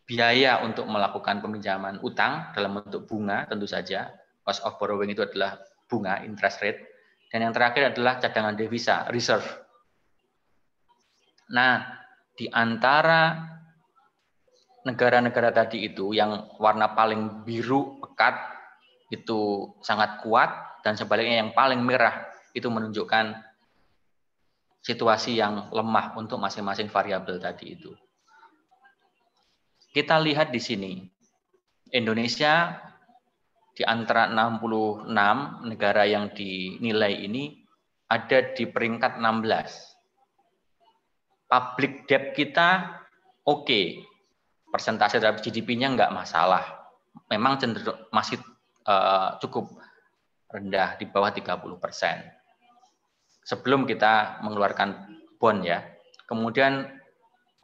[0.07, 4.15] biaya untuk melakukan peminjaman utang dalam bentuk bunga tentu saja.
[4.39, 6.81] cost of borrowing itu adalah bunga interest rate
[7.29, 9.45] dan yang terakhir adalah cadangan devisa reserve.
[11.53, 11.85] Nah,
[12.33, 13.37] di antara
[14.89, 18.33] negara-negara tadi itu yang warna paling biru pekat
[19.13, 23.49] itu sangat kuat dan sebaliknya yang paling merah itu menunjukkan
[24.79, 27.91] situasi yang lemah untuk masing-masing variabel tadi itu.
[29.89, 31.01] Kita lihat di sini,
[31.89, 32.77] Indonesia
[33.73, 35.09] di antara 66
[35.65, 37.57] negara yang dinilai ini
[38.09, 41.49] ada di peringkat 16.
[41.49, 43.01] Public debt kita
[43.49, 44.05] oke, okay.
[44.69, 46.61] persentase terhadap GDP-nya nggak masalah.
[47.33, 48.37] Memang cenderung masih
[48.85, 49.73] uh, cukup
[50.49, 52.38] rendah di bawah 30 persen.
[53.49, 55.09] Sebelum kita mengeluarkan
[55.41, 55.81] bond ya.
[56.29, 56.85] Kemudian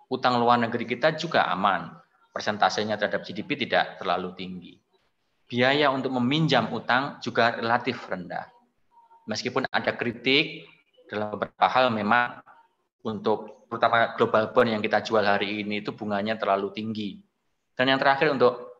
[0.10, 1.94] utang luar negeri kita juga aman.
[2.34, 4.74] Persentasenya terhadap GDP tidak terlalu tinggi
[5.46, 8.50] biaya untuk meminjam utang juga relatif rendah.
[9.30, 10.66] Meskipun ada kritik
[11.10, 12.42] dalam beberapa hal memang
[13.06, 17.22] untuk terutama global bond yang kita jual hari ini itu bunganya terlalu tinggi.
[17.78, 18.74] Dan yang terakhir untuk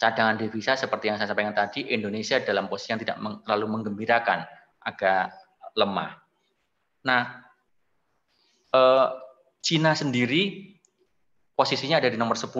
[0.00, 4.44] cadangan devisa seperti yang saya sampaikan tadi, Indonesia dalam posisi yang tidak terlalu menggembirakan,
[4.84, 5.32] agak
[5.78, 6.18] lemah.
[7.06, 7.46] Nah,
[8.74, 9.08] eh,
[9.62, 10.74] Cina sendiri
[11.54, 12.50] posisinya ada di nomor 10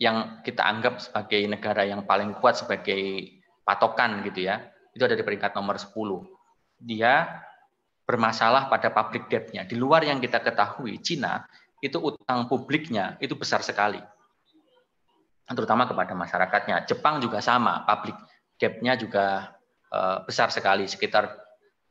[0.00, 3.36] yang kita anggap sebagai negara yang paling kuat sebagai
[3.68, 4.64] patokan gitu ya,
[4.96, 6.24] itu ada di peringkat nomor 10.
[6.80, 7.28] Dia
[8.08, 9.68] bermasalah pada public debt-nya.
[9.68, 11.44] Di luar yang kita ketahui, Cina
[11.84, 14.00] itu utang publiknya itu besar sekali.
[15.44, 16.88] Terutama kepada masyarakatnya.
[16.88, 18.16] Jepang juga sama, public
[18.56, 19.52] debt-nya juga
[19.92, 21.30] uh, besar sekali, sekitar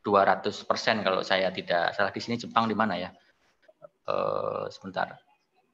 [0.04, 3.10] 200 persen kalau saya tidak salah di sini Jepang di mana ya?
[4.08, 5.16] Uh, sebentar,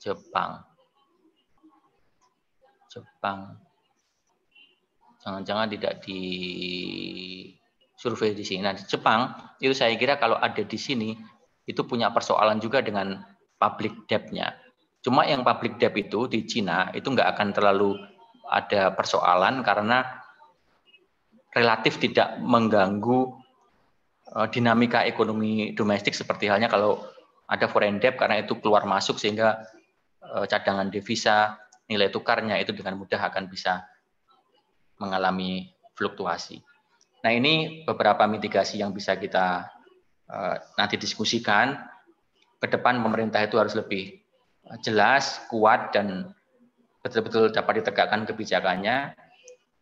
[0.03, 0.77] Jepang
[2.97, 3.61] Jepang.
[5.21, 6.21] Jangan-jangan tidak di
[7.93, 8.65] survei di sini.
[8.65, 11.13] Nah, Jepang itu saya kira kalau ada di sini
[11.67, 13.21] itu punya persoalan juga dengan
[13.61, 14.55] public debt-nya.
[15.05, 17.99] Cuma yang public debt itu di Cina itu nggak akan terlalu
[18.47, 20.07] ada persoalan karena
[21.57, 23.33] relatif tidak mengganggu
[24.37, 27.01] eh, dinamika ekonomi domestik seperti halnya kalau
[27.49, 29.65] ada foreign debt karena itu keluar masuk sehingga
[30.21, 31.57] eh, cadangan devisa
[31.89, 33.89] nilai tukarnya itu dengan mudah akan bisa
[35.01, 36.61] mengalami fluktuasi.
[37.25, 39.67] Nah ini beberapa mitigasi yang bisa kita
[40.31, 41.75] uh, nanti diskusikan.
[42.57, 44.17] Ke depan pemerintah itu harus lebih
[44.81, 46.33] jelas, kuat, dan
[47.05, 49.13] betul-betul dapat ditegakkan kebijakannya.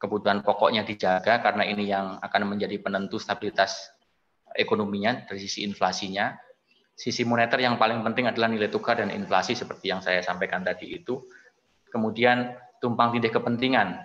[0.04, 3.88] Kebutuhan pokoknya dijaga karena ini yang akan menjadi penentu stabilitas
[4.52, 6.36] ekonominya dari sisi inflasinya.
[6.92, 10.92] Sisi moneter yang paling penting adalah nilai tukar dan inflasi seperti yang saya sampaikan tadi
[10.92, 11.24] itu
[11.88, 12.52] kemudian
[12.84, 13.98] tumpang tindih kepentingan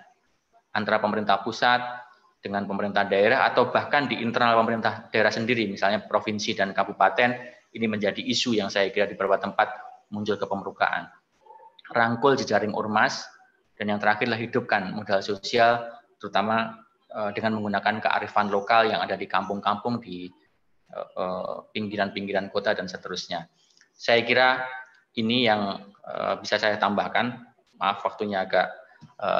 [0.73, 1.83] antara pemerintah pusat
[2.39, 7.35] dengan pemerintah daerah atau bahkan di internal pemerintah daerah sendiri, misalnya provinsi dan kabupaten,
[7.75, 9.75] ini menjadi isu yang saya kira di beberapa tempat
[10.13, 11.11] muncul ke pemermukaan.
[11.91, 13.27] Rangkul jejaring ormas,
[13.79, 15.87] dan yang terakhirlah hidupkan modal sosial,
[16.19, 16.83] terutama
[17.15, 20.27] eh, dengan menggunakan kearifan lokal yang ada di kampung-kampung, di
[20.91, 23.47] eh, eh, pinggiran-pinggiran kota, dan seterusnya.
[23.95, 24.67] Saya kira
[25.15, 25.83] ini yang
[26.39, 27.45] bisa saya tambahkan
[27.79, 28.71] Maaf waktunya agak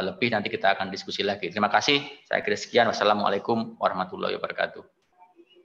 [0.04, 1.52] lebih, nanti kita akan diskusi lagi.
[1.52, 2.04] Terima kasih.
[2.28, 2.88] Saya kira sekian.
[2.88, 4.84] Wassalamualaikum warahmatullahi wabarakatuh.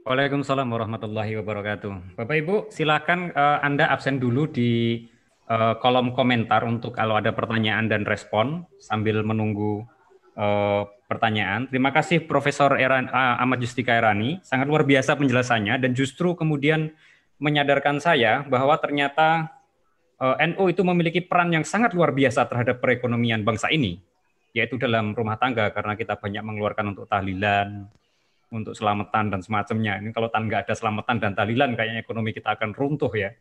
[0.06, 2.18] Waalaikumsalam warahmatullahi wabarakatuh.
[2.18, 5.02] Bapak Ibu, silakan Anda absen dulu di
[5.48, 9.84] uh, kolom komentar untuk kalau ada pertanyaan dan respon sambil menunggu
[10.38, 11.68] uh, pertanyaan.
[11.68, 16.92] Terima kasih Profesor Eran, uh, Ahmad Justika Erani, sangat luar biasa penjelasannya dan justru kemudian
[17.38, 19.50] menyadarkan saya bahwa ternyata
[20.22, 24.00] uh, eh, NU itu memiliki peran yang sangat luar biasa terhadap perekonomian bangsa ini,
[24.54, 27.90] yaitu dalam rumah tangga karena kita banyak mengeluarkan untuk tahlilan,
[28.54, 29.98] untuk selamatan dan semacamnya.
[29.98, 33.34] Ini kalau nggak ada selamatan dan tahlilan, kayaknya ekonomi kita akan runtuh ya.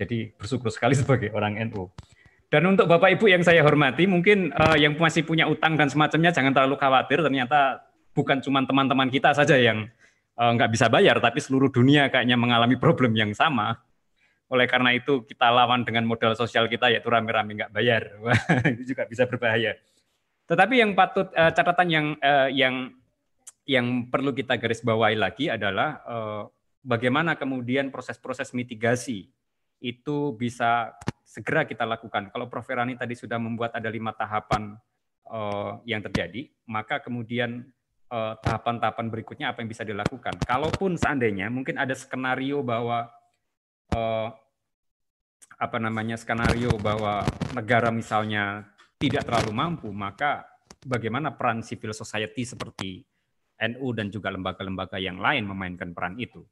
[0.00, 1.92] Jadi bersyukur sekali sebagai orang NU.
[2.50, 6.34] Dan untuk Bapak Ibu yang saya hormati, mungkin uh, yang masih punya utang dan semacamnya
[6.34, 7.22] jangan terlalu khawatir.
[7.22, 9.86] Ternyata bukan cuma teman-teman kita saja yang
[10.34, 13.78] uh, nggak bisa bayar, tapi seluruh dunia kayaknya mengalami problem yang sama
[14.50, 18.18] oleh karena itu kita lawan dengan modal sosial kita yaitu rame-rame nggak bayar.
[18.74, 19.78] itu juga bisa berbahaya.
[20.50, 22.90] Tetapi yang patut uh, catatan yang uh, yang
[23.62, 26.42] yang perlu kita garis bawahi lagi adalah uh,
[26.82, 29.30] bagaimana kemudian proses-proses mitigasi
[29.80, 30.94] itu bisa
[31.24, 32.28] segera kita lakukan.
[32.30, 32.68] Kalau Prof.
[32.68, 34.76] Erani tadi sudah membuat ada lima tahapan
[35.26, 37.66] uh, yang terjadi, maka kemudian
[38.10, 40.34] tahapan-tahapan uh, berikutnya apa yang bisa dilakukan.
[40.42, 43.06] Kalaupun seandainya mungkin ada skenario bahwa
[43.94, 44.28] uh,
[45.60, 47.22] apa namanya skenario bahwa
[47.54, 48.66] negara misalnya
[48.98, 50.44] tidak terlalu mampu, maka
[50.82, 53.06] bagaimana peran civil society seperti
[53.60, 56.42] NU dan juga lembaga-lembaga yang lain memainkan peran itu.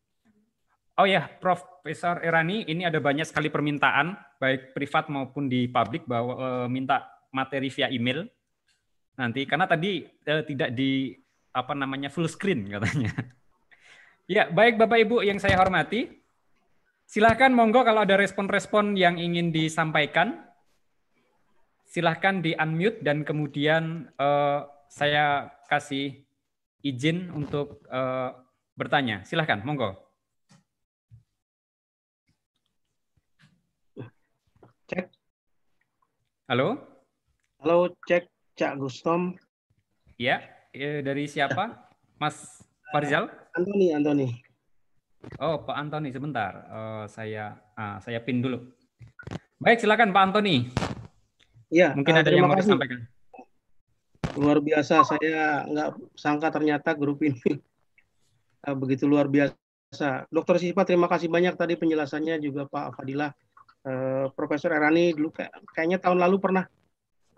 [0.98, 6.34] Oh ya, Profesor Erani, ini ada banyak sekali permintaan, baik privat maupun di publik, bahwa
[6.34, 8.26] e, minta materi via email
[9.14, 11.14] nanti, karena tadi e, tidak di
[11.54, 13.14] apa namanya full screen katanya.
[14.34, 16.10] ya, baik Bapak Ibu yang saya hormati,
[17.06, 20.50] silahkan monggo kalau ada respon-respon yang ingin disampaikan,
[21.86, 24.28] silahkan di unmute dan kemudian e,
[24.90, 26.26] saya kasih
[26.82, 27.86] izin untuk
[28.74, 29.22] bertanya.
[29.22, 30.08] Silahkan, monggo.
[34.88, 35.12] Cek.
[36.48, 36.80] Halo?
[37.60, 38.24] Halo, cek
[38.56, 39.36] Cak Gustom.
[40.16, 41.92] Ya, dari siapa?
[42.16, 43.28] Mas Farizal?
[43.52, 44.32] Antoni, Antoni.
[45.44, 46.64] Oh, Pak Antoni, sebentar.
[46.72, 48.64] Uh, saya uh, saya pin dulu.
[49.60, 50.72] Baik, silakan Pak Antoni.
[51.68, 52.72] Ya, mungkin uh, ada yang mau kasih.
[52.72, 53.04] disampaikan.
[54.40, 57.60] Luar biasa, saya nggak sangka ternyata grup ini
[58.64, 60.24] uh, begitu luar biasa.
[60.32, 63.36] Dokter Sipa, terima kasih banyak tadi penjelasannya juga Pak Fadilah
[63.84, 66.64] uh, Profesor Erani dulu kayak, kayaknya tahun lalu pernah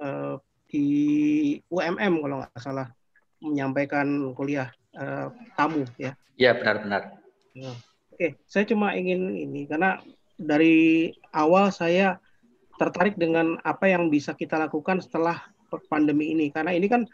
[0.00, 0.40] uh,
[0.70, 0.86] di
[1.66, 2.88] UMM kalau nggak salah
[3.42, 6.14] menyampaikan kuliah uh, tamu ya.
[6.38, 7.20] Iya benar-benar.
[7.52, 7.72] Ya.
[8.14, 9.98] Oke, saya cuma ingin ini karena
[10.36, 12.20] dari awal saya
[12.80, 15.36] tertarik dengan apa yang bisa kita lakukan setelah
[15.92, 17.04] pandemi ini karena ini kan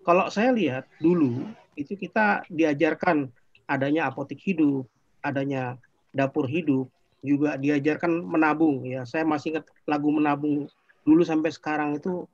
[0.00, 1.44] kalau saya lihat dulu
[1.76, 3.28] itu kita diajarkan
[3.68, 4.88] adanya apotek hidup,
[5.22, 5.78] adanya
[6.10, 6.90] dapur hidup,
[7.20, 9.04] juga diajarkan menabung ya.
[9.04, 10.68] Saya masih ingat lagu menabung
[11.04, 12.28] dulu sampai sekarang itu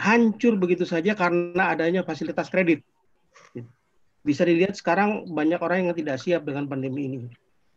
[0.00, 2.80] hancur begitu saja karena adanya fasilitas kredit.
[4.20, 7.20] Bisa dilihat sekarang banyak orang yang tidak siap dengan pandemi ini.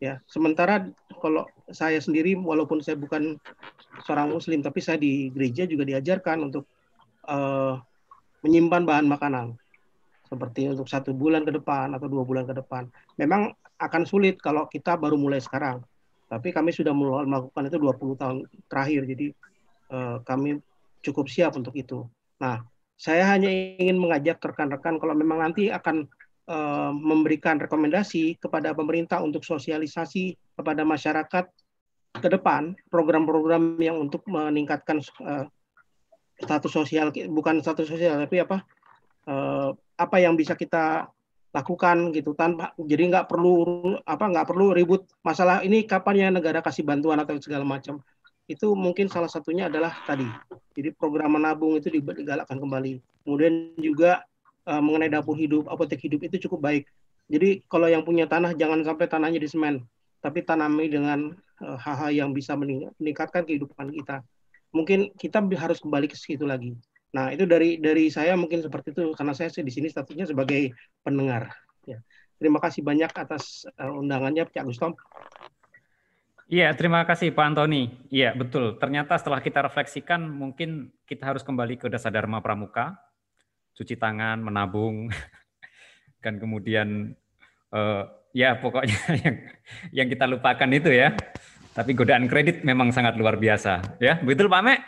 [0.04, 0.92] Ya, sementara
[1.24, 3.40] kalau saya sendiri walaupun saya bukan
[4.04, 6.68] seorang muslim tapi saya di gereja juga diajarkan untuk
[7.32, 7.80] uh,
[8.44, 9.56] menyimpan bahan makanan
[10.28, 12.92] seperti untuk satu bulan ke depan atau dua bulan ke depan.
[13.16, 15.80] Memang akan sulit kalau kita baru mulai sekarang.
[16.38, 18.38] Tapi kami sudah melakukan itu 20 tahun
[18.70, 19.28] terakhir, jadi
[19.94, 20.58] uh, kami
[21.04, 22.08] cukup siap untuk itu.
[22.40, 22.64] Nah,
[22.98, 26.08] saya hanya ingin mengajak rekan-rekan kalau memang nanti akan
[26.48, 31.46] uh, memberikan rekomendasi kepada pemerintah untuk sosialisasi kepada masyarakat
[32.14, 35.50] ke depan program-program yang untuk meningkatkan uh,
[36.38, 38.62] status sosial bukan status sosial tapi apa
[39.26, 41.10] uh, apa yang bisa kita
[41.54, 43.62] lakukan gitu tanpa jadi nggak perlu
[44.10, 48.02] apa nggak perlu ribut masalah ini kapan ya negara kasih bantuan atau segala macam.
[48.44, 50.28] Itu mungkin salah satunya adalah tadi.
[50.76, 53.00] Jadi program menabung itu digalakkan kembali.
[53.24, 54.26] Kemudian juga
[54.68, 56.84] uh, mengenai dapur hidup apotek hidup itu cukup baik.
[57.32, 59.86] Jadi kalau yang punya tanah jangan sampai tanahnya di semen
[60.20, 61.32] tapi tanami dengan
[61.64, 64.26] uh, hal-hal yang bisa meningkatkan kehidupan kita.
[64.74, 66.74] Mungkin kita harus kembali ke situ lagi
[67.14, 70.74] Nah, itu dari dari saya mungkin seperti itu karena saya di sini statusnya sebagai
[71.06, 71.54] pendengar.
[71.86, 72.02] Ya.
[72.42, 74.98] Terima kasih banyak atas uh, undangannya, Pak Gustom.
[76.50, 77.88] Iya, terima kasih Pak Antoni.
[78.12, 78.76] Iya, betul.
[78.82, 82.98] Ternyata setelah kita refleksikan, mungkin kita harus kembali ke dasar dharma pramuka,
[83.78, 85.08] cuci tangan, menabung,
[86.24, 87.14] dan kemudian
[87.72, 89.36] uh, ya pokoknya yang
[90.04, 91.14] yang kita lupakan itu ya.
[91.74, 94.22] Tapi godaan kredit memang sangat luar biasa, ya.
[94.22, 94.80] Betul Pak Mek?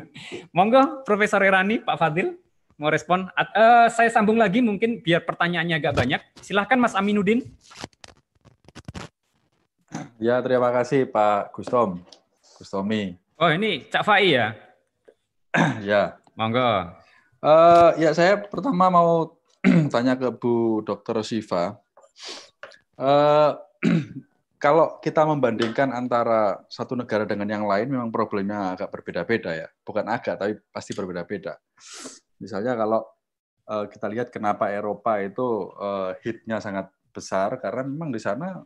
[0.56, 2.34] Monggo Profesor Irani, Pak Fadil
[2.74, 3.30] mau respon.
[3.38, 6.20] Uh, saya sambung lagi mungkin biar pertanyaannya agak banyak.
[6.42, 7.38] Silahkan Mas Aminuddin.
[10.18, 12.02] Ya, terima kasih Pak Gustom.
[12.58, 13.14] Gustomi.
[13.38, 14.58] Oh, ini Cak Fai ya?
[15.86, 16.18] ya.
[16.34, 16.98] Monggo.
[17.38, 19.38] Uh, ya, saya pertama mau
[19.94, 21.22] tanya ke Bu Dr.
[21.22, 21.78] Siva.
[22.98, 23.54] Uh,
[24.58, 29.68] kalau kita membandingkan antara satu negara dengan yang lain, memang problemnya agak berbeda-beda ya.
[29.84, 31.58] Bukan agak, tapi pasti berbeda-beda.
[32.40, 33.04] Misalnya kalau
[33.68, 38.62] uh, kita lihat kenapa Eropa itu uh, hitnya sangat besar, karena memang di sana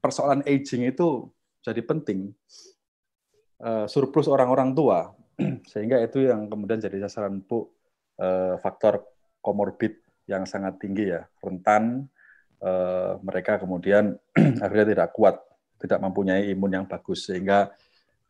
[0.00, 1.28] persoalan aging itu
[1.60, 2.32] jadi penting.
[3.58, 5.10] Uh, surplus orang-orang tua,
[5.70, 7.66] sehingga itu yang kemudian jadi sasaran bu
[8.22, 9.02] uh, faktor
[9.42, 9.98] komorbid
[10.30, 12.06] yang sangat tinggi ya, rentan,
[12.58, 14.18] Eh, mereka kemudian
[14.64, 15.38] akhirnya tidak kuat,
[15.78, 17.70] tidak mempunyai imun yang bagus sehingga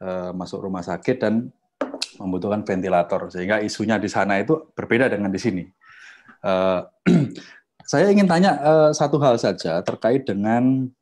[0.04, 1.48] uh, masuk rumah sakit dan
[2.20, 3.32] membutuhkan ventilator.
[3.32, 5.64] Sehingga isunya di sana itu berbeda dengan di sini.
[6.44, 6.84] Uh,
[7.88, 10.92] saya ingin tanya uh, satu hal saja terkait dengan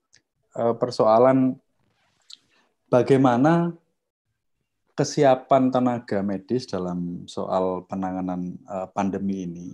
[0.55, 1.59] uh, persoalan
[2.86, 3.74] bagaimana
[4.94, 9.66] kesiapan tenaga medis dalam soal penanganan uh, pandemi ini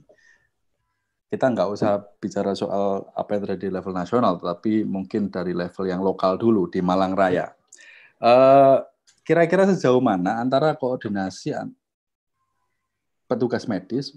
[1.32, 5.88] kita nggak usah bicara soal apa yang terjadi di level nasional, tapi mungkin dari level
[5.88, 7.48] yang lokal dulu di Malang Raya.
[8.20, 8.76] Eh,
[9.24, 11.56] kira-kira sejauh mana antara koordinasi
[13.24, 14.12] petugas medis,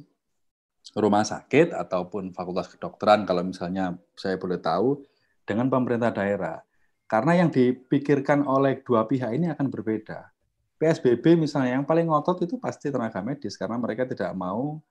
[0.92, 5.00] rumah sakit ataupun fakultas kedokteran kalau misalnya saya boleh tahu
[5.48, 6.68] dengan pemerintah daerah.
[7.08, 10.36] Karena yang dipikirkan oleh dua pihak ini akan berbeda.
[10.76, 14.84] PSBB misalnya yang paling ngotot itu pasti tenaga medis karena mereka tidak mau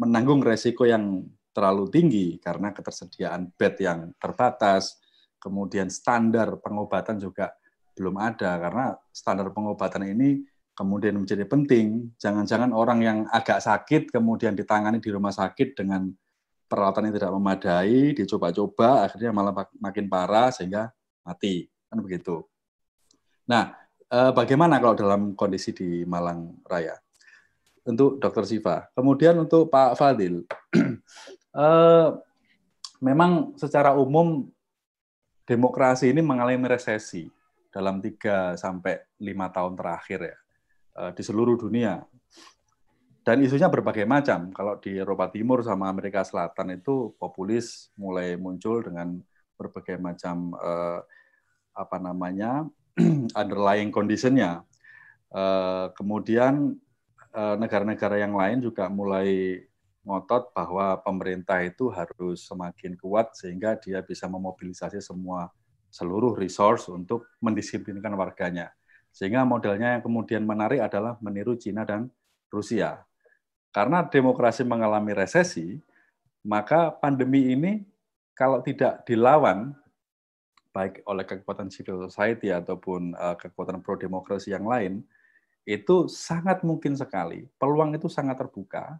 [0.00, 4.96] menanggung resiko yang terlalu tinggi karena ketersediaan bed yang terbatas,
[5.36, 7.52] kemudian standar pengobatan juga
[7.92, 10.40] belum ada karena standar pengobatan ini
[10.72, 12.16] kemudian menjadi penting.
[12.16, 16.08] Jangan-jangan orang yang agak sakit kemudian ditangani di rumah sakit dengan
[16.64, 20.88] peralatan yang tidak memadai, dicoba-coba, akhirnya malah makin parah sehingga
[21.20, 22.48] mati, kan begitu.
[23.44, 23.82] Nah,
[24.12, 26.92] Eh, bagaimana kalau dalam kondisi di Malang Raya?
[27.82, 28.86] Untuk Dokter Siva.
[28.94, 30.46] Kemudian untuk Pak Fadil,
[31.62, 32.08] eh,
[33.02, 34.46] memang secara umum
[35.42, 37.26] demokrasi ini mengalami resesi
[37.74, 40.36] dalam 3 sampai 5 tahun terakhir ya
[41.02, 42.06] eh, di seluruh dunia.
[43.22, 44.50] Dan isunya berbagai macam.
[44.50, 49.14] Kalau di Eropa Timur sama Amerika Selatan itu populis mulai muncul dengan
[49.54, 50.58] berbagai macam
[51.70, 52.66] apa namanya
[53.40, 54.64] underlying conditionnya.
[55.32, 56.91] Uh, kemudian eh,
[57.32, 59.60] negara-negara yang lain juga mulai
[60.02, 65.48] ngotot bahwa pemerintah itu harus semakin kuat sehingga dia bisa memobilisasi semua
[65.92, 68.74] seluruh resource untuk mendisiplinkan warganya.
[69.12, 72.08] Sehingga modelnya yang kemudian menarik adalah meniru Cina dan
[72.48, 73.04] Rusia.
[73.72, 75.80] Karena demokrasi mengalami resesi,
[76.42, 77.84] maka pandemi ini
[78.32, 79.76] kalau tidak dilawan
[80.72, 85.04] baik oleh kekuatan civil society ataupun uh, kekuatan pro demokrasi yang lain
[85.62, 88.98] itu sangat mungkin sekali peluang itu sangat terbuka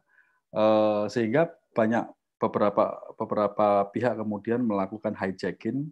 [0.55, 2.07] uh, sehingga banyak
[2.39, 5.91] beberapa beberapa pihak kemudian melakukan hijacking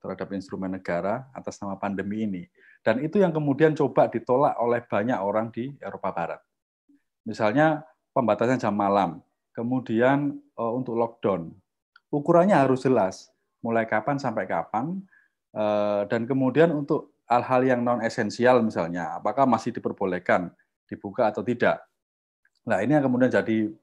[0.00, 2.44] terhadap instrumen negara atas nama pandemi ini.
[2.84, 6.40] Dan itu yang kemudian coba ditolak oleh banyak orang di Eropa Barat.
[7.24, 7.80] Misalnya
[8.12, 9.24] pembatasan jam malam
[9.56, 11.48] kemudian uh, untuk lockdown.
[12.12, 13.32] Ukurannya harus jelas
[13.64, 15.00] mulai kapan sampai kapan,
[15.56, 20.54] eh, dan kemudian untuk hal-hal yang non esensial misalnya, apakah masih diperbolehkan
[20.86, 21.82] dibuka atau tidak.
[22.62, 23.74] Nah ini yang kemudian jadi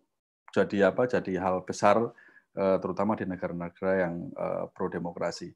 [0.55, 1.03] jadi apa?
[1.07, 1.99] Jadi hal besar
[2.55, 5.51] eh, terutama di negara-negara yang eh, pro demokrasi.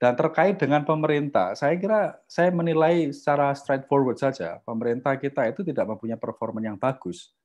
[0.00, 5.92] Dan terkait dengan pemerintah, saya kira saya menilai secara straightforward saja, pemerintah kita itu tidak
[5.92, 7.36] mempunyai performa yang bagus.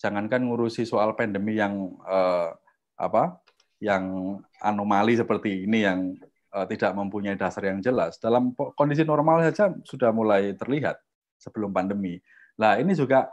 [0.00, 2.48] Jangankan ngurusi soal pandemi yang eh,
[2.96, 3.36] apa
[3.80, 6.16] yang anomali seperti ini yang
[6.50, 8.18] tidak mempunyai dasar yang jelas.
[8.18, 10.98] Dalam kondisi normal saja sudah mulai terlihat
[11.38, 12.18] sebelum pandemi.
[12.58, 13.30] Nah, ini juga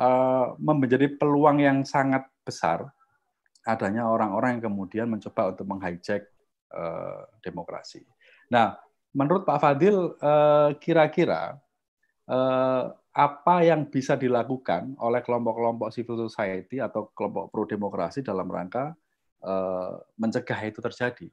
[0.00, 2.88] uh, menjadi peluang yang sangat besar
[3.64, 6.28] adanya orang-orang yang kemudian mencoba untuk menghijack
[6.72, 8.04] uh, demokrasi.
[8.52, 8.76] Nah,
[9.16, 10.20] menurut Pak Fadil,
[10.80, 11.56] kira-kira
[12.28, 12.84] uh,
[13.14, 18.92] apa yang bisa dilakukan oleh kelompok-kelompok civil society atau kelompok pro demokrasi dalam rangka
[19.44, 21.28] Eh, mencegah itu terjadi.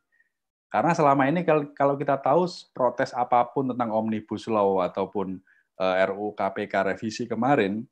[0.72, 1.43] Karena selama ini
[1.76, 5.35] kalau kita tahu protes apa pun tentang omnibus law ataupun
[5.76, 7.84] eh, RUU KPK revisi kemarin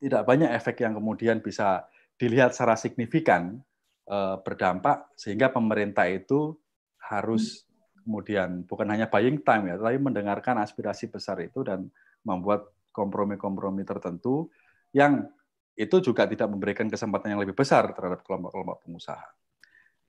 [0.00, 1.84] tidak banyak efek yang kemudian bisa
[2.16, 3.60] dilihat secara signifikan
[4.08, 6.56] eh, berdampak sehingga pemerintah itu
[7.04, 7.68] harus
[8.00, 11.90] kemudian bukan hanya buying time ya, tapi mendengarkan aspirasi besar itu dan
[12.24, 14.48] membuat kompromi-kompromi tertentu
[14.96, 15.28] yang
[15.76, 19.26] itu juga tidak memberikan kesempatan yang lebih besar terhadap kelompok-kelompok pengusaha.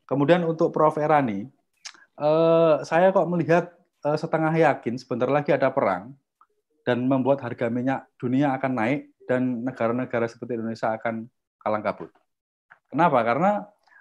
[0.07, 0.95] Kemudian untuk Prof.
[0.95, 1.43] Erani,
[2.17, 3.73] eh, saya kok melihat
[4.05, 6.17] eh, setengah yakin sebentar lagi ada perang
[6.83, 11.27] dan membuat harga minyak dunia akan naik dan negara-negara seperti Indonesia akan
[11.59, 12.09] kalang kabut.
[12.89, 13.19] Kenapa?
[13.21, 13.51] Karena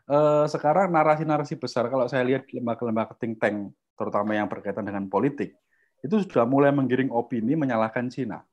[0.09, 5.57] eh, sekarang narasi-narasi besar kalau saya lihat lembaga-lembaga think tank terutama yang berkaitan dengan politik
[6.05, 8.45] itu sudah mulai menggiring opini menyalahkan Cina.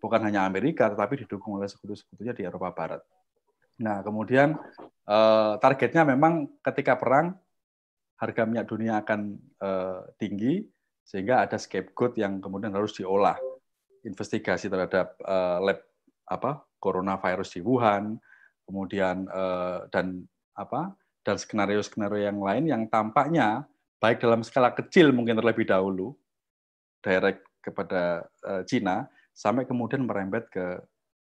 [0.00, 3.00] Bukan hanya Amerika, tetapi didukung oleh sekutu-sekutunya di Eropa Barat.
[3.80, 4.56] Nah, kemudian
[5.04, 7.36] eh, targetnya memang ketika perang
[8.18, 10.62] harga minyak dunia akan eh, tinggi
[11.04, 13.36] sehingga ada scapegoat yang kemudian harus diolah
[14.06, 15.78] investigasi terhadap eh, lab
[16.24, 18.16] apa coronavirus di Wuhan,
[18.64, 20.24] kemudian eh, dan
[20.54, 23.64] apa dan skenario-skenario yang lain yang tampaknya
[23.98, 26.12] baik dalam skala kecil mungkin terlebih dahulu
[27.00, 28.28] direct kepada
[28.68, 30.84] Cina sampai kemudian merembet ke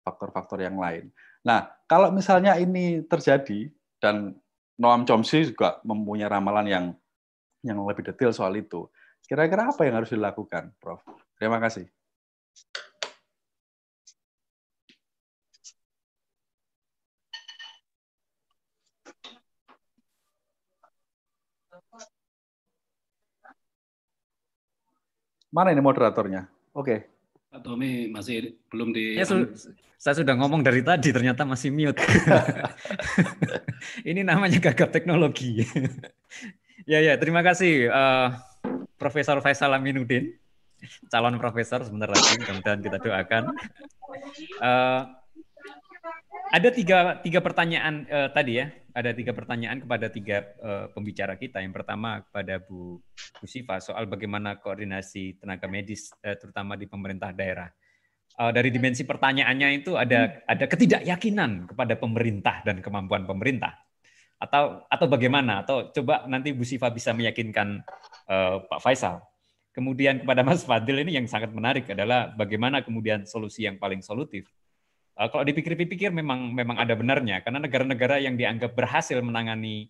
[0.00, 1.12] faktor-faktor yang lain.
[1.44, 3.68] Nah, kalau misalnya ini terjadi
[4.00, 4.36] dan
[4.74, 6.84] Noam Chomsky juga mempunyai ramalan yang
[7.62, 8.90] yang lebih detail soal itu.
[9.24, 11.00] Kira-kira apa yang harus dilakukan, Prof?
[11.40, 11.88] Terima kasih.
[25.54, 26.50] Mana ini moderatornya?
[26.74, 26.82] Oke.
[26.82, 27.13] Okay.
[27.54, 29.14] Pak Tommy masih belum di.
[29.14, 29.46] Ya, su
[29.94, 32.02] saya sudah ngomong dari tadi, ternyata masih mute.
[34.10, 35.62] Ini namanya gagap teknologi.
[36.90, 38.34] ya ya, terima kasih uh,
[38.98, 40.34] Profesor Faisal Aminuddin,
[41.06, 43.54] calon profesor sebentar lagi, kemudian kita doakan.
[44.58, 45.14] Uh,
[46.50, 51.58] ada tiga tiga pertanyaan uh, tadi ya, ada tiga pertanyaan kepada tiga uh, pembicara kita.
[51.58, 53.02] Yang pertama kepada Bu,
[53.42, 57.66] Bu Siva soal bagaimana koordinasi tenaga medis, uh, terutama di pemerintah daerah.
[58.38, 63.74] Uh, dari dimensi pertanyaannya itu ada ada ketidakyakinan kepada pemerintah dan kemampuan pemerintah,
[64.38, 65.66] atau atau bagaimana?
[65.66, 67.82] Atau coba nanti Bu Siva bisa meyakinkan
[68.30, 69.22] uh, Pak Faisal.
[69.74, 74.46] Kemudian kepada Mas Fadil ini yang sangat menarik adalah bagaimana kemudian solusi yang paling solutif
[75.14, 79.86] Uh, kalau dipikir-pikir memang memang ada benarnya karena negara-negara yang dianggap berhasil menangani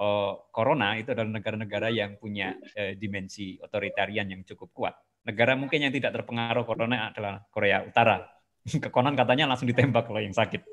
[0.00, 4.94] uh, corona itu adalah negara-negara yang punya uh, dimensi otoritarian yang cukup kuat.
[5.28, 8.24] Negara mungkin yang tidak terpengaruh corona adalah Korea Utara.
[8.88, 10.64] Kekonon katanya langsung ditembak kalau yang sakit.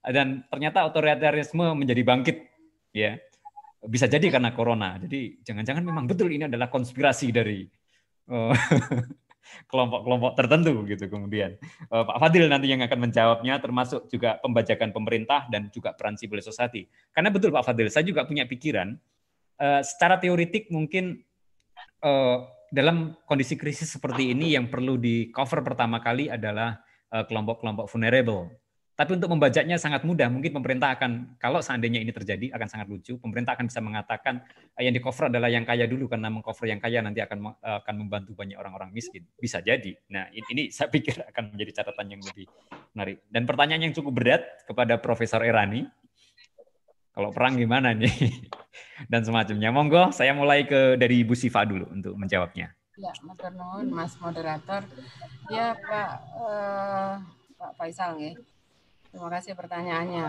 [0.00, 2.36] Dan ternyata otoritarianisme menjadi bangkit
[2.92, 3.16] ya.
[3.80, 5.00] Bisa jadi karena corona.
[5.00, 7.64] Jadi jangan-jangan memang betul ini adalah konspirasi dari
[8.28, 8.52] uh,
[9.68, 11.56] kelompok-kelompok tertentu gitu kemudian.
[11.88, 16.42] Uh, Pak Fadil nanti yang akan menjawabnya termasuk juga pembajakan pemerintah dan juga peran civil
[16.42, 16.86] society.
[17.10, 18.94] Karena betul Pak Fadil saya juga punya pikiran
[19.58, 21.20] uh, secara teoritik mungkin
[22.02, 26.78] uh, dalam kondisi krisis seperti ini yang perlu di cover pertama kali adalah
[27.10, 28.59] kelompok-kelompok vulnerable
[29.00, 30.28] tapi untuk membacanya sangat mudah.
[30.28, 33.16] Mungkin pemerintah akan, kalau seandainya ini terjadi, akan sangat lucu.
[33.16, 34.44] Pemerintah akan bisa mengatakan
[34.76, 37.76] eh, yang di cover adalah yang kaya dulu, karena mengcover yang kaya nanti akan eh,
[37.80, 39.24] akan membantu banyak orang-orang miskin.
[39.40, 39.96] Bisa jadi.
[40.12, 42.44] Nah, ini saya pikir akan menjadi catatan yang lebih
[42.92, 43.24] menarik.
[43.32, 45.88] Dan pertanyaan yang cukup berat kepada Profesor Erani,
[47.16, 48.12] kalau perang gimana nih?
[49.10, 49.72] Dan semacamnya.
[49.72, 52.68] Monggo, saya mulai ke dari Ibu Siva dulu untuk menjawabnya.
[53.00, 53.40] Ya, Mas
[53.88, 54.84] Mas Moderator.
[55.48, 57.12] Ya, Pak, uh,
[57.56, 58.36] Pak Faisal, ya.
[59.10, 60.26] Terima kasih pertanyaannya.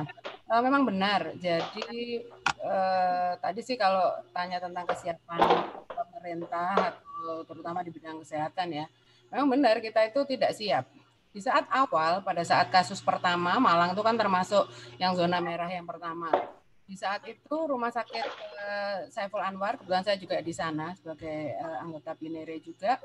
[0.49, 1.37] Uh, memang benar.
[1.37, 2.25] Jadi
[2.65, 5.39] uh, tadi sih kalau tanya tentang kesiapan
[5.85, 6.97] pemerintah
[7.45, 8.85] terutama di bidang kesehatan ya,
[9.29, 10.89] memang benar kita itu tidak siap.
[11.31, 14.65] Di saat awal, pada saat kasus pertama, Malang itu kan termasuk
[14.97, 16.33] yang zona merah yang pertama
[16.91, 18.27] di saat itu rumah sakit
[18.59, 22.99] uh, Saiful Anwar, kebetulan saya juga di sana sebagai uh, anggota Binere juga,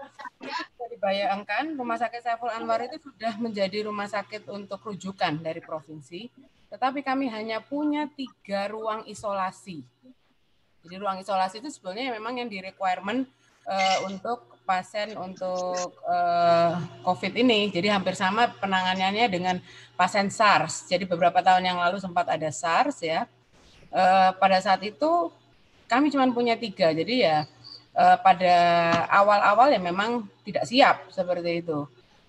[0.91, 6.27] dibayangkan rumah sakit Saiful Anwar itu sudah menjadi rumah sakit untuk rujukan dari provinsi,
[6.67, 9.87] tetapi kami hanya punya tiga ruang isolasi.
[10.83, 13.23] Jadi ruang isolasi itu sebetulnya memang yang di requirement
[13.71, 16.75] uh, untuk pasien untuk uh,
[17.07, 17.71] COVID ini.
[17.71, 19.63] Jadi hampir sama penanganannya dengan
[19.95, 20.91] pasien SARS.
[20.91, 23.31] Jadi beberapa tahun yang lalu sempat ada SARS ya
[23.93, 25.31] uh, pada saat itu
[25.87, 27.39] kami cuma punya tiga, jadi ya
[27.95, 28.55] uh, pada
[29.07, 31.87] awal-awal ya memang tidak siap seperti itu.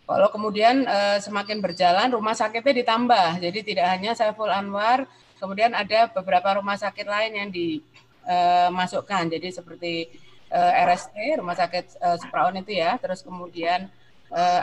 [0.07, 5.03] Kalau kemudian uh, semakin berjalan rumah sakitnya ditambah, jadi tidak hanya Saiful Anwar,
[5.41, 10.07] kemudian ada beberapa rumah sakit lain yang dimasukkan, jadi seperti
[10.47, 13.91] RST, rumah sakit Supraon itu ya, terus kemudian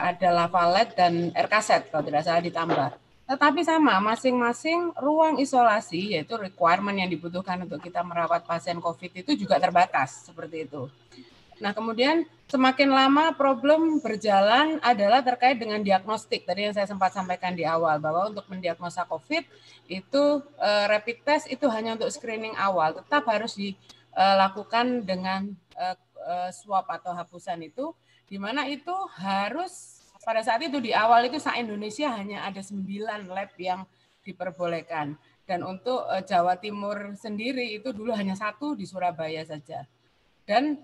[0.00, 3.03] ada Lavalet dan RKZ kalau tidak salah ditambah.
[3.34, 9.34] Tetapi sama, masing-masing ruang isolasi, yaitu requirement yang dibutuhkan untuk kita merawat pasien COVID itu
[9.34, 10.86] juga terbatas, seperti itu.
[11.58, 16.46] Nah, kemudian semakin lama problem berjalan adalah terkait dengan diagnostik.
[16.46, 19.42] Tadi yang saya sempat sampaikan di awal, bahwa untuk mendiagnosa COVID
[19.90, 20.22] itu
[20.62, 26.86] eh, rapid test itu hanya untuk screening awal, tetap harus dilakukan dengan eh, eh, swab
[26.86, 27.90] atau hapusan itu,
[28.30, 29.93] di mana itu harus
[30.24, 33.84] pada saat itu di awal itu sa Indonesia hanya ada sembilan lab yang
[34.24, 35.14] diperbolehkan.
[35.44, 39.84] Dan untuk uh, Jawa Timur sendiri itu dulu hanya satu di Surabaya saja.
[40.48, 40.80] Dan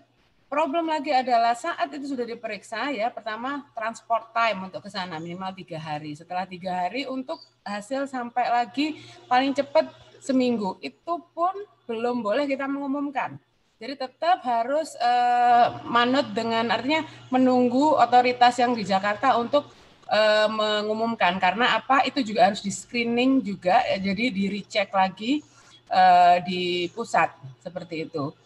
[0.53, 5.57] problem lagi adalah saat itu sudah diperiksa ya pertama transport time untuk ke sana minimal
[5.57, 6.13] tiga hari.
[6.13, 9.89] Setelah tiga hari untuk hasil sampai lagi paling cepat
[10.21, 10.77] seminggu.
[10.85, 11.57] Itu pun
[11.89, 13.41] belum boleh kita mengumumkan
[13.81, 17.01] jadi tetap harus uh, manut dengan artinya
[17.33, 19.73] menunggu otoritas yang di Jakarta untuk
[20.05, 21.41] uh, mengumumkan.
[21.41, 22.05] Karena apa?
[22.05, 25.41] Itu juga harus di screening juga ya, jadi di recheck lagi
[25.89, 27.33] uh, di pusat.
[27.65, 28.37] Seperti itu.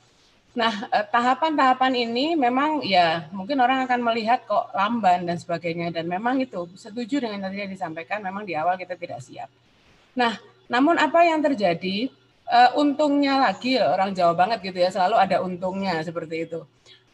[0.55, 5.90] Nah, tahapan-tahapan ini memang ya mungkin orang akan melihat kok lamban dan sebagainya.
[5.90, 9.51] Dan memang itu setuju dengan tadi yang disampaikan memang di awal kita tidak siap.
[10.15, 10.39] Nah,
[10.70, 12.06] namun apa yang terjadi
[12.49, 16.61] uh, untungnya lagi orang Jawa banget gitu ya selalu ada untungnya seperti itu.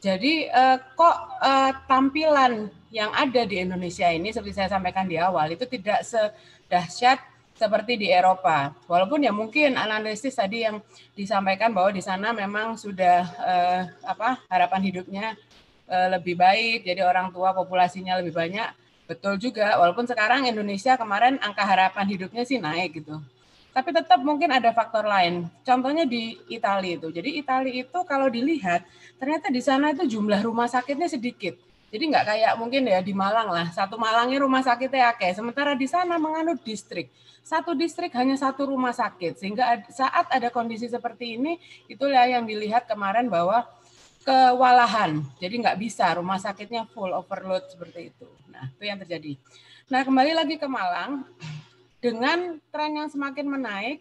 [0.00, 5.52] Jadi uh, kok uh, tampilan yang ada di Indonesia ini seperti saya sampaikan di awal
[5.52, 7.20] itu tidak sedahsyat
[7.52, 8.72] seperti di Eropa.
[8.88, 10.80] Walaupun ya mungkin analisis tadi yang
[11.12, 15.26] disampaikan bahwa di sana memang sudah uh, apa harapan hidupnya
[15.84, 18.72] uh, lebih baik, jadi orang tua populasinya lebih banyak.
[19.10, 23.18] betul juga walaupun sekarang Indonesia kemarin angka harapan hidupnya sih naik gitu.
[23.70, 25.46] Tapi tetap mungkin ada faktor lain.
[25.62, 27.08] Contohnya di Italia itu.
[27.14, 28.82] Jadi Italia itu kalau dilihat
[29.16, 31.54] ternyata di sana itu jumlah rumah sakitnya sedikit.
[31.90, 33.70] Jadi nggak kayak mungkin ya di Malang lah.
[33.70, 35.26] Satu Malangnya rumah sakitnya oke.
[35.34, 37.10] Sementara di sana menganut distrik.
[37.42, 39.38] Satu distrik hanya satu rumah sakit.
[39.38, 41.58] Sehingga saat ada kondisi seperti ini,
[41.90, 43.66] itulah yang dilihat kemarin bahwa
[44.22, 45.22] kewalahan.
[45.42, 48.28] Jadi nggak bisa rumah sakitnya full overload seperti itu.
[48.50, 49.34] Nah itu yang terjadi.
[49.90, 51.26] Nah kembali lagi ke Malang
[52.00, 54.00] dengan tren yang semakin menaik,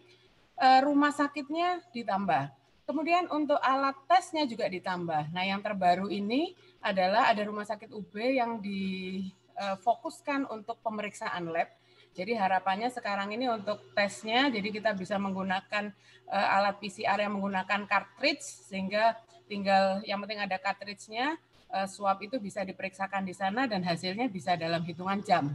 [0.56, 2.48] eh, rumah sakitnya ditambah.
[2.88, 5.30] Kemudian untuk alat tesnya juga ditambah.
[5.30, 11.70] Nah, yang terbaru ini adalah ada rumah sakit UB yang difokuskan untuk pemeriksaan lab.
[12.10, 15.94] Jadi harapannya sekarang ini untuk tesnya, jadi kita bisa menggunakan
[16.30, 19.14] eh, alat PCR yang menggunakan cartridge, sehingga
[19.46, 21.38] tinggal yang penting ada cartridge-nya,
[21.70, 25.54] eh, swab itu bisa diperiksakan di sana dan hasilnya bisa dalam hitungan jam.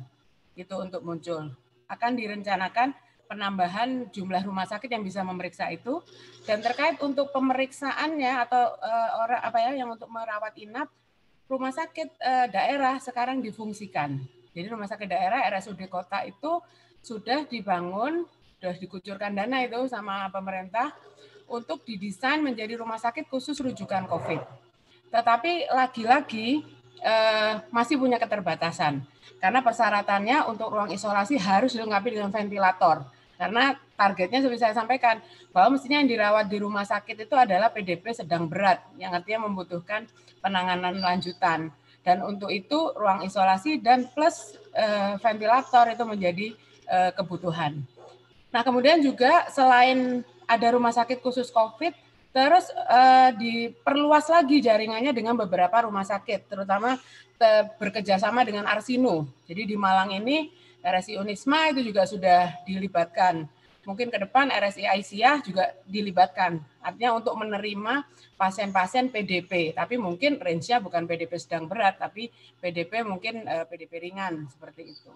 [0.55, 2.93] Itu untuk muncul akan direncanakan
[3.25, 6.01] penambahan jumlah rumah sakit yang bisa memeriksa itu
[6.45, 10.93] dan terkait untuk pemeriksaannya atau uh, orang apa ya yang untuk merawat inap
[11.49, 14.21] rumah sakit uh, daerah sekarang difungsikan.
[14.55, 16.63] Jadi rumah sakit daerah RSUD kota itu
[17.03, 18.23] sudah dibangun,
[18.57, 20.95] sudah dikucurkan dana itu sama pemerintah
[21.45, 24.41] untuk didesain menjadi rumah sakit khusus rujukan COVID.
[25.13, 26.65] Tetapi lagi-lagi
[27.01, 29.03] eh, masih punya keterbatasan
[29.45, 33.05] karena persyaratannya untuk ruang isolasi harus dilengkapi dengan ventilator.
[33.35, 35.19] Karena targetnya seperti saya sampaikan
[35.51, 40.07] bahwa mestinya yang dirawat di rumah sakit itu adalah PDP sedang berat yang artinya membutuhkan
[40.39, 41.69] penanganan lanjutan.
[42.05, 46.47] Dan untuk itu ruang isolasi dan plus eh, ventilator itu menjadi
[46.87, 47.83] eh, kebutuhan.
[48.55, 51.91] Nah, kemudian juga selain ada rumah sakit khusus COVID,
[52.35, 56.99] terus eh, diperluas lagi jaringannya dengan beberapa rumah sakit, terutama
[57.79, 59.27] bekerjasama dengan Arsino.
[59.47, 60.51] Jadi di Malang ini
[60.83, 63.47] RSI Unisma itu juga sudah dilibatkan.
[63.85, 66.57] Mungkin ke depan RSI Aisyah juga dilibatkan.
[66.81, 68.01] Artinya untuk menerima
[68.33, 74.09] pasien-pasien PDP, tapi mungkin range-nya bukan PDP sedang berat, tapi PDP mungkin uh, eh, PDP
[74.09, 75.11] ringan seperti itu.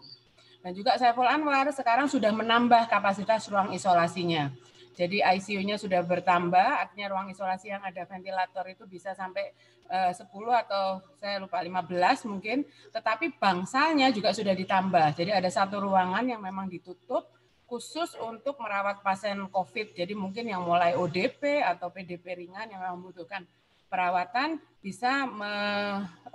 [0.60, 4.54] Dan juga Saiful Anwar sekarang sudah menambah kapasitas ruang isolasinya.
[5.00, 9.56] Jadi ICU-nya sudah bertambah, artinya ruang isolasi yang ada ventilator itu bisa sampai
[9.88, 10.28] eh, uh, 10
[10.68, 15.16] atau saya lupa 15 mungkin, tetapi bangsanya juga sudah ditambah.
[15.16, 17.32] Jadi ada satu ruangan yang memang ditutup
[17.64, 19.96] khusus untuk merawat pasien COVID.
[19.96, 23.48] Jadi mungkin yang mulai ODP atau PDP ringan yang membutuhkan
[23.88, 25.54] perawatan bisa me,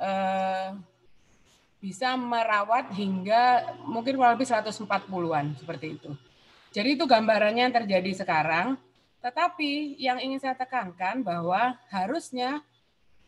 [0.01, 0.73] uh,
[1.85, 6.16] bisa merawat hingga mungkin kurang lebih 140-an seperti itu.
[6.75, 8.75] Jadi itu gambarannya yang terjadi sekarang.
[9.23, 12.61] Tetapi yang ingin saya tekankan bahwa harusnya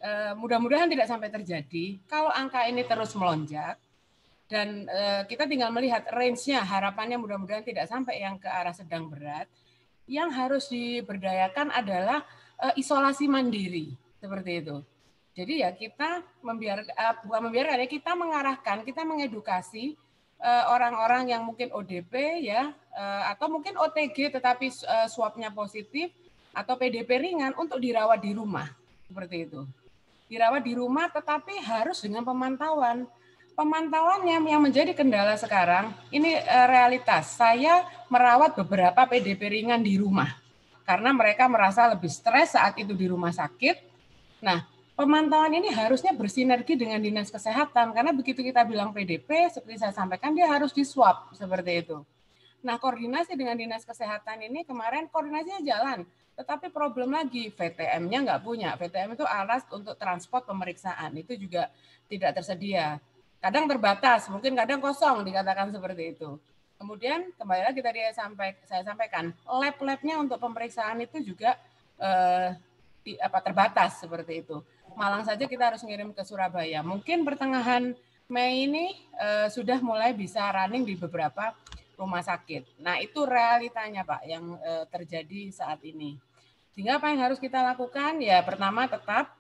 [0.03, 3.81] eh, mudah-mudahan tidak sampai terjadi kalau angka ini terus melonjak
[4.51, 9.49] dan eh, kita tinggal melihat range-nya harapannya mudah-mudahan tidak sampai yang ke arah sedang berat.
[10.07, 12.27] Yang harus diberdayakan adalah
[12.61, 14.77] eh, isolasi mandiri seperti itu.
[15.37, 16.95] Jadi ya kita membiarkan
[17.29, 19.97] bukan membiarkan ya kita mengarahkan, kita mengedukasi
[20.45, 26.09] orang-orang yang mungkin ODP ya Eh, atau mungkin OTG tetapi uh, swabnya positif
[26.57, 28.73] atau PDP ringan untuk dirawat di rumah
[29.05, 29.69] seperti itu.
[30.33, 33.05] Dirawat di rumah tetapi harus dengan pemantauan.
[33.53, 37.37] Pemantauannya yang menjadi kendala sekarang ini realitas.
[37.37, 40.33] Saya merawat beberapa PDP ringan di rumah
[40.89, 43.77] karena mereka merasa lebih stres saat itu di rumah sakit.
[44.41, 44.65] Nah,
[44.97, 50.33] pemantauan ini harusnya bersinergi dengan dinas kesehatan karena begitu kita bilang PDP seperti saya sampaikan
[50.33, 52.01] dia harus di swab seperti itu.
[52.67, 56.03] Nah, koordinasi dengan Dinas Kesehatan ini kemarin koordinasinya jalan,
[56.35, 58.75] tetapi problem lagi VTM-nya nggak punya.
[58.75, 61.71] VTM itu alat untuk transport pemeriksaan, itu juga
[62.11, 62.99] tidak tersedia.
[63.39, 66.43] Kadang terbatas, mungkin kadang kosong dikatakan seperti itu.
[66.75, 71.55] Kemudian kembali lagi tadi saya, sampai, saya sampaikan, lab-labnya untuk pemeriksaan itu juga
[72.03, 72.51] eh,
[73.07, 74.59] di, apa terbatas seperti itu.
[74.97, 76.81] Malang saja kita harus ngirim ke Surabaya.
[76.81, 77.93] Mungkin pertengahan
[78.27, 81.55] Mei ini eh, sudah mulai bisa running di beberapa
[81.97, 82.79] rumah sakit.
[82.85, 86.21] Nah, itu realitanya, Pak, yang e, terjadi saat ini.
[86.77, 88.21] Sehingga apa yang harus kita lakukan?
[88.21, 89.33] Ya, pertama tetap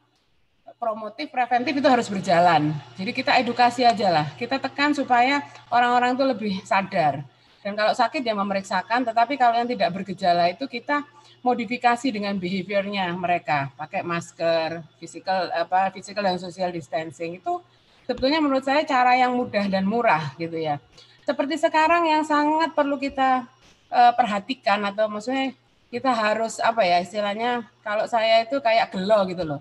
[0.80, 2.72] promotif preventif itu harus berjalan.
[2.96, 4.26] Jadi kita edukasi aja lah.
[4.40, 7.22] Kita tekan supaya orang-orang itu lebih sadar.
[7.66, 11.02] Dan kalau sakit ya memeriksakan, tetapi kalau yang tidak bergejala itu kita
[11.42, 17.58] modifikasi dengan behaviornya mereka, pakai masker, physical apa physical dan social distancing itu
[18.06, 20.78] sebetulnya menurut saya cara yang mudah dan murah gitu ya
[21.26, 23.50] seperti sekarang yang sangat perlu kita
[23.90, 25.58] uh, perhatikan atau maksudnya
[25.90, 29.60] kita harus apa ya istilahnya kalau saya itu kayak gelo gitu loh.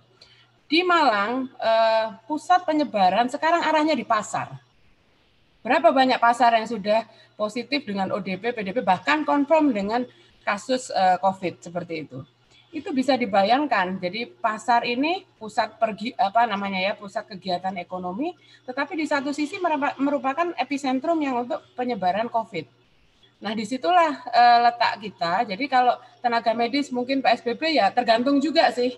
[0.70, 4.54] Di Malang uh, pusat penyebaran sekarang arahnya di pasar.
[5.66, 10.06] Berapa banyak pasar yang sudah positif dengan ODP, PDP, bahkan confirm dengan
[10.46, 12.22] kasus uh, COVID seperti itu.
[12.70, 13.98] Itu bisa dibayangkan.
[13.98, 18.38] Jadi pasar ini pusat pergi apa namanya ya, pusat kegiatan ekonomi,
[18.70, 19.58] tetapi di satu sisi
[19.98, 22.70] merupakan epicentrum yang untuk penyebaran COVID.
[23.42, 25.50] Nah, di situlah uh, letak kita.
[25.50, 28.94] Jadi kalau tenaga medis mungkin PSBB ya tergantung juga sih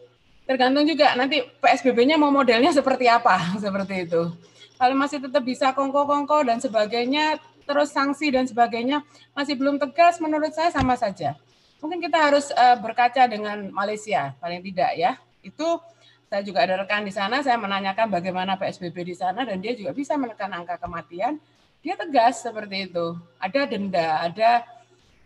[0.48, 4.31] tergantung juga nanti PSBB-nya mau modelnya seperti apa, seperti itu.
[4.78, 9.02] Kalau masih tetap bisa kongko-kongko dan sebagainya, terus sanksi dan sebagainya
[9.34, 11.34] masih belum tegas, menurut saya sama saja.
[11.82, 15.12] Mungkin kita harus uh, berkaca dengan Malaysia, paling tidak ya.
[15.41, 15.82] Itu
[16.30, 19.98] saya juga ada rekan di sana, saya menanyakan bagaimana PSBB di sana dan dia juga
[19.98, 21.41] bisa menekan angka kematian.
[21.82, 23.18] Dia tegas seperti itu.
[23.41, 24.66] Ada denda, ada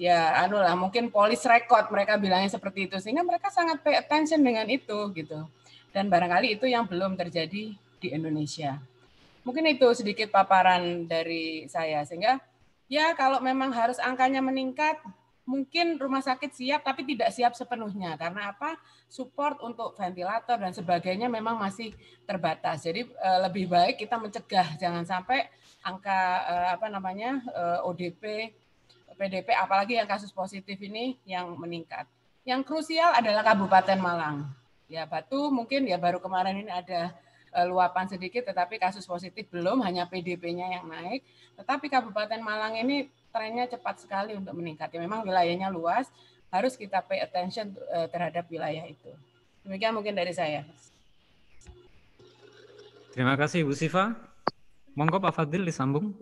[0.01, 4.41] ya anu lah mungkin polis record mereka bilangnya seperti itu sehingga mereka sangat pay attention
[4.41, 5.45] dengan itu gitu
[5.93, 8.81] dan barangkali itu yang belum terjadi di Indonesia
[9.41, 12.05] mungkin itu sedikit paparan dari saya.
[12.05, 12.41] Sehingga
[12.91, 14.99] ya kalau memang harus angkanya meningkat
[15.41, 18.15] mungkin rumah sakit siap tapi tidak siap sepenuhnya.
[18.15, 18.77] Karena apa?
[19.11, 21.91] Support untuk ventilator dan sebagainya memang masih
[22.23, 22.85] terbatas.
[22.85, 24.77] Jadi eh, lebih baik kita mencegah.
[24.77, 25.49] Jangan sampai
[25.81, 28.53] angka eh, apa namanya eh, ODP
[29.21, 32.09] PDP apalagi yang kasus positif ini yang meningkat.
[32.41, 34.49] Yang krusial adalah Kabupaten Malang.
[34.89, 37.13] Ya Batu mungkin ya baru kemarin ini ada
[37.51, 41.21] luapan sedikit tetapi kasus positif belum hanya PDP-nya yang naik.
[41.59, 44.91] Tetapi Kabupaten Malang ini trennya cepat sekali untuk meningkat.
[44.91, 46.07] Ya, memang wilayahnya luas,
[46.51, 49.11] harus kita pay attention uh, terhadap wilayah itu.
[49.63, 50.67] Demikian mungkin dari saya.
[53.11, 54.15] Terima kasih Bu Siva.
[54.95, 56.15] Monggo Pak Fadil disambung.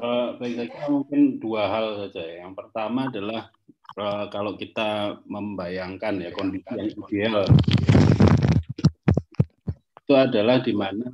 [0.00, 2.46] Uh, baik saya mungkin dua hal saja.
[2.46, 3.50] Yang pertama adalah
[3.98, 7.42] uh, kalau kita membayangkan ya kondisi yang ideal
[10.10, 11.06] itu adalah di mana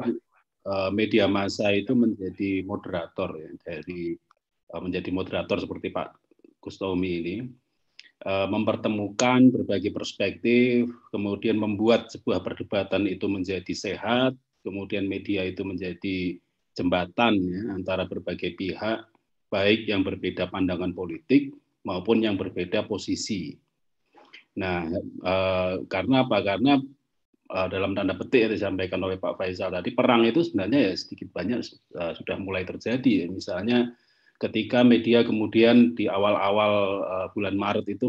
[0.64, 4.16] uh, media massa itu menjadi moderator ya dari
[4.72, 6.16] uh, menjadi moderator seperti Pak
[6.64, 7.36] Kustomi ini
[8.24, 14.32] uh, mempertemukan berbagai perspektif, kemudian membuat sebuah perdebatan itu menjadi sehat,
[14.64, 16.40] kemudian media itu menjadi
[16.72, 19.04] jembatan ya, antara berbagai pihak,
[19.52, 21.52] baik yang berbeda pandangan politik
[21.84, 23.60] maupun yang berbeda posisi.
[24.56, 26.40] Nah, eh, karena apa?
[26.40, 26.80] Karena
[27.46, 31.28] eh, dalam tanda petik yang disampaikan oleh Pak Faisal tadi, perang itu sebenarnya ya sedikit
[31.30, 31.60] banyak
[31.96, 33.24] eh, sudah mulai terjadi.
[33.24, 33.26] Ya.
[33.30, 33.78] Misalnya
[34.42, 36.72] ketika media kemudian di awal-awal
[37.04, 38.06] eh, bulan Maret itu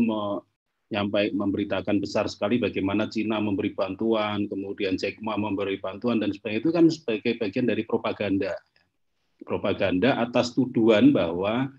[0.88, 6.62] nyampai memberitakan besar sekali bagaimana Cina memberi bantuan, kemudian Jack Ma memberi bantuan dan sebagainya
[6.64, 8.56] itu kan sebagai bagian dari propaganda.
[9.44, 11.70] Propaganda atas tuduhan bahwa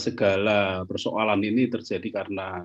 [0.00, 2.64] segala persoalan ini terjadi karena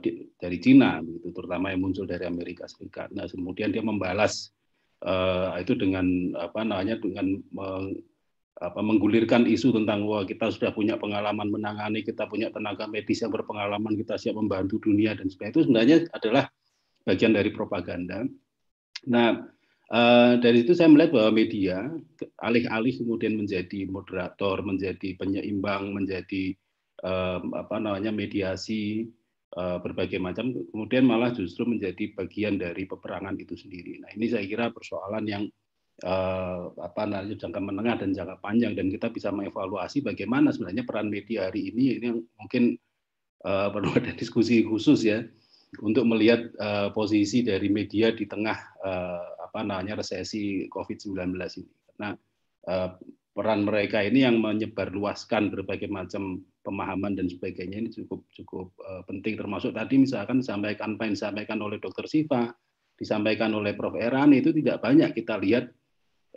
[0.00, 3.12] di, dari Cina, begitu, terutama yang muncul dari Amerika Serikat.
[3.12, 4.48] Nah, kemudian dia membalas
[5.04, 7.36] uh, itu dengan apa namanya dengan
[8.58, 13.30] apa menggulirkan isu tentang wah kita sudah punya pengalaman menangani, kita punya tenaga medis yang
[13.30, 16.44] berpengalaman, kita siap membantu dunia dan sebagainya itu sebenarnya adalah
[17.06, 18.24] bagian dari propaganda.
[19.06, 19.46] Nah,
[19.92, 21.86] uh, dari itu saya melihat bahwa media
[22.40, 26.56] alih-alih kemudian menjadi moderator, menjadi penyeimbang, menjadi
[26.98, 29.06] apa namanya mediasi
[29.56, 33.96] berbagai macam, kemudian malah justru menjadi bagian dari peperangan itu sendiri.
[34.04, 35.44] Nah, ini saya kira persoalan yang
[36.04, 38.72] uh, apa namanya jangka menengah dan jangka panjang.
[38.78, 41.98] Dan kita bisa mengevaluasi bagaimana sebenarnya peran media hari ini.
[41.98, 42.78] Ini yang mungkin
[43.42, 45.24] uh, perlu ada diskusi khusus ya
[45.84, 51.72] untuk melihat uh, posisi dari media di tengah uh, apa namanya resesi COVID-19 ini.
[51.92, 52.08] Karena
[52.68, 52.90] uh,
[53.38, 59.38] peran mereka ini yang menyebarluaskan berbagai macam pemahaman dan sebagainya ini cukup cukup uh, penting
[59.38, 62.10] termasuk tadi misalkan disampaikan apa yang disampaikan oleh Dr.
[62.10, 62.50] Siva
[62.98, 63.94] disampaikan oleh Prof.
[63.94, 65.70] Eran itu tidak banyak kita lihat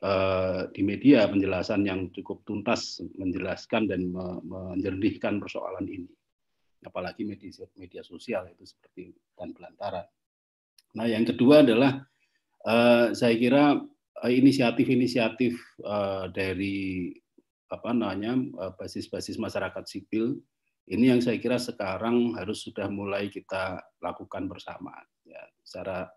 [0.01, 4.09] Eh, di media penjelasan yang cukup tuntas menjelaskan dan
[4.41, 6.09] menjernihkan persoalan ini.
[6.81, 10.01] Apalagi media, media sosial itu seperti dan belantara.
[10.97, 12.01] Nah, yang kedua adalah
[12.65, 13.77] uh, saya kira uh,
[14.29, 17.09] inisiatif-inisiatif uh, dari
[17.71, 18.35] apa namanya
[18.75, 20.35] basis-basis masyarakat sipil
[20.91, 24.91] ini yang saya kira sekarang harus sudah mulai kita lakukan bersama
[25.23, 26.11] ya secara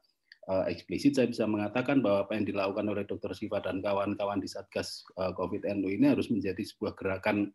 [0.66, 3.32] eksplisit saya bisa mengatakan bahwa apa yang dilakukan oleh Dr.
[3.32, 7.48] Siva dan kawan-kawan di Satgas uh, COVID-NU ini harus menjadi sebuah gerakan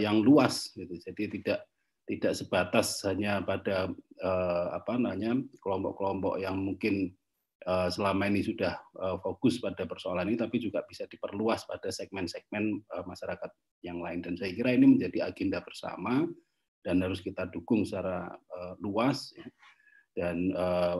[0.00, 0.96] yang luas gitu.
[0.96, 1.68] Jadi tidak
[2.08, 3.92] tidak sebatas hanya pada
[4.72, 7.12] apa namanya kelompok-kelompok yang mungkin
[7.64, 13.02] selama ini sudah uh, fokus pada persoalan ini tapi juga bisa diperluas pada segmen-segmen uh,
[13.02, 13.50] masyarakat
[13.82, 14.22] yang lain.
[14.22, 16.28] Dan saya kira ini menjadi agenda bersama
[16.86, 18.30] dan harus kita dukung secara
[18.78, 19.46] luas ya.
[20.16, 20.48] Dan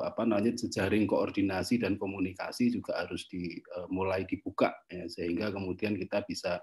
[0.05, 6.61] apa namanya jejaring koordinasi dan komunikasi juga harus dimulai dibuka ya, sehingga kemudian kita bisa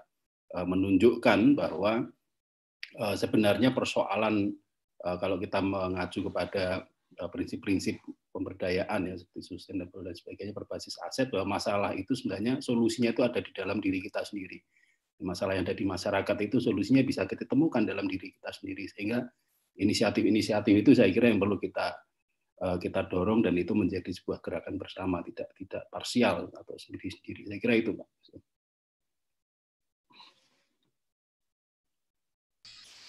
[0.54, 2.06] menunjukkan bahwa
[3.18, 4.54] sebenarnya persoalan
[5.02, 8.02] kalau kita mengacu kepada prinsip-prinsip
[8.34, 13.38] pemberdayaan ya seperti sustainable dan sebagainya berbasis aset bahwa masalah itu sebenarnya solusinya itu ada
[13.38, 14.58] di dalam diri kita sendiri.
[15.22, 18.84] Masalah yang ada di masyarakat itu solusinya bisa kita temukan dalam diri kita sendiri.
[18.90, 19.22] Sehingga
[19.78, 21.94] inisiatif-inisiatif itu saya kira yang perlu kita
[22.54, 27.50] Eh, kita dorong dan itu menjadi sebuah gerakan bersama tidak tidak parsial atau sendiri-sendiri.
[27.50, 28.08] Saya kira itu pak.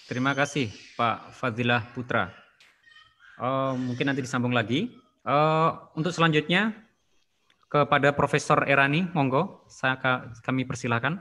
[0.06, 2.45] Terima kasih pak Fadilah Putra
[3.40, 4.92] uh, mungkin nanti disambung lagi
[5.24, 6.72] uh, untuk selanjutnya
[7.66, 9.98] kepada Profesor Erani monggo saya
[10.44, 11.18] kami persilahkan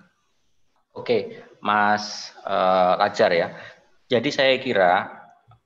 [0.96, 3.52] Oke, Mas uh, Lajar ya.
[4.08, 5.12] Jadi saya kira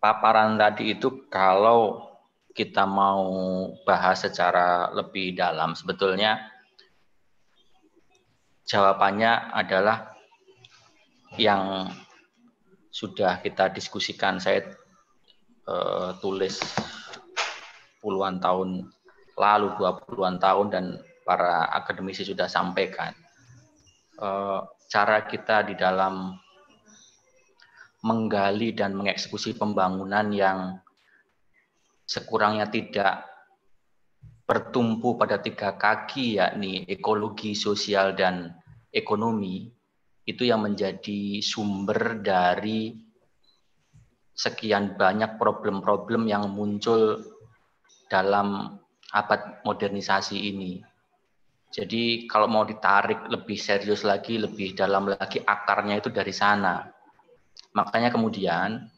[0.01, 2.09] paparan tadi itu kalau
[2.57, 3.29] kita mau
[3.85, 6.49] bahas secara lebih dalam, sebetulnya
[8.65, 10.17] jawabannya adalah
[11.37, 11.93] yang
[12.89, 14.41] sudah kita diskusikan.
[14.41, 14.65] Saya
[15.69, 16.57] uh, tulis
[18.01, 18.89] puluhan tahun
[19.37, 20.85] lalu, dua puluhan tahun, dan
[21.23, 23.13] para akademisi sudah sampaikan.
[24.17, 26.33] Uh, cara kita di dalam
[28.01, 30.59] menggali dan mengeksekusi pembangunan yang
[32.09, 33.29] sekurangnya tidak
[34.49, 38.57] bertumpu pada tiga kaki yakni ekologi, sosial dan
[38.89, 39.69] ekonomi
[40.25, 43.08] itu yang menjadi sumber dari
[44.39, 47.19] sekian banyak problem-problem yang muncul
[48.07, 48.79] dalam
[49.11, 50.79] abad modernisasi ini.
[51.69, 56.87] Jadi kalau mau ditarik lebih serius lagi, lebih dalam lagi akarnya itu dari sana.
[57.75, 58.89] Makanya kemudian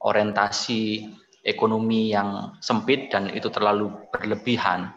[0.00, 1.10] orientasi
[1.44, 4.94] ekonomi yang sempit dan itu terlalu berlebihan.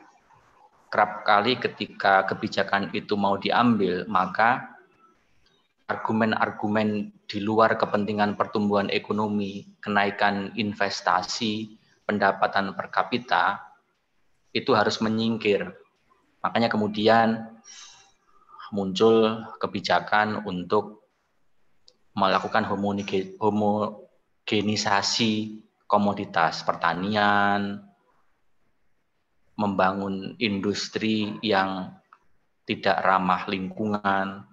[0.94, 4.78] Kerap kali ketika kebijakan itu mau diambil, maka
[5.90, 13.58] argumen-argumen di luar kepentingan pertumbuhan ekonomi, kenaikan investasi, pendapatan per kapita,
[14.54, 15.66] itu harus menyingkir.
[16.46, 17.58] Makanya kemudian
[18.70, 21.10] muncul kebijakan untuk
[22.14, 25.34] melakukan homogenisasi
[25.90, 27.82] komoditas pertanian,
[29.58, 31.98] membangun industri yang
[32.70, 34.53] tidak ramah lingkungan,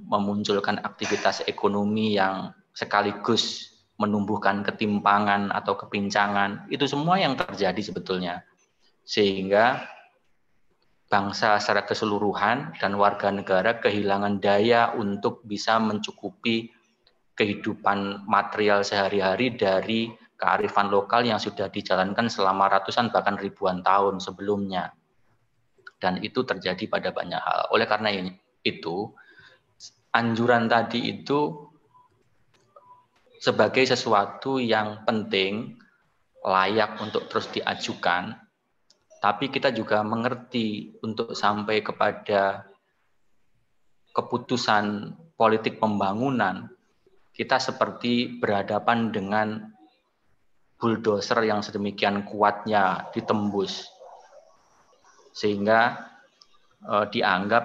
[0.00, 8.44] memunculkan aktivitas ekonomi yang sekaligus menumbuhkan ketimpangan atau kepincangan, itu semua yang terjadi sebetulnya.
[9.08, 9.88] Sehingga
[11.08, 16.76] bangsa secara keseluruhan dan warga negara kehilangan daya untuk bisa mencukupi
[17.36, 24.92] kehidupan material sehari-hari dari kearifan lokal yang sudah dijalankan selama ratusan bahkan ribuan tahun sebelumnya.
[25.96, 27.72] Dan itu terjadi pada banyak hal.
[27.72, 28.12] Oleh karena
[28.60, 29.16] itu,
[30.16, 31.68] anjuran tadi itu
[33.36, 35.76] sebagai sesuatu yang penting,
[36.40, 38.32] layak untuk terus diajukan,
[39.20, 42.64] tapi kita juga mengerti untuk sampai kepada
[44.16, 46.72] keputusan politik pembangunan,
[47.36, 49.68] kita seperti berhadapan dengan
[50.80, 53.84] bulldozer yang sedemikian kuatnya ditembus.
[55.36, 56.08] Sehingga
[56.80, 57.64] eh, dianggap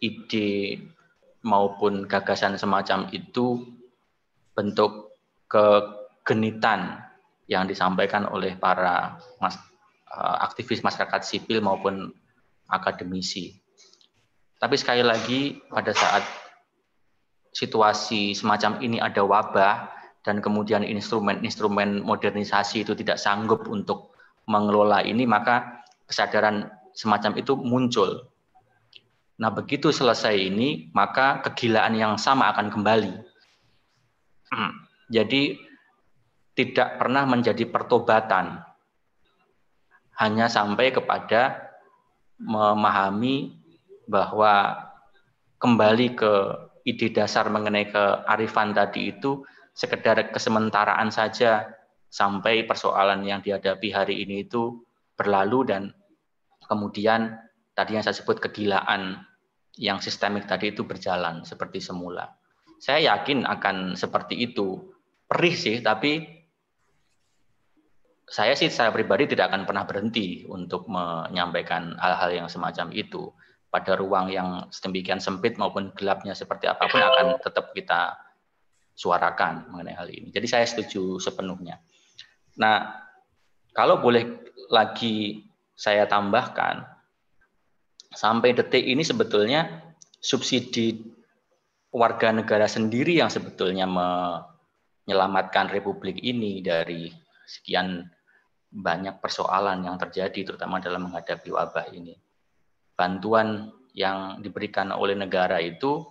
[0.00, 0.80] ide
[1.46, 3.62] maupun gagasan semacam itu
[4.58, 5.14] bentuk
[5.46, 6.98] kegenitan
[7.46, 9.54] yang disampaikan oleh para mas,
[10.10, 12.10] eh, aktivis masyarakat sipil maupun
[12.66, 13.54] akademisi.
[14.58, 16.26] Tapi sekali lagi pada saat
[17.54, 19.96] situasi semacam ini ada wabah,
[20.26, 24.10] dan kemudian instrumen-instrumen modernisasi itu tidak sanggup untuk
[24.50, 26.66] mengelola ini, maka kesadaran
[26.98, 28.26] semacam itu muncul.
[29.36, 33.12] Nah, begitu selesai ini, maka kegilaan yang sama akan kembali.
[34.48, 34.72] Hmm.
[35.12, 35.60] Jadi,
[36.56, 38.64] tidak pernah menjadi pertobatan,
[40.16, 41.68] hanya sampai kepada
[42.40, 43.60] memahami
[44.08, 44.80] bahwa
[45.60, 46.32] kembali ke
[46.88, 49.44] ide dasar mengenai kearifan tadi itu
[49.76, 51.68] sekedar kesementaraan saja
[52.08, 54.80] sampai persoalan yang dihadapi hari ini itu
[55.18, 55.82] berlalu dan
[56.64, 57.36] kemudian
[57.76, 59.20] tadi yang saya sebut kegilaan
[59.76, 62.32] yang sistemik tadi itu berjalan seperti semula.
[62.80, 64.88] Saya yakin akan seperti itu.
[65.26, 66.22] Perih sih, tapi
[68.26, 73.28] saya sih saya pribadi tidak akan pernah berhenti untuk menyampaikan hal-hal yang semacam itu.
[73.68, 78.16] Pada ruang yang sedemikian sempit maupun gelapnya seperti apa pun akan tetap kita
[78.96, 80.32] suarakan mengenai hal ini.
[80.32, 81.76] Jadi saya setuju sepenuhnya.
[82.56, 83.04] Nah,
[83.76, 84.24] kalau boleh
[84.72, 85.44] lagi
[85.76, 86.95] saya tambahkan,
[88.16, 89.84] sampai detik ini sebetulnya
[90.16, 91.04] subsidi
[91.92, 97.12] warga negara sendiri yang sebetulnya menyelamatkan republik ini dari
[97.44, 98.08] sekian
[98.72, 102.16] banyak persoalan yang terjadi terutama dalam menghadapi wabah ini.
[102.96, 106.04] Bantuan yang diberikan oleh negara itu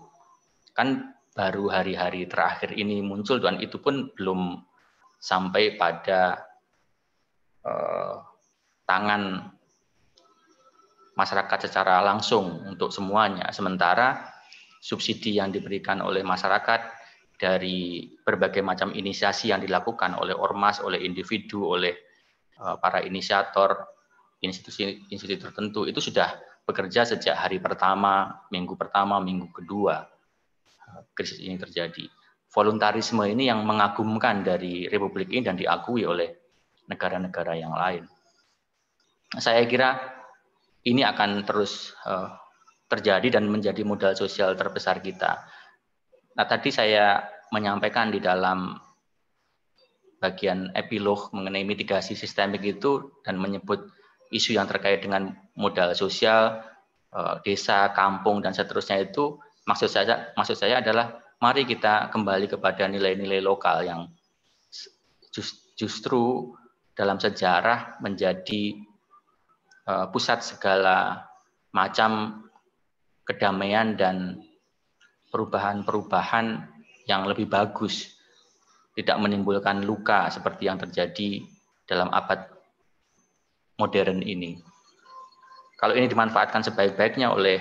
[0.74, 4.64] kan baru hari-hari terakhir ini muncul dan itu pun belum
[5.20, 6.40] sampai pada
[7.66, 8.24] uh,
[8.86, 9.55] tangan
[11.16, 13.50] masyarakat secara langsung untuk semuanya.
[13.56, 14.36] Sementara
[14.84, 16.94] subsidi yang diberikan oleh masyarakat
[17.36, 21.96] dari berbagai macam inisiasi yang dilakukan oleh ormas, oleh individu, oleh
[22.62, 23.76] uh, para inisiator
[24.40, 30.06] institusi-institusi tertentu itu sudah bekerja sejak hari pertama, minggu pertama, minggu kedua
[30.92, 32.08] uh, krisis ini terjadi.
[32.56, 36.32] Voluntarisme ini yang mengagumkan dari Republik ini dan diakui oleh
[36.88, 38.08] negara-negara yang lain.
[39.36, 40.15] Saya kira
[40.86, 42.30] ini akan terus uh,
[42.86, 45.42] terjadi dan menjadi modal sosial terbesar kita.
[46.38, 48.78] Nah, tadi saya menyampaikan di dalam
[50.22, 53.90] bagian epilog mengenai mitigasi sistemik itu dan menyebut
[54.30, 56.62] isu yang terkait dengan modal sosial,
[57.14, 62.86] uh, desa, kampung dan seterusnya itu maksud saya maksud saya adalah mari kita kembali kepada
[62.86, 64.02] nilai-nilai lokal yang
[65.76, 66.56] justru
[66.96, 68.80] dalam sejarah menjadi
[69.86, 71.30] pusat segala
[71.70, 72.42] macam
[73.26, 74.42] kedamaian dan
[75.30, 76.64] perubahan-perubahan
[77.06, 78.16] yang lebih bagus,
[78.96, 81.44] tidak menimbulkan luka seperti yang terjadi
[81.86, 82.48] dalam abad
[83.76, 84.58] modern ini.
[85.76, 87.60] Kalau ini dimanfaatkan sebaik-baiknya oleh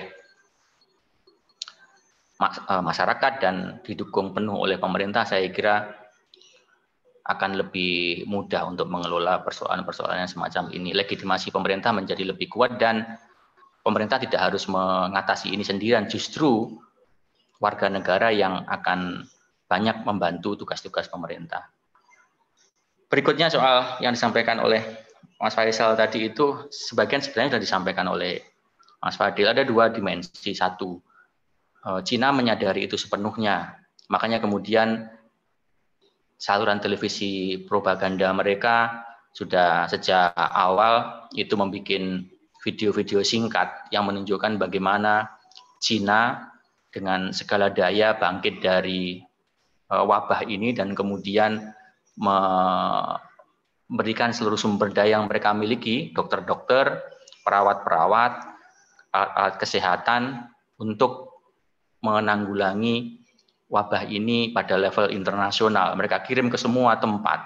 [2.40, 6.03] eh, masyarakat dan didukung penuh oleh pemerintah, saya kira
[7.24, 10.92] akan lebih mudah untuk mengelola persoalan-persoalan yang semacam ini.
[10.92, 13.16] Legitimasi pemerintah menjadi lebih kuat dan
[13.80, 16.04] pemerintah tidak harus mengatasi ini sendirian.
[16.04, 16.76] Justru
[17.64, 19.24] warga negara yang akan
[19.64, 21.64] banyak membantu tugas-tugas pemerintah.
[23.08, 24.84] Berikutnya soal yang disampaikan oleh
[25.40, 28.44] Mas Faisal tadi itu sebagian sebenarnya sudah disampaikan oleh
[29.00, 29.48] Mas Fadil.
[29.48, 30.52] Ada dua dimensi.
[30.52, 31.00] Satu,
[31.88, 33.80] eh, Cina menyadari itu sepenuhnya.
[34.12, 35.08] Makanya kemudian
[36.38, 39.04] saluran televisi propaganda mereka
[39.34, 42.22] sudah sejak awal itu membuat
[42.62, 45.28] video-video singkat yang menunjukkan bagaimana
[45.82, 46.48] Cina
[46.88, 49.20] dengan segala daya bangkit dari
[49.90, 51.74] uh, wabah ini dan kemudian
[52.14, 52.70] memberikan
[54.30, 57.02] seluruh sumber daya yang mereka miliki, dokter-dokter,
[57.42, 58.32] perawat-perawat,
[59.14, 60.46] alat kesehatan
[60.78, 61.34] untuk
[62.02, 63.23] menanggulangi
[63.74, 65.98] wabah ini pada level internasional.
[65.98, 67.42] Mereka kirim ke semua tempat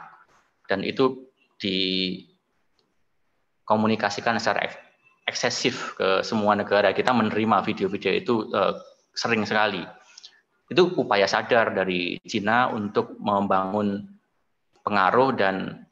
[0.68, 1.24] dan itu
[1.56, 4.68] dikomunikasikan secara
[5.24, 6.92] eksesif ke semua negara.
[6.92, 8.76] Kita menerima video-video itu uh,
[9.16, 9.80] sering sekali.
[10.68, 14.04] Itu upaya sadar dari Cina untuk membangun
[14.84, 15.88] pengaruh dan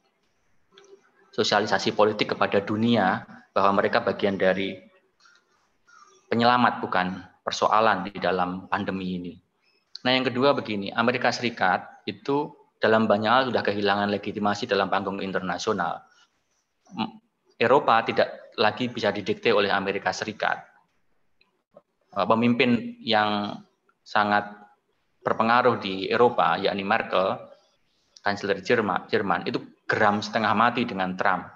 [1.33, 3.25] sosialisasi politik kepada dunia
[3.57, 4.77] bahwa mereka bagian dari
[6.29, 9.46] penyelamat bukan persoalan di dalam pandemi ini.
[10.07, 15.19] Nah, yang kedua begini, Amerika Serikat itu dalam banyak hal sudah kehilangan legitimasi dalam panggung
[15.19, 15.99] internasional.
[17.59, 20.63] Eropa tidak lagi bisa didikte oleh Amerika Serikat.
[22.15, 23.59] Eh, pemimpin yang
[24.07, 24.47] sangat
[25.27, 27.43] berpengaruh di Eropa, yakni Merkel,
[28.23, 29.59] kanselir Jerman, Jerman itu
[29.91, 31.51] geram setengah mati dengan Trump.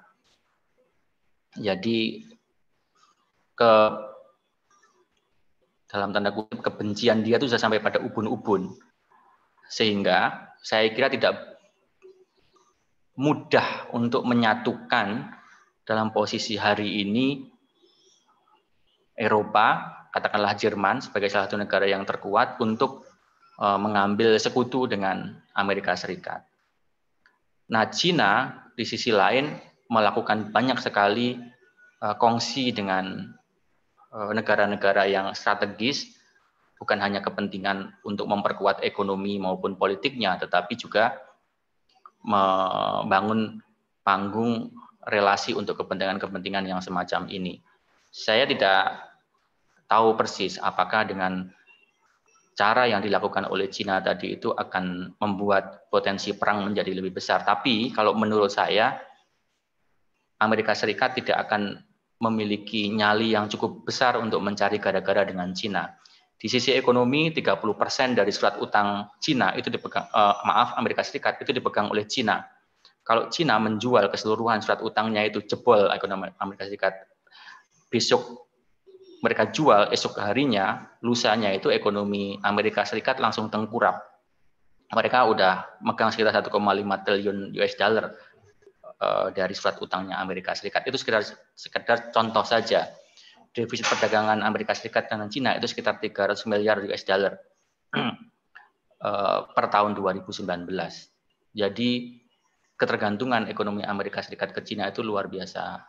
[1.55, 2.27] Jadi
[3.55, 3.72] ke
[5.91, 8.71] dalam tanda kutip kebencian dia itu sudah sampai pada ubun-ubun.
[9.67, 11.59] Sehingga saya kira tidak
[13.19, 15.35] mudah untuk menyatukan
[15.83, 17.43] dalam posisi hari ini
[19.19, 23.05] Eropa, katakanlah Jerman sebagai salah satu negara yang terkuat untuk
[23.61, 26.47] uh, mengambil sekutu dengan Amerika Serikat.
[27.69, 29.53] Nah, Cina di sisi lain
[29.91, 31.37] melakukan banyak sekali
[32.01, 33.35] uh, kongsi dengan
[34.11, 36.19] negara-negara yang strategis
[36.81, 41.15] bukan hanya kepentingan untuk memperkuat ekonomi maupun politiknya, tetapi juga
[42.24, 43.61] membangun
[44.01, 44.73] panggung
[45.09, 47.61] relasi untuk kepentingan-kepentingan yang semacam ini.
[48.11, 49.07] Saya tidak
[49.87, 51.53] tahu persis apakah dengan
[52.57, 57.41] cara yang dilakukan oleh Cina tadi itu akan membuat potensi perang menjadi lebih besar.
[57.47, 59.01] Tapi kalau menurut saya,
[60.41, 61.81] Amerika Serikat tidak akan
[62.21, 65.89] memiliki nyali yang cukup besar untuk mencari gara-gara dengan Cina.
[66.41, 71.53] Di sisi ekonomi, 30% dari surat utang Cina itu dipegang, uh, maaf Amerika Serikat itu
[71.53, 72.45] dipegang oleh Cina.
[73.01, 76.95] kalau Cina menjual keseluruhan surat utangnya itu jebol ekonomi Amerika Serikat,
[77.91, 78.47] besok
[79.21, 83.99] mereka jual esok harinya, lusanya itu ekonomi Amerika Serikat langsung tengkurap.
[84.95, 86.55] Mereka udah megang sekitar 1,5
[87.03, 88.15] triliun US dollar
[89.32, 90.85] dari surat utangnya Amerika Serikat.
[90.85, 91.24] Itu sekedar
[91.56, 92.93] sekedar contoh saja.
[93.51, 97.35] Defisit perdagangan Amerika Serikat dengan Cina itu sekitar 300 miliar US dollar
[97.97, 100.47] uh, per tahun 2019.
[101.51, 101.90] Jadi
[102.78, 105.81] ketergantungan ekonomi Amerika Serikat ke Cina itu luar biasa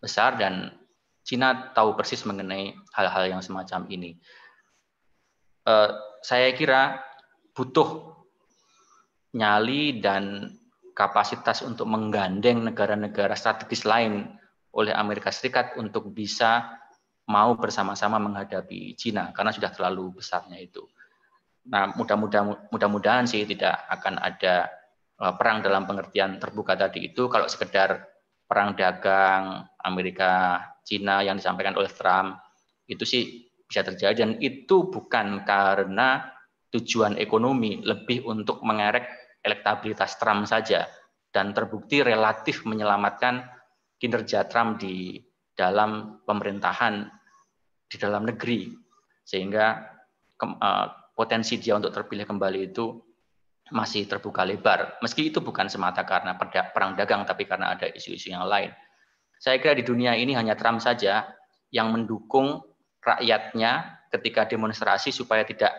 [0.00, 0.72] besar dan
[1.24, 4.16] Cina tahu persis mengenai hal-hal yang semacam ini.
[5.64, 7.00] Uh, saya kira
[7.56, 8.14] butuh
[9.32, 10.52] nyali dan
[10.94, 14.30] kapasitas untuk menggandeng negara-negara strategis lain
[14.74, 16.78] oleh Amerika Serikat untuk bisa
[17.26, 20.86] mau bersama-sama menghadapi Cina karena sudah terlalu besarnya itu.
[21.64, 24.68] Nah, mudah-mudahan mudah-mudahan sih tidak akan ada
[25.18, 28.04] uh, perang dalam pengertian terbuka tadi itu kalau sekedar
[28.44, 32.36] perang dagang Amerika Cina yang disampaikan oleh Trump
[32.84, 36.28] itu sih bisa terjadi dan itu bukan karena
[36.68, 40.88] tujuan ekonomi lebih untuk mengerek elektabilitas Trump saja
[41.28, 43.44] dan terbukti relatif menyelamatkan
[44.00, 45.20] kinerja Trump di
[45.54, 47.06] dalam pemerintahan
[47.86, 48.72] di dalam negeri.
[49.24, 49.78] Sehingga
[50.42, 52.96] uh, potensi dia untuk terpilih kembali itu
[53.72, 55.00] masih terbuka lebar.
[55.00, 58.68] Meski itu bukan semata karena perang dagang tapi karena ada isu-isu yang lain.
[59.40, 61.24] Saya kira di dunia ini hanya Trump saja
[61.72, 62.60] yang mendukung
[63.00, 65.72] rakyatnya ketika demonstrasi supaya tidak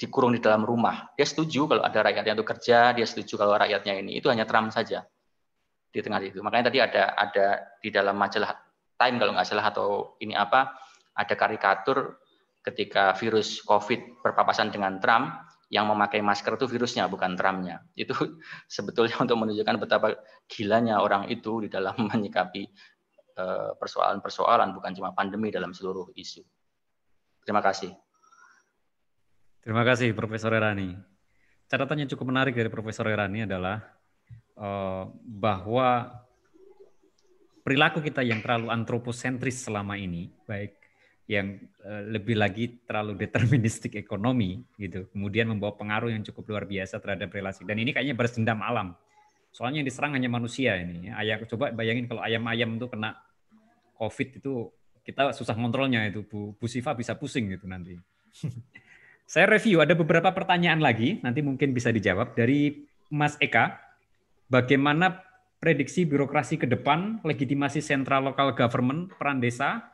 [0.00, 1.12] dikurung di dalam rumah.
[1.12, 4.16] Dia setuju kalau ada rakyat yang itu kerja, dia setuju kalau rakyatnya ini.
[4.16, 5.04] Itu hanya Trump saja
[5.92, 6.40] di tengah itu.
[6.40, 7.46] Makanya tadi ada ada
[7.84, 8.56] di dalam majalah
[9.00, 9.88] Time kalau nggak salah atau
[10.20, 10.76] ini apa
[11.16, 12.20] ada karikatur
[12.60, 15.40] ketika virus COVID berpapasan dengan Trump
[15.72, 17.80] yang memakai masker itu virusnya bukan Trumpnya.
[17.96, 18.12] Itu
[18.68, 20.20] sebetulnya untuk menunjukkan betapa
[20.50, 22.62] gilanya orang itu di dalam menyikapi
[23.40, 26.44] eh, persoalan-persoalan bukan cuma pandemi dalam seluruh isu.
[27.40, 28.09] Terima kasih.
[29.60, 30.96] Terima kasih Profesor Erani.
[31.68, 33.76] Catatan yang cukup menarik dari Profesor Erani adalah
[34.56, 36.08] uh, bahwa
[37.60, 40.80] perilaku kita yang terlalu antroposentris selama ini, baik
[41.28, 46.96] yang uh, lebih lagi terlalu deterministik ekonomi gitu kemudian membawa pengaruh yang cukup luar biasa
[46.96, 47.60] terhadap relasi.
[47.68, 48.96] Dan ini kayaknya bersendam alam.
[49.52, 51.12] Soalnya yang diserang hanya manusia ini.
[51.12, 53.12] Ayam coba bayangin kalau ayam-ayam itu kena
[54.00, 54.72] covid itu
[55.04, 56.24] kita susah kontrolnya itu.
[56.24, 58.00] Bu, Bu Siva bisa pusing gitu nanti
[59.30, 62.82] saya review ada beberapa pertanyaan lagi nanti mungkin bisa dijawab dari
[63.14, 63.78] Mas Eka
[64.50, 65.22] bagaimana
[65.62, 69.86] prediksi birokrasi ke depan legitimasi sentral lokal government peran desa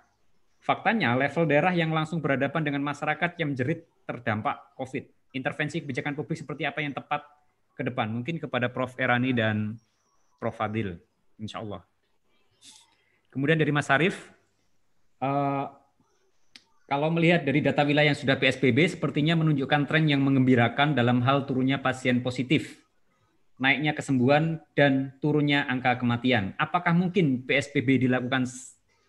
[0.66, 5.30] Faktanya, level daerah yang langsung berhadapan dengan masyarakat yang menjerit terdampak COVID.
[5.38, 7.22] Intervensi kebijakan publik seperti apa yang tepat
[7.78, 8.10] ke depan?
[8.10, 8.98] Mungkin kepada Prof.
[8.98, 9.78] Erani dan
[10.42, 10.58] Prof.
[10.58, 10.98] Fadil,
[11.38, 11.86] insya Allah.
[13.30, 14.18] Kemudian dari Mas Arief,
[15.22, 15.70] uh,
[16.86, 21.42] kalau melihat dari data wilayah yang sudah PSBB, sepertinya menunjukkan tren yang mengembirakan dalam hal
[21.42, 22.78] turunnya pasien positif,
[23.58, 26.54] naiknya kesembuhan, dan turunnya angka kematian.
[26.54, 28.46] Apakah mungkin PSBB dilakukan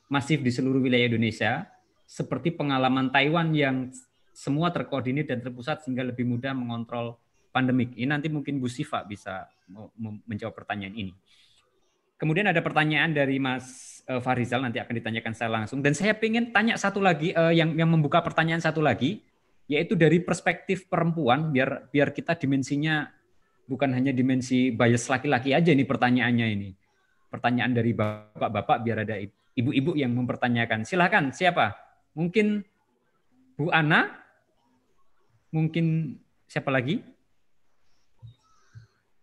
[0.09, 1.69] masif di seluruh wilayah Indonesia,
[2.09, 3.93] seperti pengalaman Taiwan yang
[4.33, 7.21] semua terkoordinir dan terpusat sehingga lebih mudah mengontrol
[7.53, 7.93] pandemik.
[7.93, 9.45] Ini nanti mungkin Bu Siva bisa
[10.25, 11.13] menjawab pertanyaan ini.
[12.17, 16.49] Kemudian ada pertanyaan dari Mas eh, Farizal nanti akan ditanyakan saya langsung dan saya ingin
[16.49, 19.21] tanya satu lagi eh, yang yang membuka pertanyaan satu lagi
[19.69, 23.05] yaitu dari perspektif perempuan biar biar kita dimensinya
[23.67, 26.69] bukan hanya dimensi bias laki-laki aja ini pertanyaannya ini.
[27.27, 29.19] Pertanyaan dari bapak-bapak biar ada
[29.53, 30.87] ibu-ibu yang mempertanyakan.
[30.87, 31.75] Silakan, siapa?
[32.15, 32.63] Mungkin
[33.59, 34.07] Bu Ana?
[35.51, 36.15] Mungkin
[36.47, 37.03] siapa lagi?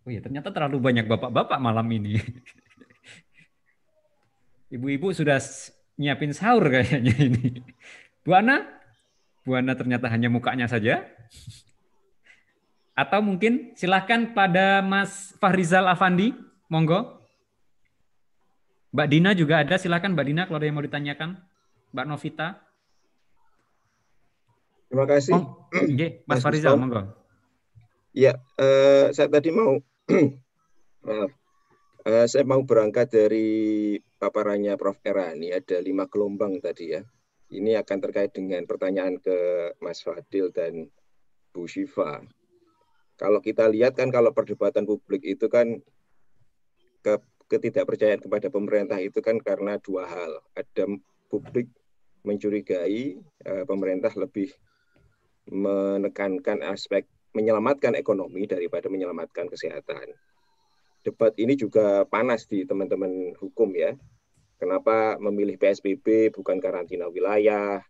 [0.05, 2.21] Oh ya, ternyata terlalu banyak bapak-bapak malam ini.
[4.75, 5.39] Ibu-ibu sudah
[5.95, 7.63] nyiapin sahur kayaknya ini.
[8.27, 8.67] Bu Ana?
[9.47, 11.07] Bu Ana ternyata hanya mukanya saja.
[12.99, 16.35] Atau mungkin silahkan pada Mas Fahrizal Afandi,
[16.67, 17.23] monggo.
[18.95, 21.39] Mbak Dina juga ada, silakan Mbak Dina kalau ada yang mau ditanyakan.
[21.95, 22.49] Mbak Novita.
[24.91, 25.35] Terima kasih.
[25.35, 26.23] Oh, okay.
[26.31, 27.15] Mas, Mas Farizal, monggo.
[28.15, 29.83] Ya, uh, saya tadi mau
[31.03, 31.31] maaf,
[32.05, 33.49] uh, saya mau berangkat dari
[34.21, 35.01] paparannya Prof.
[35.05, 35.51] Erani.
[35.51, 37.03] Ada lima gelombang tadi ya.
[37.55, 39.37] Ini akan terkait dengan pertanyaan ke
[39.79, 40.89] Mas Fadil dan
[41.55, 42.25] Bu Shiva.
[43.15, 45.79] Kalau kita lihat kan kalau perdebatan publik itu kan
[47.05, 47.15] ke
[47.47, 50.43] ketidakpercayaan kepada pemerintah itu kan karena dua hal.
[50.57, 50.89] Ada
[51.31, 51.71] publik
[52.25, 54.51] mencurigai uh, pemerintah lebih
[55.45, 57.05] menekankan aspek
[57.37, 60.17] menyelamatkan ekonomi daripada menyelamatkan kesehatan.
[61.05, 63.93] Debat ini juga panas di teman-teman hukum ya.
[64.57, 67.85] Kenapa memilih PSBB bukan karantina wilayah?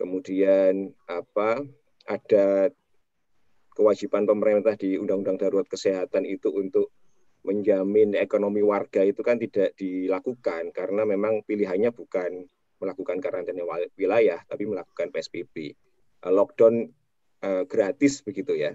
[0.00, 1.60] Kemudian apa
[2.08, 2.72] ada
[3.76, 6.88] kewajiban pemerintah di Undang-Undang Darurat Kesehatan itu untuk
[7.44, 12.48] menjamin ekonomi warga itu kan tidak dilakukan karena memang pilihannya bukan
[12.82, 13.62] melakukan karantina
[13.94, 15.76] wilayah tapi melakukan PSBB.
[16.26, 16.90] Lockdown
[17.44, 18.74] uh, gratis begitu ya.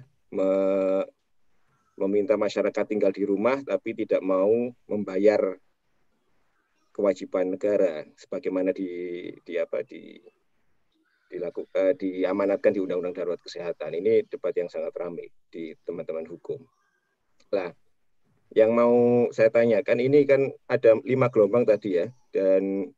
[2.01, 4.49] Meminta masyarakat tinggal di rumah tapi tidak mau
[4.89, 5.57] membayar
[6.91, 8.89] kewajiban negara sebagaimana di
[9.45, 10.19] di apa di
[11.31, 13.95] dilakukan uh, diamanatkan di Undang-Undang Darurat Kesehatan.
[13.95, 16.59] Ini debat yang sangat ramai di teman-teman hukum.
[17.55, 17.71] Nah,
[18.51, 22.91] yang mau saya tanyakan ini kan ada lima gelombang tadi ya, dan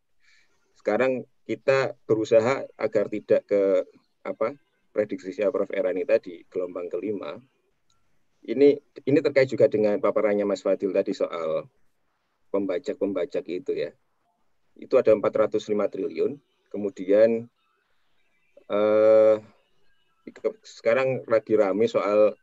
[0.82, 3.86] sekarang kita berusaha agar tidak ke
[4.26, 4.58] apa
[4.90, 5.70] prediksi Prof.
[5.70, 7.38] Erani tadi gelombang kelima.
[8.44, 8.76] Ini
[9.07, 11.64] ini terkait juga dengan paparannya Mas Fadil tadi soal
[12.52, 13.91] pembajak-pembajak itu ya.
[14.76, 16.36] Itu ada 405 triliun.
[16.68, 17.48] Kemudian
[18.68, 19.36] eh,
[20.64, 22.36] sekarang lagi rame soal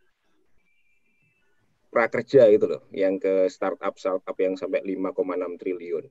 [1.91, 6.07] prakerja itu loh, yang ke startup startup yang sampai 5,6 triliun.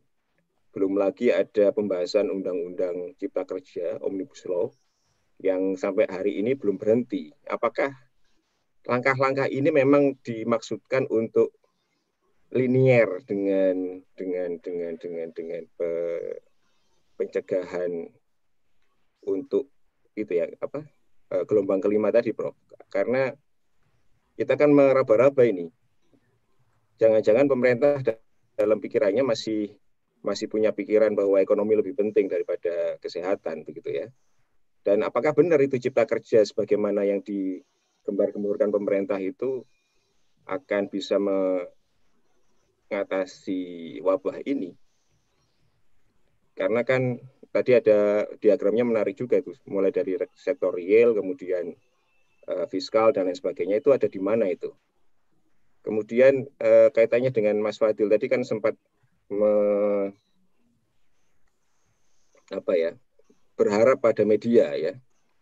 [0.70, 4.70] Belum lagi ada pembahasan undang-undang cipta kerja omnibus law
[5.40, 7.32] yang sampai hari ini belum berhenti.
[7.48, 7.96] Apakah
[8.90, 11.54] langkah-langkah ini memang dimaksudkan untuk
[12.50, 15.92] linier dengan dengan dengan dengan dengan pe,
[17.22, 18.10] pencegahan
[19.30, 19.70] untuk
[20.18, 20.82] itu ya apa
[21.30, 22.58] eh, gelombang kelima tadi, Prof.
[22.90, 23.30] Karena
[24.34, 25.70] kita kan meraba-raba ini.
[26.98, 28.02] Jangan-jangan pemerintah
[28.58, 29.72] dalam pikirannya masih
[30.20, 34.08] masih punya pikiran bahwa ekonomi lebih penting daripada kesehatan begitu ya.
[34.84, 37.22] Dan apakah benar itu cipta kerja sebagaimana yang
[38.10, 39.62] digembar-gemburkan pemerintah itu
[40.50, 41.22] akan bisa
[42.90, 44.74] mengatasi wabah ini?
[46.58, 47.22] Karena kan
[47.54, 51.78] tadi ada diagramnya menarik juga itu, mulai dari sektor real, kemudian
[52.50, 54.74] uh, fiskal dan lain sebagainya itu ada di mana itu.
[55.86, 58.74] Kemudian uh, kaitannya dengan Mas Fadil tadi kan sempat
[59.30, 59.54] me,
[62.50, 62.98] apa ya
[63.54, 64.98] berharap pada media ya.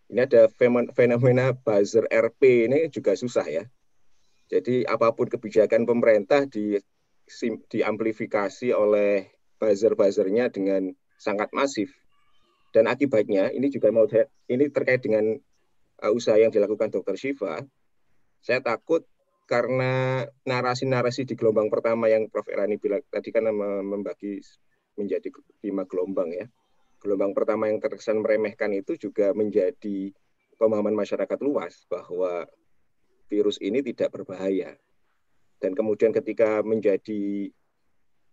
[0.07, 0.47] Ini ada
[0.95, 3.63] fenomena buzzer RP ini juga susah ya.
[4.47, 6.79] Jadi apa pun kebijakan pemerintah di
[7.67, 9.27] diamplifikasi oleh
[9.59, 11.91] buzzer-buzzernya dengan sangat masif.
[12.71, 14.07] Dan akibatnya ini juga mau
[14.47, 15.35] ini terkait dengan
[16.03, 17.59] uh, usaha yang dilakukan Dokter Shiva,
[18.39, 19.03] saya takut
[19.47, 22.47] karena narasi-narasi di gelombang pertama yang Prof.
[22.51, 23.47] Erani bilang tadi kan
[23.83, 24.43] membagi
[24.99, 25.31] menjadi
[25.63, 26.45] lima gelombang ya.
[26.97, 30.11] Gelombang pertama yang terkesan meremehkan itu juga menjadi
[30.57, 32.49] pemahaman masyarakat luas bahwa
[33.29, 34.73] virus ini tidak berbahaya.
[35.61, 37.49] Dan kemudian ketika menjadi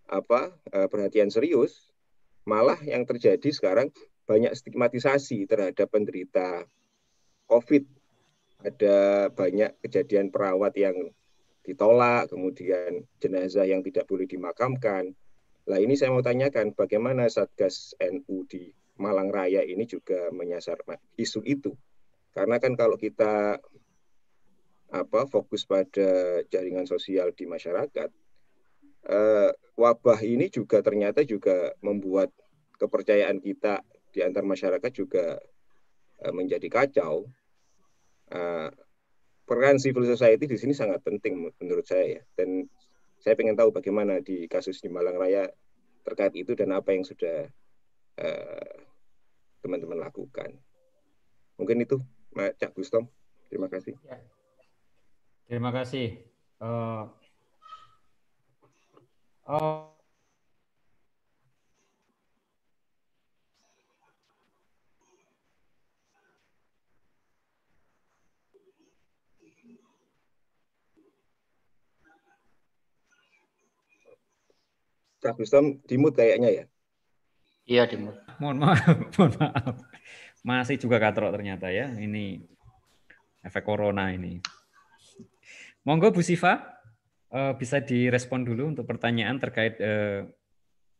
[0.08, 1.92] apa uh, perhatian serius,
[2.44, 3.88] malah yang terjadi sekarang
[4.24, 6.64] banyak stigmatisasi terhadap penderita
[7.48, 7.84] COVID.
[8.64, 11.12] Ada banyak kejadian perawat yang
[11.64, 15.12] ditolak, kemudian jenazah yang tidak boleh dimakamkan.
[15.64, 18.68] Nah ini saya mau tanyakan bagaimana Satgas NU di
[19.00, 20.84] Malang Raya ini juga menyasar
[21.16, 21.72] isu itu.
[22.34, 23.58] Karena kan kalau kita
[24.94, 28.10] apa fokus pada jaringan sosial di masyarakat,
[29.10, 32.30] eh, wabah ini juga ternyata juga membuat
[32.78, 33.82] kepercayaan kita
[34.14, 35.40] di antar masyarakat juga
[36.22, 37.26] eh, menjadi kacau
[38.30, 38.70] uh,
[39.44, 42.22] peran civil society di sini sangat penting menurut saya ya.
[42.38, 42.64] Dan
[43.24, 45.48] saya ingin tahu bagaimana di kasus di Malang Raya
[46.04, 47.48] terkait itu dan apa yang sudah
[48.20, 48.76] eh,
[49.64, 50.52] teman-teman uh, lakukan.
[51.56, 51.96] Mungkin itu,
[52.36, 53.08] Cak Gustom.
[53.48, 53.96] Terima kasih.
[54.04, 54.20] Ya.
[55.48, 56.20] Terima kasih.
[56.60, 57.08] Uh,
[59.48, 59.93] uh,
[75.24, 76.64] Kak Gustom dimut kayaknya ya?
[77.64, 78.12] Iya dimut.
[78.36, 78.84] Mohon maaf,
[79.16, 79.74] mohon maaf.
[80.44, 81.88] Masih juga katrok ternyata ya.
[81.88, 82.44] Ini
[83.40, 84.44] efek corona ini.
[85.88, 86.60] Monggo Bu Siva
[87.32, 90.28] uh, bisa direspon dulu untuk pertanyaan terkait uh,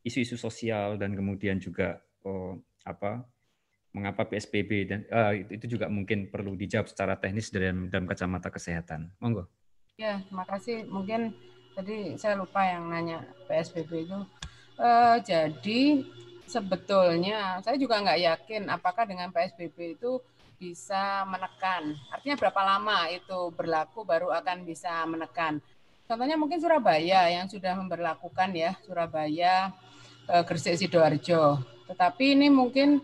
[0.01, 3.25] isu-isu sosial dan kemudian juga uh, apa
[3.93, 9.13] mengapa PSBB dan uh, itu juga mungkin perlu dijawab secara teknis dalam dalam kacamata kesehatan.
[9.21, 9.53] Monggo.
[10.01, 10.89] Ya, terima kasih.
[10.89, 11.37] Mungkin
[11.75, 14.19] Tadi saya lupa yang nanya PSBB itu.
[14.79, 16.07] Uh, jadi
[16.47, 20.23] sebetulnya saya juga nggak yakin apakah dengan PSBB itu
[20.55, 21.99] bisa menekan.
[22.15, 25.59] Artinya berapa lama itu berlaku baru akan bisa menekan.
[26.07, 29.73] Contohnya mungkin Surabaya yang sudah memperlakukan ya, Surabaya,
[30.31, 31.59] eh, Gresik, Sidoarjo.
[31.91, 33.03] Tetapi ini mungkin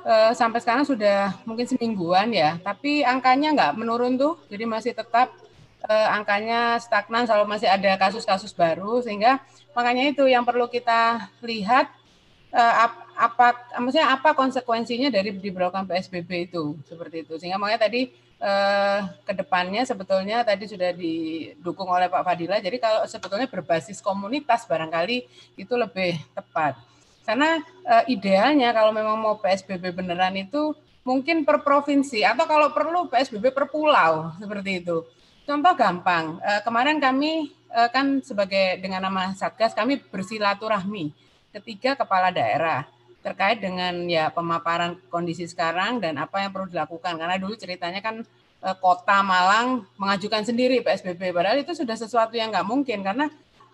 [0.00, 5.28] eh, sampai sekarang sudah mungkin semingguan ya, tapi angkanya nggak menurun tuh, jadi masih tetap
[5.86, 9.40] eh, angkanya stagnan, selalu masih ada kasus-kasus baru, sehingga
[9.72, 11.88] makanya itu yang perlu kita lihat
[12.52, 12.74] eh,
[13.16, 19.32] apa, maksudnya apa konsekuensinya dari diberlakukan PSBB itu seperti itu, sehingga makanya tadi eh, ke
[19.32, 25.24] depannya sebetulnya tadi sudah didukung oleh Pak Fadila, jadi kalau sebetulnya berbasis komunitas barangkali
[25.56, 26.90] itu lebih tepat.
[27.30, 30.74] Karena uh, idealnya kalau memang mau PSBB beneran itu
[31.06, 35.06] mungkin per provinsi atau kalau perlu PSBB per pulau seperti itu.
[35.48, 41.10] Contoh gampang, uh, kemarin kami uh, kan sebagai dengan nama Satgas kami bersilaturahmi
[41.50, 42.86] ketiga kepala daerah
[43.20, 48.24] terkait dengan ya pemaparan kondisi sekarang dan apa yang perlu dilakukan karena dulu ceritanya kan
[48.80, 53.28] kota Malang mengajukan sendiri PSBB padahal itu sudah sesuatu yang nggak mungkin karena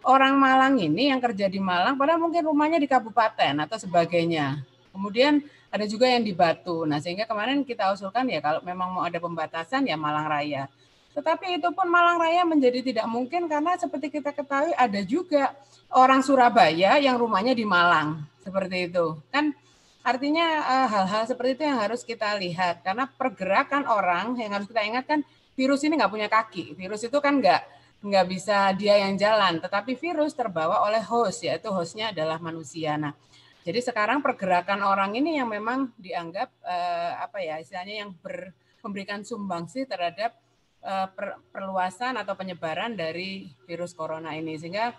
[0.07, 4.63] orang Malang ini yang kerja di Malang, padahal mungkin rumahnya di kabupaten atau sebagainya.
[4.95, 6.87] Kemudian ada juga yang di Batu.
[6.87, 10.71] Nah, sehingga kemarin kita usulkan ya kalau memang mau ada pembatasan ya Malang Raya.
[11.17, 15.57] Tetapi itu pun Malang Raya menjadi tidak mungkin karena seperti kita ketahui ada juga
[15.89, 18.21] orang Surabaya yang rumahnya di Malang.
[18.45, 19.17] Seperti itu.
[19.33, 19.57] Kan
[20.05, 24.85] artinya eh, hal-hal seperti itu yang harus kita lihat karena pergerakan orang yang harus kita
[24.85, 25.21] ingat kan
[25.57, 26.77] virus ini nggak punya kaki.
[26.77, 27.65] Virus itu kan nggak
[28.05, 32.95] nggak bisa dia yang jalan, tetapi virus terbawa oleh host, yaitu hostnya adalah manusia.
[33.01, 33.17] Nah,
[33.65, 38.53] jadi sekarang pergerakan orang ini yang memang dianggap eh, apa ya istilahnya yang ber,
[38.85, 40.37] memberikan sumbangsi terhadap
[40.85, 44.59] per, perluasan atau penyebaran dari virus corona ini.
[44.61, 44.95] Sehingga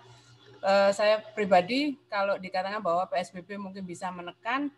[0.62, 4.70] eh, saya pribadi kalau dikatakan bahwa PSBB mungkin bisa menekan,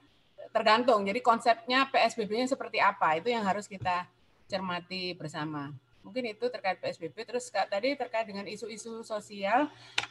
[0.50, 1.04] tergantung.
[1.06, 4.06] Jadi konsepnya PSBB-nya seperti apa itu yang harus kita
[4.50, 5.70] cermati bersama.
[6.00, 7.28] Mungkin itu terkait PSBB.
[7.28, 9.68] Terus tadi terkait dengan isu-isu sosial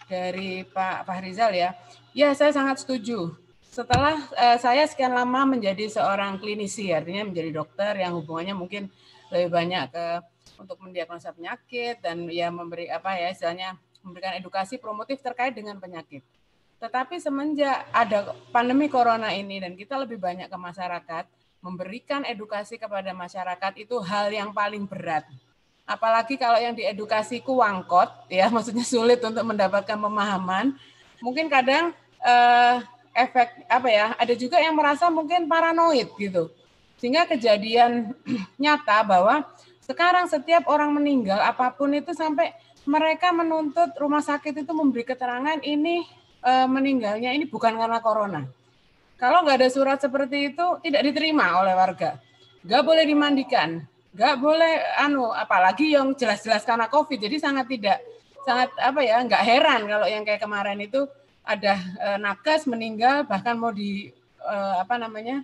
[0.07, 1.73] dari Pak Fahrizal ya.
[2.13, 3.35] Ya, saya sangat setuju.
[3.69, 8.89] Setelah uh, saya sekian lama menjadi seorang klinisi, artinya menjadi dokter yang hubungannya mungkin
[9.29, 10.05] lebih banyak ke
[10.59, 16.21] untuk mendiagnosa penyakit dan ya memberi apa ya istilahnya memberikan edukasi promotif terkait dengan penyakit.
[16.79, 21.25] Tetapi semenjak ada pandemi corona ini dan kita lebih banyak ke masyarakat,
[21.59, 25.27] memberikan edukasi kepada masyarakat itu hal yang paling berat
[25.89, 30.77] apalagi kalau yang diedukasi kuangkot ya maksudnya sulit untuk mendapatkan pemahaman
[31.17, 32.75] mungkin kadang eh,
[33.17, 36.53] efek apa ya ada juga yang merasa mungkin paranoid gitu
[37.01, 38.13] sehingga kejadian
[38.61, 39.41] nyata bahwa
[39.89, 42.53] sekarang setiap orang meninggal apa pun itu sampai
[42.85, 46.05] mereka menuntut rumah sakit itu memberi keterangan ini
[46.45, 48.45] eh, meninggalnya ini bukan karena corona.
[49.17, 52.21] Kalau nggak ada surat seperti itu tidak diterima oleh warga.
[52.61, 53.81] Nggak boleh dimandikan.
[54.13, 57.17] Nggak boleh anu apalagi yang jelas-jelas karena covid.
[57.17, 57.97] Jadi sangat tidak
[58.45, 61.03] sangat apa ya nggak heran kalau yang kayak kemarin itu
[61.43, 64.07] ada e, nakes meninggal bahkan mau di
[64.39, 65.43] e, apa namanya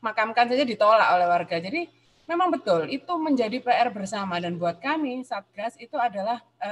[0.00, 1.60] makamkan saja ditolak oleh warga.
[1.60, 1.99] Jadi
[2.30, 6.70] memang betul itu menjadi PR bersama dan buat kami satgas itu adalah e,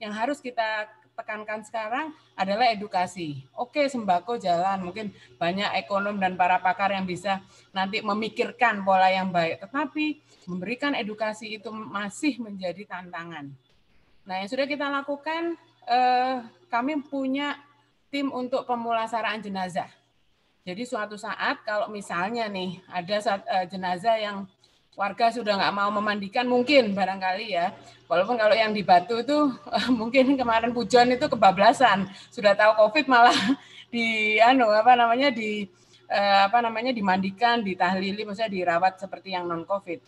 [0.00, 3.44] yang harus kita tekankan sekarang adalah edukasi.
[3.56, 7.40] Oke, sembako jalan, mungkin banyak ekonom dan para pakar yang bisa
[7.72, 13.48] nanti memikirkan pola yang baik, tetapi memberikan edukasi itu masih menjadi tantangan.
[14.28, 15.56] Nah, yang sudah kita lakukan,
[15.88, 17.56] eh, kami punya
[18.12, 19.88] tim untuk pemulasaraan jenazah.
[20.66, 24.44] Jadi suatu saat kalau misalnya nih ada eh, jenazah yang
[24.96, 27.76] warga sudah nggak mau memandikan mungkin barangkali ya.
[28.08, 29.52] Walaupun kalau yang di Batu itu
[30.00, 33.36] mungkin kemarin pujon itu kebablasan, sudah tahu Covid malah
[33.94, 35.68] di anu apa namanya di
[36.08, 40.00] eh, apa namanya dimandikan, ditahlili, maksudnya dirawat seperti yang non COVID.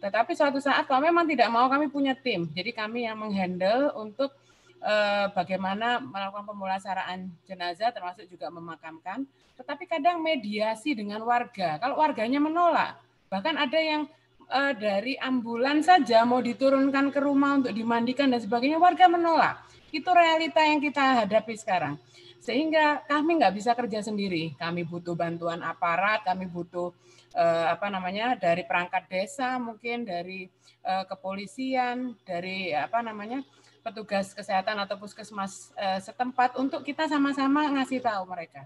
[0.00, 4.32] Tetapi suatu saat kalau memang tidak mau kami punya tim, jadi kami yang menghandle untuk
[4.80, 9.28] eh, bagaimana melakukan pemulasaraan jenazah termasuk juga memakamkan.
[9.60, 12.96] Tetapi kadang mediasi dengan warga, kalau warganya menolak,
[13.28, 14.08] bahkan ada yang
[14.50, 19.62] eh, dari ambulan saja mau diturunkan ke rumah untuk dimandikan dan sebagainya, warga menolak.
[19.94, 21.98] Itu realita yang kita hadapi sekarang
[22.40, 24.56] sehingga kami nggak bisa kerja sendiri.
[24.56, 26.90] Kami butuh bantuan aparat, kami butuh
[27.36, 30.48] eh, apa namanya dari perangkat desa, mungkin dari
[30.82, 33.44] eh, kepolisian, dari apa namanya
[33.84, 38.64] petugas kesehatan atau puskesmas eh, setempat untuk kita sama-sama ngasih tahu mereka.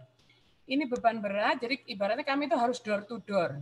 [0.64, 3.60] Ini beban berat, jadi ibaratnya kami itu harus door to door.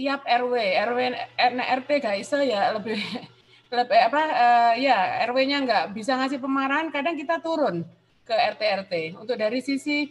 [0.00, 0.54] Tiap RW,
[0.88, 0.98] RW
[1.52, 2.96] RT gak bisa ya lebih
[3.76, 7.84] lebih apa uh, ya RW-nya nggak bisa ngasih pemarahan, kadang kita turun
[8.24, 9.20] ke RT-RT.
[9.20, 10.08] Untuk dari sisi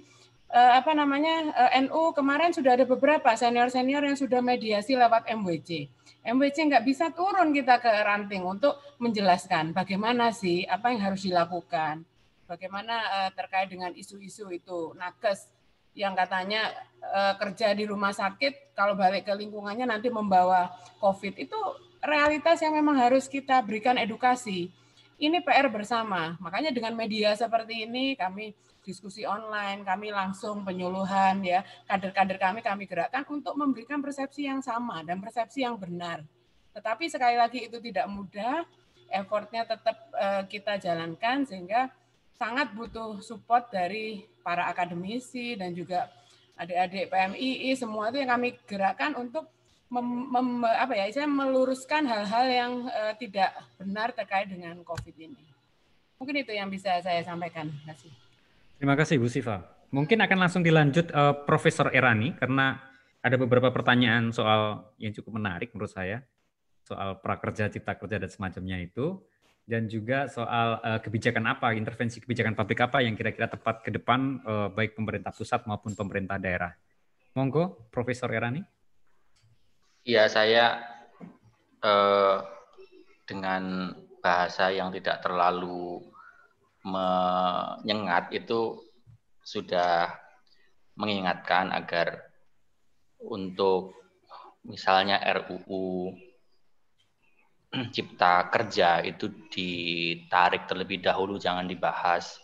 [0.49, 5.87] eh, apa namanya eh, NU kemarin sudah ada beberapa senior-senior yang sudah mediasi lewat MWC.
[6.25, 12.03] MWC nggak bisa turun kita ke ranting untuk menjelaskan bagaimana sih apa yang harus dilakukan,
[12.49, 15.47] bagaimana eh, terkait dengan isu-isu itu nakes
[15.97, 16.71] yang katanya
[17.01, 20.71] eh, kerja di rumah sakit kalau balik ke lingkungannya nanti membawa
[21.01, 21.59] COVID itu
[22.03, 24.71] realitas yang memang harus kita berikan edukasi.
[25.19, 26.39] Ini PR bersama.
[26.39, 32.87] Makanya dengan media seperti ini kami diskusi online, kami langsung penyuluhan ya, kader-kader kami kami
[32.87, 36.23] gerakkan untuk memberikan persepsi yang sama dan persepsi yang benar.
[36.71, 38.63] Tetapi sekali lagi itu tidak mudah,
[39.11, 41.91] effortnya tetap uh, kita jalankan sehingga
[42.39, 46.07] sangat butuh support dari para akademisi dan juga
[46.55, 49.51] adik-adik PMII semua itu yang kami gerakkan untuk
[49.91, 55.43] mem, mem, apa ya, saya meluruskan hal-hal yang uh, tidak benar terkait dengan COVID ini.
[56.15, 57.67] Mungkin itu yang bisa saya sampaikan.
[57.67, 58.11] Terima kasih.
[58.79, 59.57] Terima kasih Bu Siva.
[59.89, 62.79] Mungkin akan langsung dilanjut uh, Profesor Erani karena
[63.19, 66.23] ada beberapa pertanyaan soal yang cukup menarik menurut saya
[66.87, 69.19] soal prakerja, cipta kerja dan semacamnya itu
[69.69, 74.41] dan juga soal uh, kebijakan apa, intervensi kebijakan publik apa yang kira-kira tepat ke depan
[74.41, 76.73] uh, baik pemerintah pusat maupun pemerintah daerah.
[77.37, 78.65] Monggo, Profesor Erani.
[80.01, 80.81] Iya, saya
[81.85, 82.37] eh,
[83.29, 83.93] dengan
[84.25, 86.01] bahasa yang tidak terlalu
[86.81, 88.81] menyengat itu
[89.45, 90.09] sudah
[90.97, 92.33] mengingatkan agar
[93.21, 93.93] untuk
[94.65, 96.17] misalnya RUU
[97.69, 102.41] Cipta Kerja itu ditarik terlebih dahulu, jangan dibahas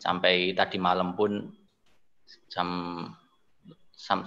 [0.00, 1.52] sampai tadi malam pun
[2.48, 2.68] jam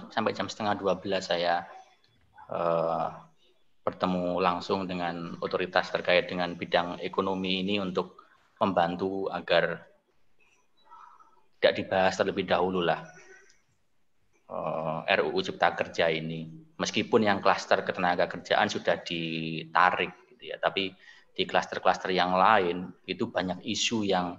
[0.08, 1.66] sampai jam setengah 12 saya
[2.48, 3.10] uh,
[3.82, 8.22] bertemu langsung dengan otoritas terkait dengan bidang ekonomi ini untuk
[8.62, 9.82] membantu agar
[11.58, 13.02] tidak dibahas terlebih dahulu lah
[14.50, 16.48] uh, eh, RUU Cipta Kerja ini.
[16.78, 20.94] Meskipun yang klaster ketenaga kerjaan sudah ditarik, gitu ya, tapi
[21.34, 24.38] di klaster-klaster yang lain itu banyak isu yang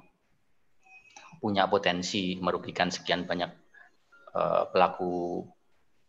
[1.43, 3.51] punya potensi merugikan sekian banyak
[4.35, 5.43] uh, pelaku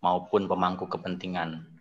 [0.03, 1.81] maupun pemangku kepentingan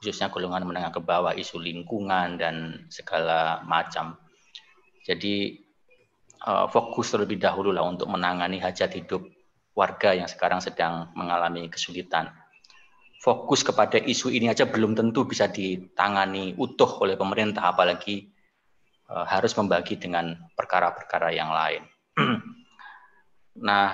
[0.00, 4.16] khususnya golongan menengah ke bawah, isu lingkungan dan segala macam.
[5.04, 5.60] Jadi
[6.48, 9.20] uh, fokus terlebih dahulu lah untuk menangani hajat hidup
[9.76, 12.32] warga yang sekarang sedang mengalami kesulitan.
[13.20, 18.32] Fokus kepada isu ini aja belum tentu bisa ditangani utuh oleh pemerintah, apalagi
[19.12, 21.84] uh, harus membagi dengan perkara-perkara yang lain.
[23.68, 23.92] nah,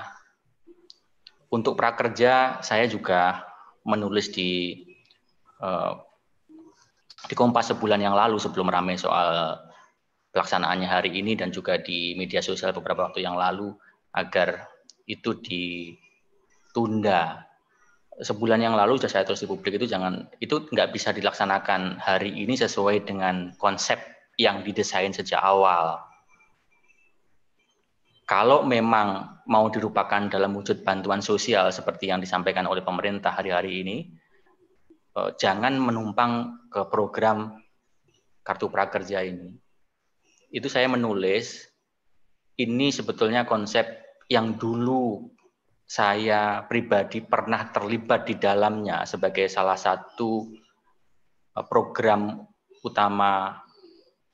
[1.51, 3.43] untuk prakerja saya juga
[3.83, 4.79] menulis di
[5.57, 5.93] Eh,
[7.27, 9.57] di Kompas sebulan yang lalu sebelum ramai soal
[10.29, 13.73] pelaksanaannya hari ini dan juga di media sosial beberapa waktu yang lalu
[14.13, 14.69] agar
[15.09, 17.41] itu ditunda
[18.17, 22.33] sebulan yang lalu sudah saya tulis di publik itu jangan itu nggak bisa dilaksanakan hari
[22.33, 24.01] ini sesuai dengan konsep
[24.41, 26.01] yang didesain sejak awal.
[28.27, 33.97] Kalau memang mau dirupakan dalam wujud bantuan sosial seperti yang disampaikan oleh pemerintah hari-hari ini,
[35.17, 37.57] Eh, jangan menumpang ke program
[38.45, 39.57] kartu prakerja ini.
[40.53, 41.65] Itu saya menulis
[42.61, 43.89] ini sebetulnya konsep
[44.29, 45.33] yang dulu
[45.87, 50.51] saya pribadi pernah terlibat di dalamnya sebagai salah satu
[51.55, 52.43] eh, program
[52.83, 53.63] utama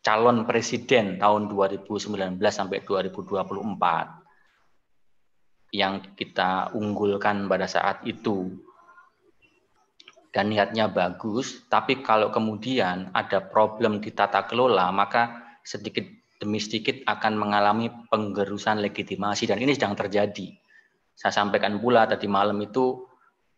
[0.03, 8.51] calon presiden tahun 2019 sampai 2024 yang kita unggulkan pada saat itu
[10.33, 16.09] dan niatnya bagus, tapi kalau kemudian ada problem di tata kelola, maka sedikit
[16.41, 20.49] demi sedikit akan mengalami penggerusan legitimasi dan ini sedang terjadi.
[21.13, 23.05] Saya sampaikan pula tadi malam itu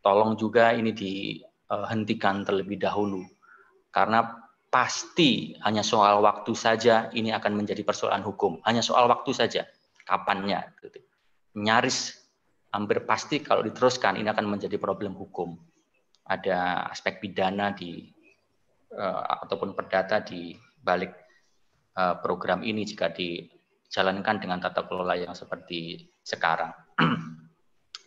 [0.04, 3.26] tolong juga ini dihentikan terlebih dahulu
[3.90, 9.64] karena pasti hanya soal waktu saja ini akan menjadi persoalan hukum, hanya soal waktu saja
[10.04, 10.68] kapannya.
[10.84, 11.00] Gitu.
[11.56, 12.12] Nyaris
[12.76, 15.56] hampir pasti kalau diteruskan ini akan menjadi problem hukum
[16.28, 18.04] ada aspek pidana di
[18.98, 20.52] uh, ataupun perdata di
[20.84, 21.16] balik
[21.96, 26.76] uh, program ini jika dijalankan dengan tata kelola yang seperti sekarang.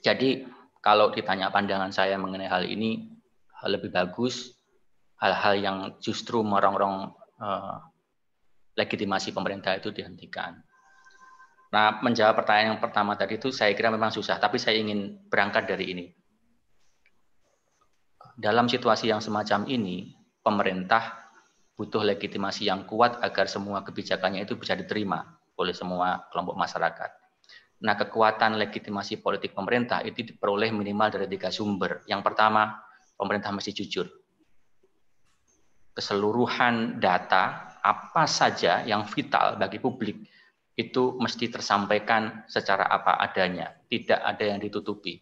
[0.05, 0.47] Jadi
[0.79, 3.11] kalau ditanya pandangan saya mengenai hal ini
[3.67, 4.55] lebih bagus
[5.19, 7.11] hal-hal yang justru merongrong
[7.43, 7.83] uh,
[8.79, 10.63] legitimasi pemerintah itu dihentikan.
[11.69, 15.67] Nah, menjawab pertanyaan yang pertama tadi itu saya kira memang susah, tapi saya ingin berangkat
[15.67, 16.05] dari ini
[18.39, 20.15] dalam situasi yang semacam ini,
[20.47, 21.27] pemerintah
[21.75, 25.27] butuh legitimasi yang kuat agar semua kebijakannya itu bisa diterima
[25.59, 27.11] oleh semua kelompok masyarakat.
[27.79, 32.03] Nah, kekuatan legitimasi politik pemerintah itu diperoleh minimal dari tiga sumber.
[32.11, 32.75] Yang pertama,
[33.15, 34.07] pemerintah mesti jujur.
[35.95, 40.27] Keseluruhan data apa saja yang vital bagi publik
[40.79, 45.19] itu mesti tersampaikan secara apa adanya, tidak ada yang ditutupi.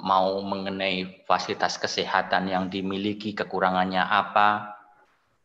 [0.00, 4.72] Mau mengenai fasilitas kesehatan yang dimiliki, kekurangannya apa,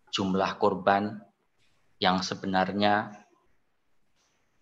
[0.08, 1.20] jumlah korban
[2.00, 3.21] yang sebenarnya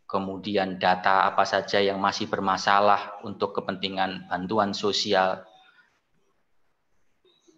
[0.10, 5.46] kemudian data apa saja yang masih bermasalah untuk kepentingan bantuan sosial,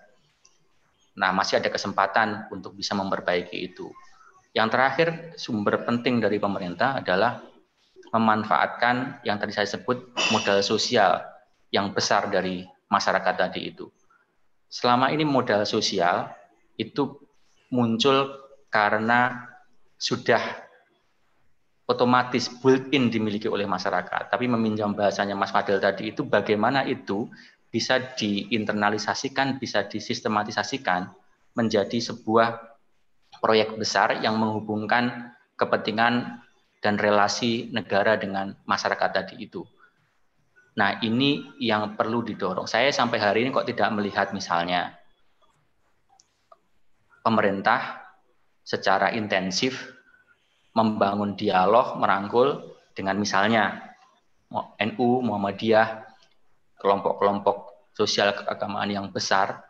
[1.18, 3.90] Nah, masih ada kesempatan untuk bisa memperbaiki itu.
[4.56, 7.40] Yang terakhir, sumber penting dari pemerintah adalah
[8.12, 11.20] memanfaatkan yang tadi saya sebut modal sosial
[11.68, 13.86] yang besar dari masyarakat tadi itu.
[14.68, 16.32] Selama ini modal sosial
[16.80, 17.20] itu
[17.68, 18.40] muncul
[18.72, 19.48] karena
[20.00, 20.40] sudah
[21.88, 24.28] otomatis built-in dimiliki oleh masyarakat.
[24.28, 27.28] Tapi meminjam bahasanya Mas Fadil tadi itu bagaimana itu
[27.68, 31.12] bisa diinternalisasikan, bisa disistematisasikan
[31.56, 32.77] menjadi sebuah
[33.38, 36.42] proyek besar yang menghubungkan kepentingan
[36.78, 39.66] dan relasi negara dengan masyarakat tadi itu.
[40.78, 42.70] Nah, ini yang perlu didorong.
[42.70, 44.94] Saya sampai hari ini kok tidak melihat misalnya
[47.26, 47.98] pemerintah
[48.62, 49.90] secara intensif
[50.78, 53.90] membangun dialog, merangkul dengan misalnya
[54.78, 56.06] NU, Muhammadiyah,
[56.78, 59.66] kelompok-kelompok sosial keagamaan yang besar,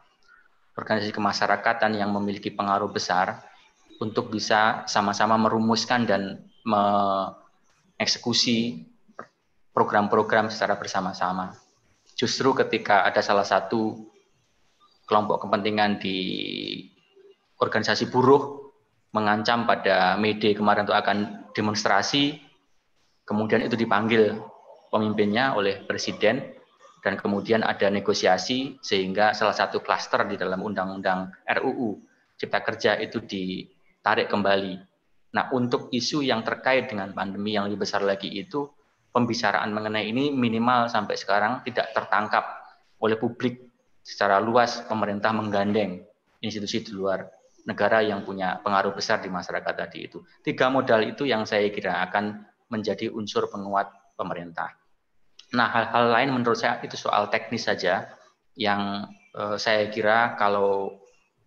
[0.76, 3.47] organisasi kemasyarakatan yang memiliki pengaruh besar,
[3.98, 8.86] untuk bisa sama-sama merumuskan dan mengeksekusi
[9.74, 11.54] program-program secara bersama-sama.
[12.18, 14.10] Justru ketika ada salah satu
[15.06, 16.18] kelompok kepentingan di
[17.62, 18.74] organisasi buruh
[19.14, 22.42] mengancam pada Mede kemarin untuk akan demonstrasi,
[23.22, 24.34] kemudian itu dipanggil
[24.90, 26.58] pemimpinnya oleh presiden,
[27.02, 32.02] dan kemudian ada negosiasi sehingga salah satu klaster di dalam undang-undang RUU
[32.34, 33.62] Cipta Kerja itu di
[34.08, 34.74] tarik kembali.
[35.36, 38.64] Nah, untuk isu yang terkait dengan pandemi yang lebih besar lagi itu,
[39.12, 42.44] pembicaraan mengenai ini minimal sampai sekarang tidak tertangkap
[43.04, 43.68] oleh publik
[44.00, 46.00] secara luas pemerintah menggandeng
[46.40, 47.28] institusi di luar
[47.68, 50.24] negara yang punya pengaruh besar di masyarakat tadi itu.
[50.40, 54.72] Tiga modal itu yang saya kira akan menjadi unsur penguat pemerintah.
[55.52, 58.08] Nah, hal-hal lain menurut saya itu soal teknis saja
[58.56, 59.04] yang
[59.36, 60.96] eh, saya kira kalau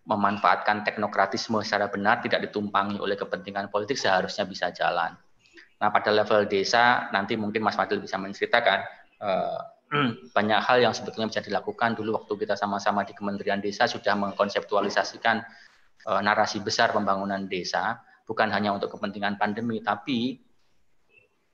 [0.02, 5.14] memanfaatkan teknokratisme secara benar tidak ditumpangi oleh kepentingan politik seharusnya bisa jalan.
[5.78, 8.78] Nah pada level desa nanti mungkin Mas Fadil bisa menceritakan
[9.22, 9.60] eh,
[10.36, 15.36] banyak hal yang sebetulnya bisa dilakukan dulu waktu kita sama-sama di Kementerian Desa sudah mengkonseptualisasikan
[16.06, 20.38] eh, narasi besar pembangunan desa bukan hanya untuk kepentingan pandemi tapi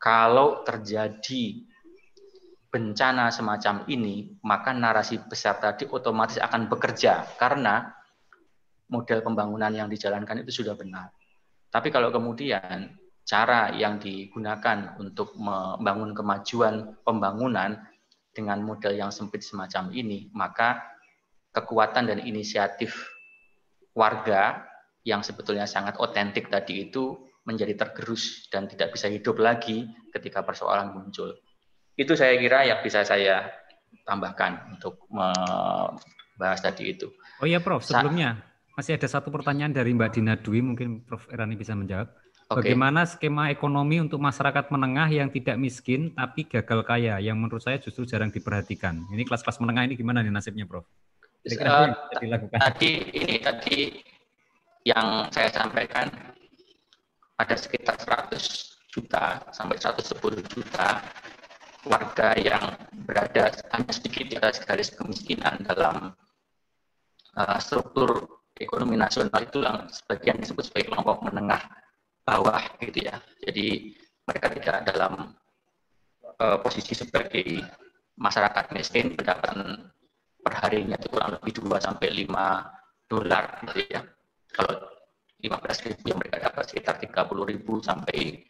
[0.00, 1.68] kalau terjadi
[2.68, 7.97] bencana semacam ini maka narasi besar tadi otomatis akan bekerja karena
[8.88, 11.12] model pembangunan yang dijalankan itu sudah benar.
[11.68, 12.96] Tapi kalau kemudian
[13.28, 17.76] cara yang digunakan untuk membangun kemajuan pembangunan
[18.32, 20.80] dengan model yang sempit semacam ini, maka
[21.52, 23.12] kekuatan dan inisiatif
[23.92, 24.64] warga
[25.04, 30.92] yang sebetulnya sangat otentik tadi itu menjadi tergerus dan tidak bisa hidup lagi ketika persoalan
[30.92, 31.36] muncul.
[31.96, 33.48] Itu saya kira yang bisa saya
[34.04, 37.12] tambahkan untuk membahas tadi itu.
[37.40, 38.47] Oh iya Prof, sebelumnya
[38.78, 41.26] masih ada satu pertanyaan dari Mbak Dina Dwi, mungkin Prof.
[41.34, 42.14] Erani bisa menjawab.
[42.46, 42.62] Okay.
[42.62, 47.82] Bagaimana skema ekonomi untuk masyarakat menengah yang tidak miskin tapi gagal kaya, yang menurut saya
[47.82, 49.02] justru jarang diperhatikan.
[49.10, 50.86] Ini kelas-kelas menengah ini gimana nih nasibnya, Prof?
[51.42, 52.58] Kira-kira uh, dilakukan.
[52.62, 53.78] Tadi ini tadi
[54.86, 56.06] yang saya sampaikan
[57.34, 61.02] ada sekitar 100 juta sampai 110 juta
[61.82, 66.14] warga yang berada hanya sedikit di atas garis kemiskinan dalam
[67.36, 71.62] uh, struktur ekonomi nasional itu yang sebagian disebut sebagai kelompok menengah
[72.26, 73.16] bawah gitu ya.
[73.42, 73.96] Jadi
[74.28, 75.32] mereka tidak dalam
[76.42, 77.64] uh, posisi sebagai
[78.18, 79.88] masyarakat miskin pendapatan
[80.42, 84.00] perharinya itu kurang lebih 2 sampai 5 dolar gitu ya.
[84.52, 84.76] Kalau
[85.38, 88.42] 15 ribu yang mereka dapat sekitar 30 ribu sampai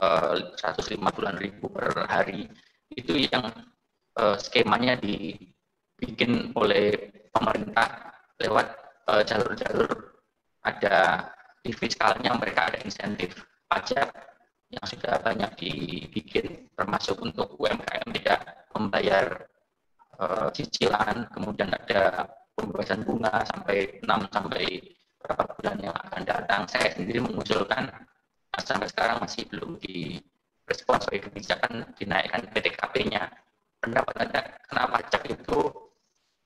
[0.00, 0.98] uh, 150
[1.38, 2.48] ribu per hari
[2.94, 3.52] itu yang
[4.18, 8.83] uh, skemanya dibikin oleh pemerintah lewat
[9.24, 10.02] jalur-jalur uh,
[10.64, 11.28] ada
[11.60, 13.36] di fiskalnya mereka ada insentif
[13.68, 14.08] pajak
[14.72, 18.40] yang sudah banyak dibikin termasuk untuk UMKM tidak
[18.74, 19.46] membayar
[20.18, 24.64] uh, cicilan kemudian ada pembebasan bunga sampai 6 sampai
[25.24, 26.62] berapa bulan yang akan datang.
[26.68, 27.88] Saya sendiri mengusulkan
[28.60, 30.20] sampai sekarang masih belum di
[30.68, 33.28] respon sebagai kebijakan dinaikkan PTKP-nya
[33.82, 35.60] pendapat anda kenapa pajak itu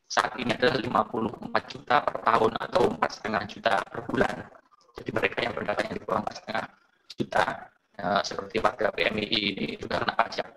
[0.09, 4.37] saat ini adalah 54 juta per tahun atau empat setengah juta per bulan
[4.99, 6.67] jadi mereka yang pendapatnya di bawah setengah
[7.15, 7.45] juta
[7.95, 10.49] ya, seperti warga PMI ini juga kena pajak.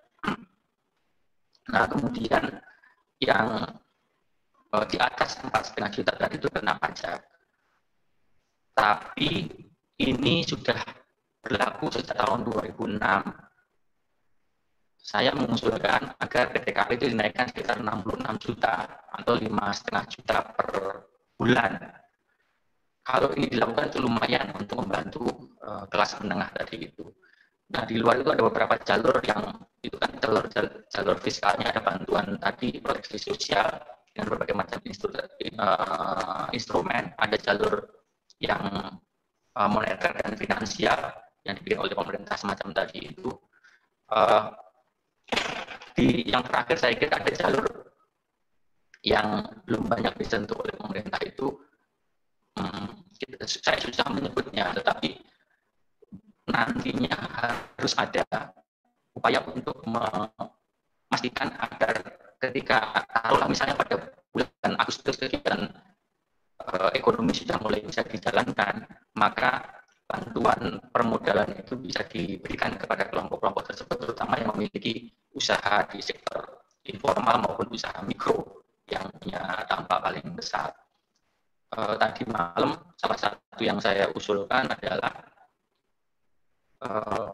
[1.70, 2.44] Nah kemudian
[3.22, 3.48] yang
[4.74, 7.22] uh, di atas empat setengah juta tadi itu kena pajak.
[8.74, 9.32] Tapi
[10.02, 10.82] ini sudah
[11.46, 12.98] berlaku sejak tahun 2006.
[15.12, 20.72] Saya mengusulkan agar PTKP itu dinaikkan sekitar 66 juta atau lima setengah juta per
[21.36, 21.76] bulan
[23.04, 27.04] kalau ini dilakukan itu lumayan untuk membantu uh, kelas menengah tadi itu.
[27.76, 29.52] Nah di luar itu ada beberapa jalur yang
[29.84, 30.48] itu kan jalur
[30.88, 33.68] jalur fiskalnya ada bantuan tadi proteksi sosial
[34.14, 37.84] dengan berbagai macam instru, uh, instrumen, ada jalur
[38.40, 38.96] yang
[39.60, 41.00] uh, moneter dan finansial
[41.44, 43.28] yang dibikin oleh pemerintah semacam tadi itu.
[44.12, 44.52] Uh,
[45.96, 47.68] di yang terakhir saya kira ada jalur
[49.02, 51.58] yang belum banyak disentuh oleh pemerintah itu
[52.58, 53.02] hmm,
[53.46, 55.18] saya susah menyebutnya, tetapi
[56.50, 58.26] nantinya harus ada
[59.14, 62.02] upaya untuk memastikan agar
[62.42, 63.96] ketika taruhlah misalnya pada
[64.34, 65.70] bulan Agustus kegiatan
[66.66, 68.86] uh, ekonomi sudah mulai bisa dijalankan,
[69.18, 76.66] maka bantuan permodalan itu bisa diberikan kepada kelompok-kelompok tersebut, terutama yang memiliki usaha di sektor
[76.88, 80.72] informal maupun usaha mikro yang punya dampak paling besar
[81.78, 85.14] uh, tadi malam salah satu yang saya usulkan adalah
[86.84, 87.30] uh,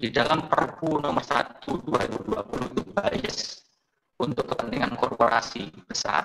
[0.00, 3.38] di dalam Perpu nomor 1 2020 itu bias
[4.16, 6.24] untuk kepentingan korporasi besar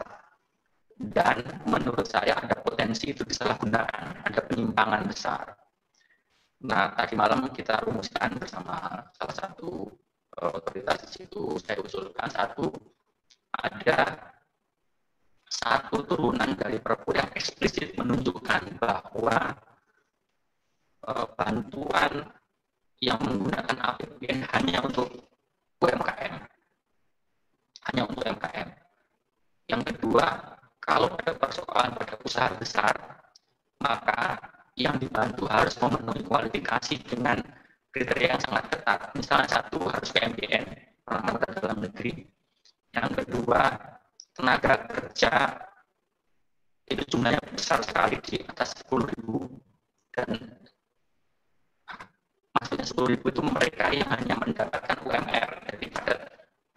[0.95, 5.43] dan menurut saya ada potensi itu disalahgunakan, ada penyimpangan besar.
[6.63, 9.91] Nah, tadi malam kita rumuskan bersama salah satu
[10.39, 12.67] otoritas di situ, saya usulkan satu,
[13.55, 13.99] ada
[15.47, 19.55] satu turunan dari Perpu yang eksplisit menunjukkan bahwa
[21.07, 22.27] uh, bantuan
[22.99, 25.07] yang menggunakan APBN hanya untuk
[25.79, 26.33] UMKM.
[27.91, 28.67] Hanya untuk UMKM.
[29.71, 30.25] Yang kedua,
[30.83, 32.93] kalau ada persoalan pada usaha besar,
[33.79, 34.37] maka
[34.75, 37.39] yang dibantu harus memenuhi kualifikasi dengan
[37.95, 38.99] kriteria yang sangat ketat.
[39.15, 40.65] Misalnya satu harus PMBN,
[41.07, 42.27] orang dalam negeri.
[42.91, 43.71] Yang kedua,
[44.35, 45.31] tenaga kerja
[46.91, 49.47] itu jumlahnya besar sekali di atas 10 ribu
[50.13, 50.37] dan
[52.53, 56.13] maksudnya 10 ribu itu mereka yang hanya mendapatkan UMR daripada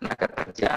[0.00, 0.70] tenaga kerja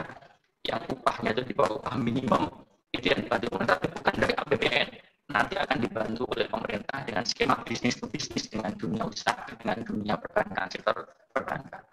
[0.68, 2.44] yang upahnya itu di bawah upah minimum
[2.92, 4.88] itu yang dibantu pemerintah tapi bukan dari APBN
[5.32, 10.16] nanti akan dibantu oleh pemerintah dengan skema bisnis to bisnis dengan dunia usaha dengan dunia
[10.20, 11.84] perbankan sektor perbankan.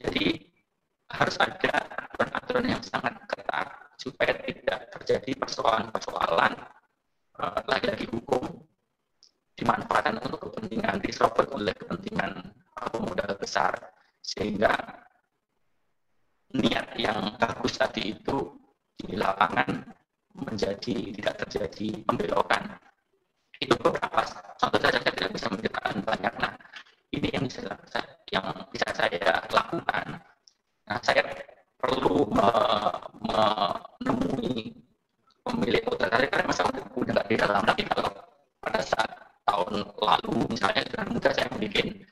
[0.00, 0.50] Jadi
[1.12, 1.72] harus ada
[2.08, 3.68] aturan-aturan yang sangat ketat
[4.00, 6.52] supaya tidak terjadi persoalan-persoalan
[7.68, 8.64] lagi-lagi hukum
[9.56, 13.76] dimanfaatkan untuk kepentingan diserobot oleh kepentingan pemodal besar.
[14.22, 14.72] Sehingga
[16.56, 18.56] niat yang bagus tadi itu
[18.96, 19.82] di lapangan
[20.36, 22.76] menjadi tidak terjadi pembelokan.
[23.60, 24.24] Itu beberapa
[24.58, 26.34] contoh saja saya tidak bisa menceritakan banyak.
[26.40, 26.52] Nah
[27.12, 27.62] ini yang bisa
[28.32, 30.06] yang bisa saya lakukan.
[30.88, 31.22] Nah saya
[31.78, 32.26] perlu
[33.22, 34.72] menemui
[35.46, 36.08] pemilik hotel.
[36.10, 38.10] Tadi karena masa udah nggak di dalam tapi kalau
[38.62, 39.10] pada saat
[39.46, 42.02] tahun lalu misalnya dengan mudah saya bikin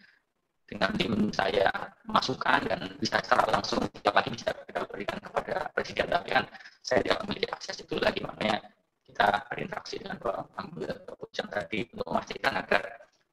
[2.71, 6.45] dan bisa secara langsung setiap pagi bisa kita berikan kepada presiden tapi kan
[6.81, 8.63] saya tidak memiliki akses itu lagi makanya
[9.05, 12.83] kita berinteraksi dengan pengambil keputusan tadi untuk memastikan agar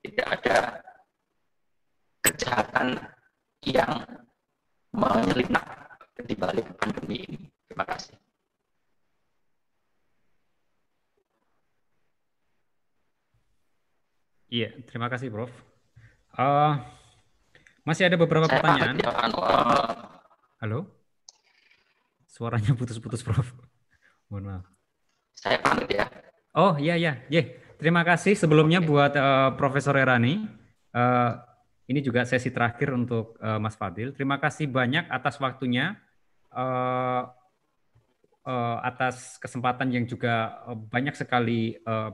[0.01, 0.57] tidak ada
[2.25, 2.88] kejahatan
[3.64, 3.93] yang
[4.91, 5.66] menyelinap
[6.25, 7.40] di balik pandemi ini.
[7.69, 8.16] Terima kasih.
[14.48, 15.51] Iya, terima kasih, Prof.
[16.38, 16.80] Uh,
[17.88, 18.95] masih ada beberapa Saya pertanyaan.
[18.99, 19.95] Ya, uh,
[20.59, 20.80] Halo?
[22.27, 23.56] Suaranya putus-putus, Prof.
[24.30, 24.66] Mohon maaf.
[25.32, 26.11] Saya pamit ya.
[26.51, 27.24] Oh, iya, iya.
[27.32, 27.48] Yeah.
[27.80, 30.43] Terima kasih sebelumnya buat uh, Profesor Erani.
[30.91, 31.32] Uh,
[31.88, 34.11] ini juga sesi terakhir untuk uh, Mas Fadil.
[34.11, 35.95] Terima kasih banyak atas waktunya,
[36.51, 37.24] uh,
[38.43, 42.11] uh, atas kesempatan yang juga uh, banyak sekali uh,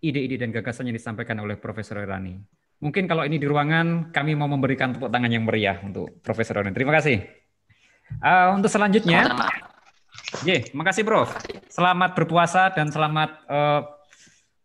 [0.00, 2.57] ide-ide dan gagasan yang disampaikan oleh Profesor Irani.
[2.78, 6.70] Mungkin kalau ini di ruangan, kami mau memberikan tepuk tangan yang meriah untuk Profesor Irani.
[6.70, 7.26] Terima kasih.
[8.22, 9.26] Uh, untuk selanjutnya,
[10.46, 11.34] Ye, makasih Prof.
[11.66, 13.82] Selamat berpuasa dan selamat uh,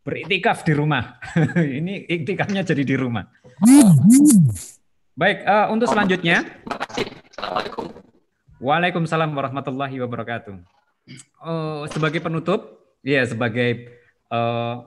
[0.06, 1.18] beriktikaf di rumah.
[1.82, 3.26] ini iktikafnya jadi di rumah.
[5.18, 6.46] Baik, uh, untuk selanjutnya.
[7.34, 7.86] Assalamualaikum.
[8.62, 10.56] Waalaikumsalam warahmatullahi wabarakatuh.
[11.42, 13.90] Uh, sebagai penutup, ya sebagai
[14.30, 14.86] uh,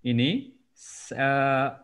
[0.00, 0.56] ini
[1.12, 1.83] uh,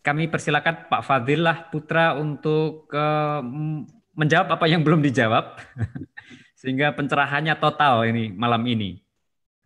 [0.00, 3.44] kami persilakan Pak Fadillah Putra untuk uh,
[4.16, 5.60] menjawab apa yang belum dijawab
[6.60, 9.00] sehingga pencerahannya total ini malam ini.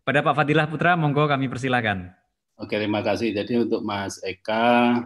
[0.05, 2.13] Pada Pak Fadilah Putra, monggo kami persilakan.
[2.61, 3.33] Oke, terima kasih.
[3.33, 5.01] Jadi untuk Mas Eka,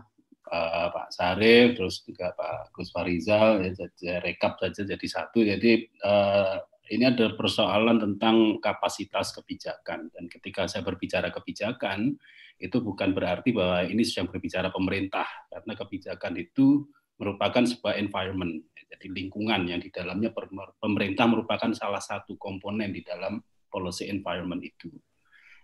[0.51, 3.63] uh, Pak Sarif, terus juga Pak Gus Farizal,
[4.03, 5.47] ya, rekap saja jadi satu.
[5.47, 6.59] Jadi uh,
[6.91, 12.17] ini ada persoalan tentang kapasitas kebijakan dan ketika saya berbicara kebijakan
[12.59, 16.87] itu bukan berarti bahwa ini sedang berbicara pemerintah karena kebijakan itu
[17.19, 20.33] merupakan sebuah environment jadi lingkungan yang di dalamnya
[20.81, 23.37] pemerintah merupakan salah satu komponen di dalam
[23.69, 24.89] policy environment itu.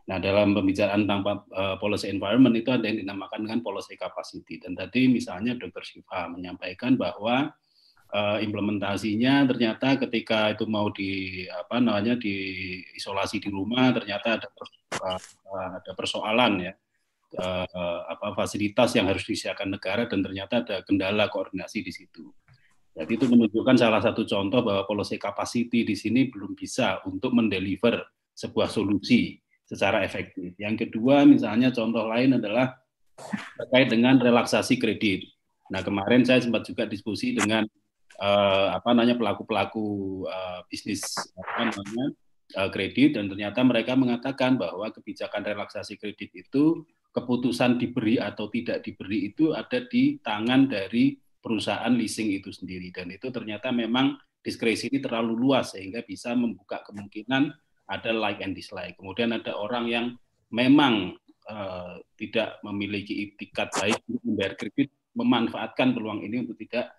[0.05, 4.61] Nah, dalam pembicaraan tentang uh, policy environment itu ada yang dinamakan dengan policy capacity.
[4.61, 5.81] Dan tadi misalnya Dr.
[5.81, 7.49] Siva menyampaikan bahwa
[8.13, 14.49] uh, implementasinya ternyata ketika itu mau di apa namanya diisolasi di rumah ternyata ada
[15.01, 15.19] uh,
[15.81, 16.73] ada persoalan ya
[17.39, 22.31] uh, apa fasilitas yang harus disediakan negara dan ternyata ada kendala koordinasi di situ.
[22.95, 28.07] Jadi itu menunjukkan salah satu contoh bahwa policy capacity di sini belum bisa untuk mendeliver
[28.39, 30.55] sebuah solusi secara efektif.
[30.63, 32.79] Yang kedua, misalnya contoh lain adalah
[33.59, 35.27] terkait dengan relaksasi kredit.
[35.75, 37.67] Nah, kemarin saya sempat juga diskusi dengan
[38.23, 39.87] uh, apa namanya pelaku-pelaku
[40.31, 41.03] uh, bisnis
[41.35, 42.07] apa namanya
[42.59, 46.85] uh, kredit dan ternyata mereka mengatakan bahwa kebijakan relaksasi kredit itu
[47.15, 53.15] keputusan diberi atau tidak diberi itu ada di tangan dari perusahaan leasing itu sendiri dan
[53.15, 57.55] itu ternyata memang diskresi ini terlalu luas sehingga bisa membuka kemungkinan
[57.89, 58.97] ada like and dislike.
[58.97, 60.07] Kemudian ada orang yang
[60.53, 61.17] memang
[61.49, 66.93] uh, tidak memiliki itikat baik untuk membayar kredit memanfaatkan peluang ini untuk tidak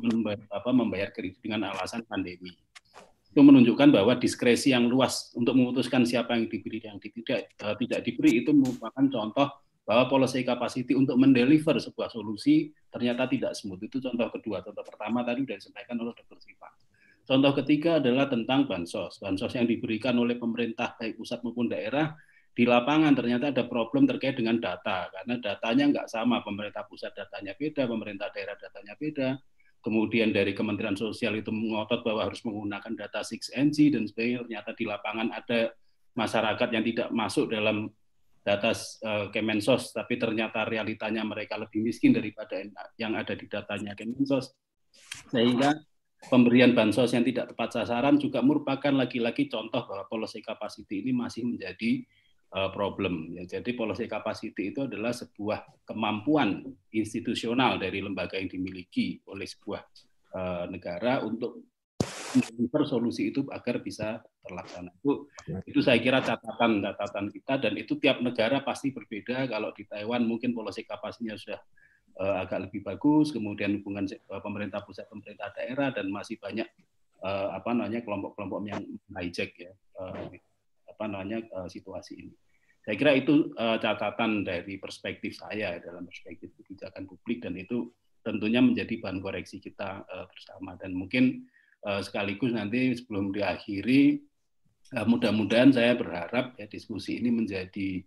[0.00, 2.54] membayar, apa, membayar kredit dengan alasan pandemi.
[3.28, 8.00] Itu menunjukkan bahwa diskresi yang luas untuk memutuskan siapa yang diberi dan tidak uh, tidak
[8.02, 9.48] diberi itu merupakan contoh
[9.88, 13.80] bahwa policy capacity untuk mendeliver sebuah solusi ternyata tidak smooth.
[13.84, 14.60] Itu contoh kedua.
[14.60, 16.38] Contoh pertama tadi sudah disampaikan oleh Dr.
[16.44, 16.68] Siva.
[17.28, 19.20] Contoh ketiga adalah tentang bansos.
[19.20, 22.16] Bansos yang diberikan oleh pemerintah baik pusat maupun daerah
[22.58, 27.54] di lapangan ternyata ada problem terkait dengan data karena datanya nggak sama pemerintah pusat datanya
[27.54, 29.38] beda pemerintah daerah datanya beda
[29.82, 34.84] kemudian dari Kementerian Sosial itu mengotot bahwa harus menggunakan data 6NG dan sebagainya, ternyata di
[34.84, 35.60] lapangan ada
[36.18, 37.88] masyarakat yang tidak masuk dalam
[38.42, 38.72] data
[39.04, 42.58] uh, Kemensos, tapi ternyata realitanya mereka lebih miskin daripada
[42.96, 44.56] yang ada di datanya Kemensos.
[45.28, 45.76] Sehingga
[46.26, 51.46] pemberian bansos yang tidak tepat sasaran juga merupakan lagi-lagi contoh bahwa policy capacity ini masih
[51.46, 52.02] menjadi
[52.48, 53.36] problem.
[53.36, 56.64] Ya, jadi policy capacity itu adalah sebuah kemampuan
[56.96, 59.82] institusional dari lembaga yang dimiliki oleh sebuah
[60.32, 61.60] uh, negara untuk
[62.32, 64.92] mendeliver solusi itu agar bisa terlaksana.
[65.00, 65.28] Itu,
[65.64, 69.48] itu saya kira catatan catatan kita dan itu tiap negara pasti berbeda.
[69.48, 71.60] Kalau di Taiwan mungkin policy kapasitasnya sudah
[72.20, 74.08] uh, agak lebih bagus, kemudian hubungan
[74.40, 76.68] pemerintah pusat pemerintah daerah dan masih banyak
[77.24, 78.82] uh, apa namanya kelompok-kelompok yang
[79.20, 80.28] hijack ya uh,
[80.98, 82.34] apa namanya uh, situasi ini.
[82.82, 87.94] Saya kira itu uh, catatan dari perspektif saya dalam perspektif kebijakan publik dan itu
[88.26, 91.46] tentunya menjadi bahan koreksi kita uh, bersama dan mungkin
[91.78, 94.18] sekaligus nanti sebelum diakhiri
[95.06, 98.02] mudah-mudahan saya berharap ya diskusi ini menjadi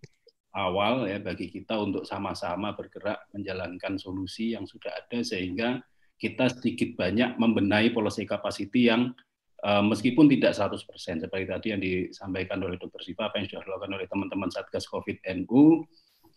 [0.51, 5.79] awal ya bagi kita untuk sama-sama bergerak menjalankan solusi yang sudah ada sehingga
[6.19, 9.15] kita sedikit banyak membenahi policy capacity yang
[9.61, 12.97] meskipun tidak 100% seperti tadi yang disampaikan oleh Dr.
[13.05, 15.85] Siva apa yang sudah dilakukan oleh teman-teman Satgas Covid NU.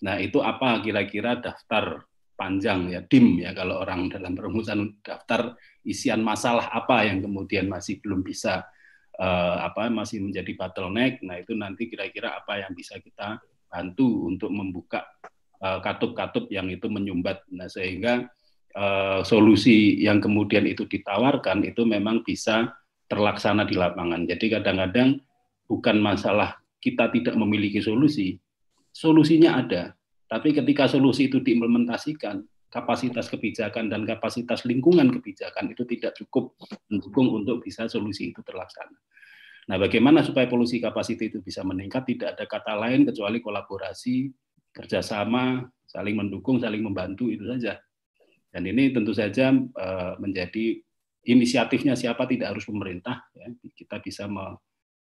[0.05, 2.05] Nah, itu apa kira-kira daftar
[2.35, 5.55] panjang ya DIM ya kalau orang dalam perumusan daftar
[5.87, 8.67] isian masalah apa yang kemudian masih belum bisa
[9.23, 11.23] uh, apa masih menjadi bottleneck.
[11.23, 13.39] Nah, itu nanti kira-kira apa yang bisa kita
[13.75, 15.03] bantu untuk membuka
[15.59, 17.43] eh, katup-katup uh, yang itu menyumbat.
[17.51, 18.23] Nah, sehingga
[18.79, 22.71] uh, solusi yang kemudian itu ditawarkan itu memang bisa
[23.09, 24.25] terlaksana di lapangan.
[24.25, 25.21] Jadi kadang-kadang
[25.69, 28.37] bukan masalah kita tidak memiliki solusi,
[28.93, 29.97] solusinya ada.
[30.29, 36.59] Tapi ketika solusi itu diimplementasikan, kapasitas kebijakan dan kapasitas lingkungan kebijakan itu tidak cukup
[36.91, 38.99] mendukung untuk bisa solusi itu terlaksana.
[39.65, 42.05] Nah, bagaimana supaya polusi kapasitas itu bisa meningkat?
[42.05, 44.29] Tidak ada kata lain kecuali kolaborasi,
[44.75, 47.81] kerjasama, saling mendukung, saling membantu itu saja.
[48.53, 50.83] Dan ini tentu saja uh, menjadi
[51.25, 53.25] inisiatifnya siapa tidak harus pemerintah.
[53.33, 53.49] Ya.
[53.73, 54.29] Kita bisa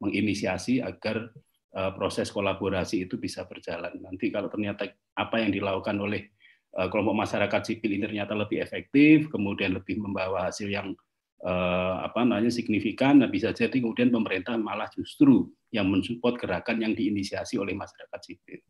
[0.01, 1.33] menginisiasi agar
[1.77, 3.97] uh, proses kolaborasi itu bisa berjalan.
[4.01, 6.33] Nanti kalau ternyata apa yang dilakukan oleh
[6.77, 10.93] uh, kelompok masyarakat sipil ini ternyata lebih efektif, kemudian lebih membawa hasil yang
[11.41, 16.93] eh, apa namanya signifikan, nah bisa jadi kemudian pemerintah malah justru yang mensupport gerakan yang
[16.93, 18.61] diinisiasi oleh masyarakat sipil.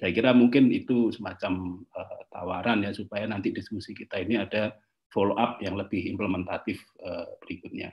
[0.00, 1.84] Saya kira mungkin itu semacam
[2.32, 4.72] tawaran ya supaya nanti diskusi kita ini ada
[5.10, 7.92] follow up yang lebih implementatif uh, berikutnya.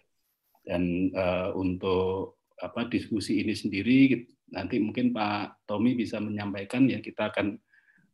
[0.63, 7.33] Dan uh, untuk apa diskusi ini sendiri nanti mungkin Pak Tommy bisa menyampaikan ya kita
[7.33, 7.59] akan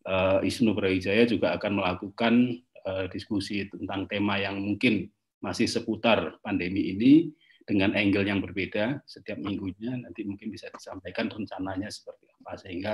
[0.09, 5.11] uh, Isnu Brawijaya juga akan melakukan uh, diskusi tentang tema yang mungkin
[5.43, 7.31] masih seputar pandemi ini
[7.69, 12.93] dengan angle yang berbeda setiap minggunya nanti mungkin bisa disampaikan rencananya seperti apa sehingga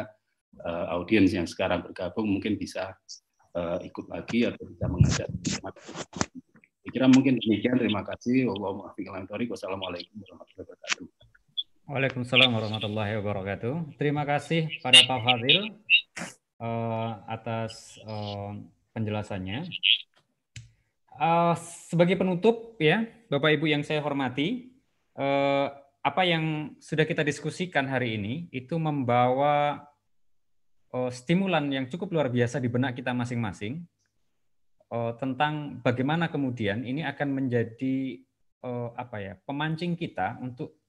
[0.61, 2.91] uh, audiens yang sekarang bergabung mungkin bisa
[3.55, 5.29] uh, ikut lagi atau bisa mengajak
[6.85, 7.81] saya kira mungkin demikian.
[7.81, 8.45] Terima kasih.
[8.45, 11.05] Wassalamualaikum warahmatullahi wabarakatuh.
[11.89, 13.73] Waalaikumsalam warahmatullahi wabarakatuh.
[13.97, 15.73] Terima kasih pada Pak Fadil
[16.61, 18.53] uh, atas uh,
[18.93, 19.65] penjelasannya.
[21.17, 21.57] Uh,
[21.89, 24.69] sebagai penutup ya, Bapak Ibu yang saya hormati,
[25.17, 25.73] uh,
[26.05, 29.89] apa yang sudah kita diskusikan hari ini itu membawa
[30.95, 33.83] uh, stimulan yang cukup luar biasa di benak kita masing-masing
[34.95, 38.23] uh, tentang bagaimana kemudian ini akan menjadi
[38.63, 40.79] uh, apa ya pemancing kita untuk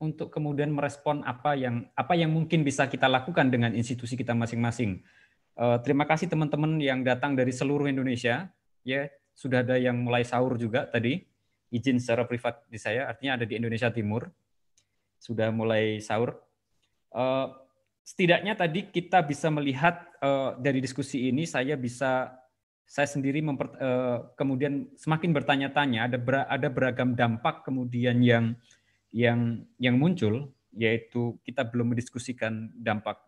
[0.00, 5.04] untuk kemudian merespon apa yang apa yang mungkin bisa kita lakukan dengan institusi kita masing-masing.
[5.60, 8.48] Uh, terima kasih teman-teman yang datang dari seluruh Indonesia.
[8.80, 11.20] Ya, sudah ada yang mulai sahur juga tadi,
[11.68, 14.32] izin secara privat di saya, artinya ada di Indonesia Timur,
[15.20, 16.40] sudah mulai sahur.
[17.12, 17.52] Uh,
[18.04, 22.34] setidaknya tadi kita bisa melihat uh, dari diskusi ini, saya bisa
[22.90, 28.58] saya sendiri memper, uh, kemudian semakin bertanya-tanya, ada ber, ada beragam dampak kemudian yang
[29.14, 33.18] yang yang muncul, yaitu kita belum mendiskusikan dampak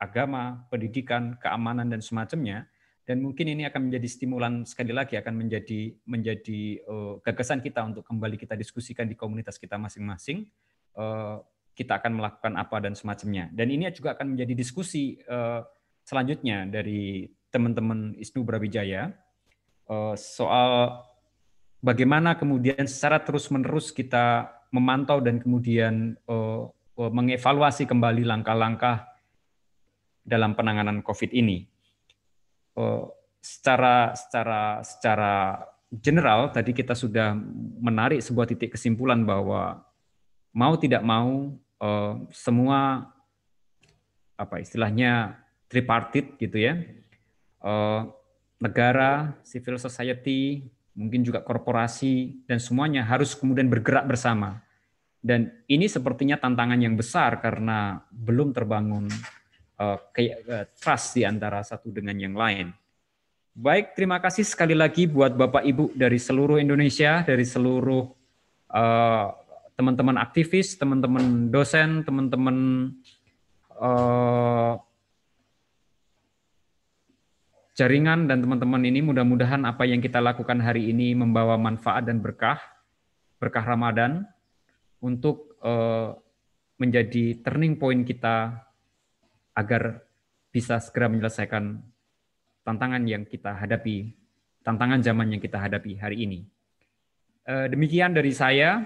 [0.00, 2.68] agama, pendidikan, keamanan dan semacamnya.
[3.04, 8.08] Dan mungkin ini akan menjadi stimulan sekali lagi akan menjadi menjadi uh, gagasan kita untuk
[8.08, 10.48] kembali kita diskusikan di komunitas kita masing-masing.
[10.96, 11.44] Uh,
[11.74, 13.50] kita akan melakukan apa dan semacamnya.
[13.50, 15.60] Dan ini juga akan menjadi diskusi uh,
[16.06, 19.10] selanjutnya dari teman-teman Isnu Brawijaya
[19.90, 21.02] uh, soal
[21.82, 29.10] bagaimana kemudian secara terus-menerus kita memantau dan kemudian uh, mengevaluasi kembali langkah-langkah
[30.22, 31.66] dalam penanganan COVID ini.
[33.42, 35.34] Secara secara secara
[35.90, 37.34] general tadi kita sudah
[37.82, 39.82] menarik sebuah titik kesimpulan bahwa
[40.54, 43.10] mau tidak mau uh, semua
[44.34, 45.38] apa istilahnya
[45.70, 46.74] tripartit gitu ya
[47.62, 48.10] uh,
[48.58, 54.62] negara civil society mungkin juga korporasi dan semuanya harus kemudian bergerak bersama
[55.24, 59.08] dan ini sepertinya tantangan yang besar karena belum terbangun
[59.80, 62.68] uh, kayak uh, trust di antara satu dengan yang lain.
[63.54, 68.04] Baik, terima kasih sekali lagi buat Bapak Ibu dari seluruh Indonesia, dari seluruh
[68.74, 69.26] uh,
[69.74, 72.56] teman-teman aktivis, teman-teman dosen, teman-teman
[73.74, 74.78] uh,
[77.74, 82.62] jaringan dan teman-teman ini mudah-mudahan apa yang kita lakukan hari ini membawa manfaat dan berkah,
[83.42, 84.22] berkah Ramadan
[85.02, 86.14] untuk uh,
[86.78, 88.62] menjadi turning point kita
[89.54, 90.02] agar
[90.54, 91.82] bisa segera menyelesaikan
[92.62, 94.14] tantangan yang kita hadapi,
[94.62, 96.40] tantangan zaman yang kita hadapi hari ini.
[97.44, 98.80] Eh, demikian dari saya.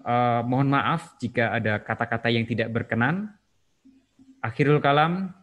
[0.00, 3.28] Eh, mohon maaf jika ada kata-kata yang tidak berkenan.
[4.40, 5.36] Akhirul kalam,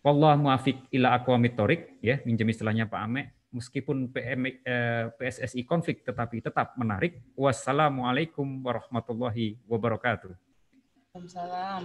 [0.00, 1.60] Wallahu muafiq ila aqwamit
[2.00, 3.36] ya, minjem istilahnya Pak Ame.
[3.50, 7.18] meskipun PM, eh, PSSI konflik tetapi tetap menarik.
[7.34, 10.30] Wassalamualaikum warahmatullahi wabarakatuh.
[10.30, 11.78] Waalaikumsalam.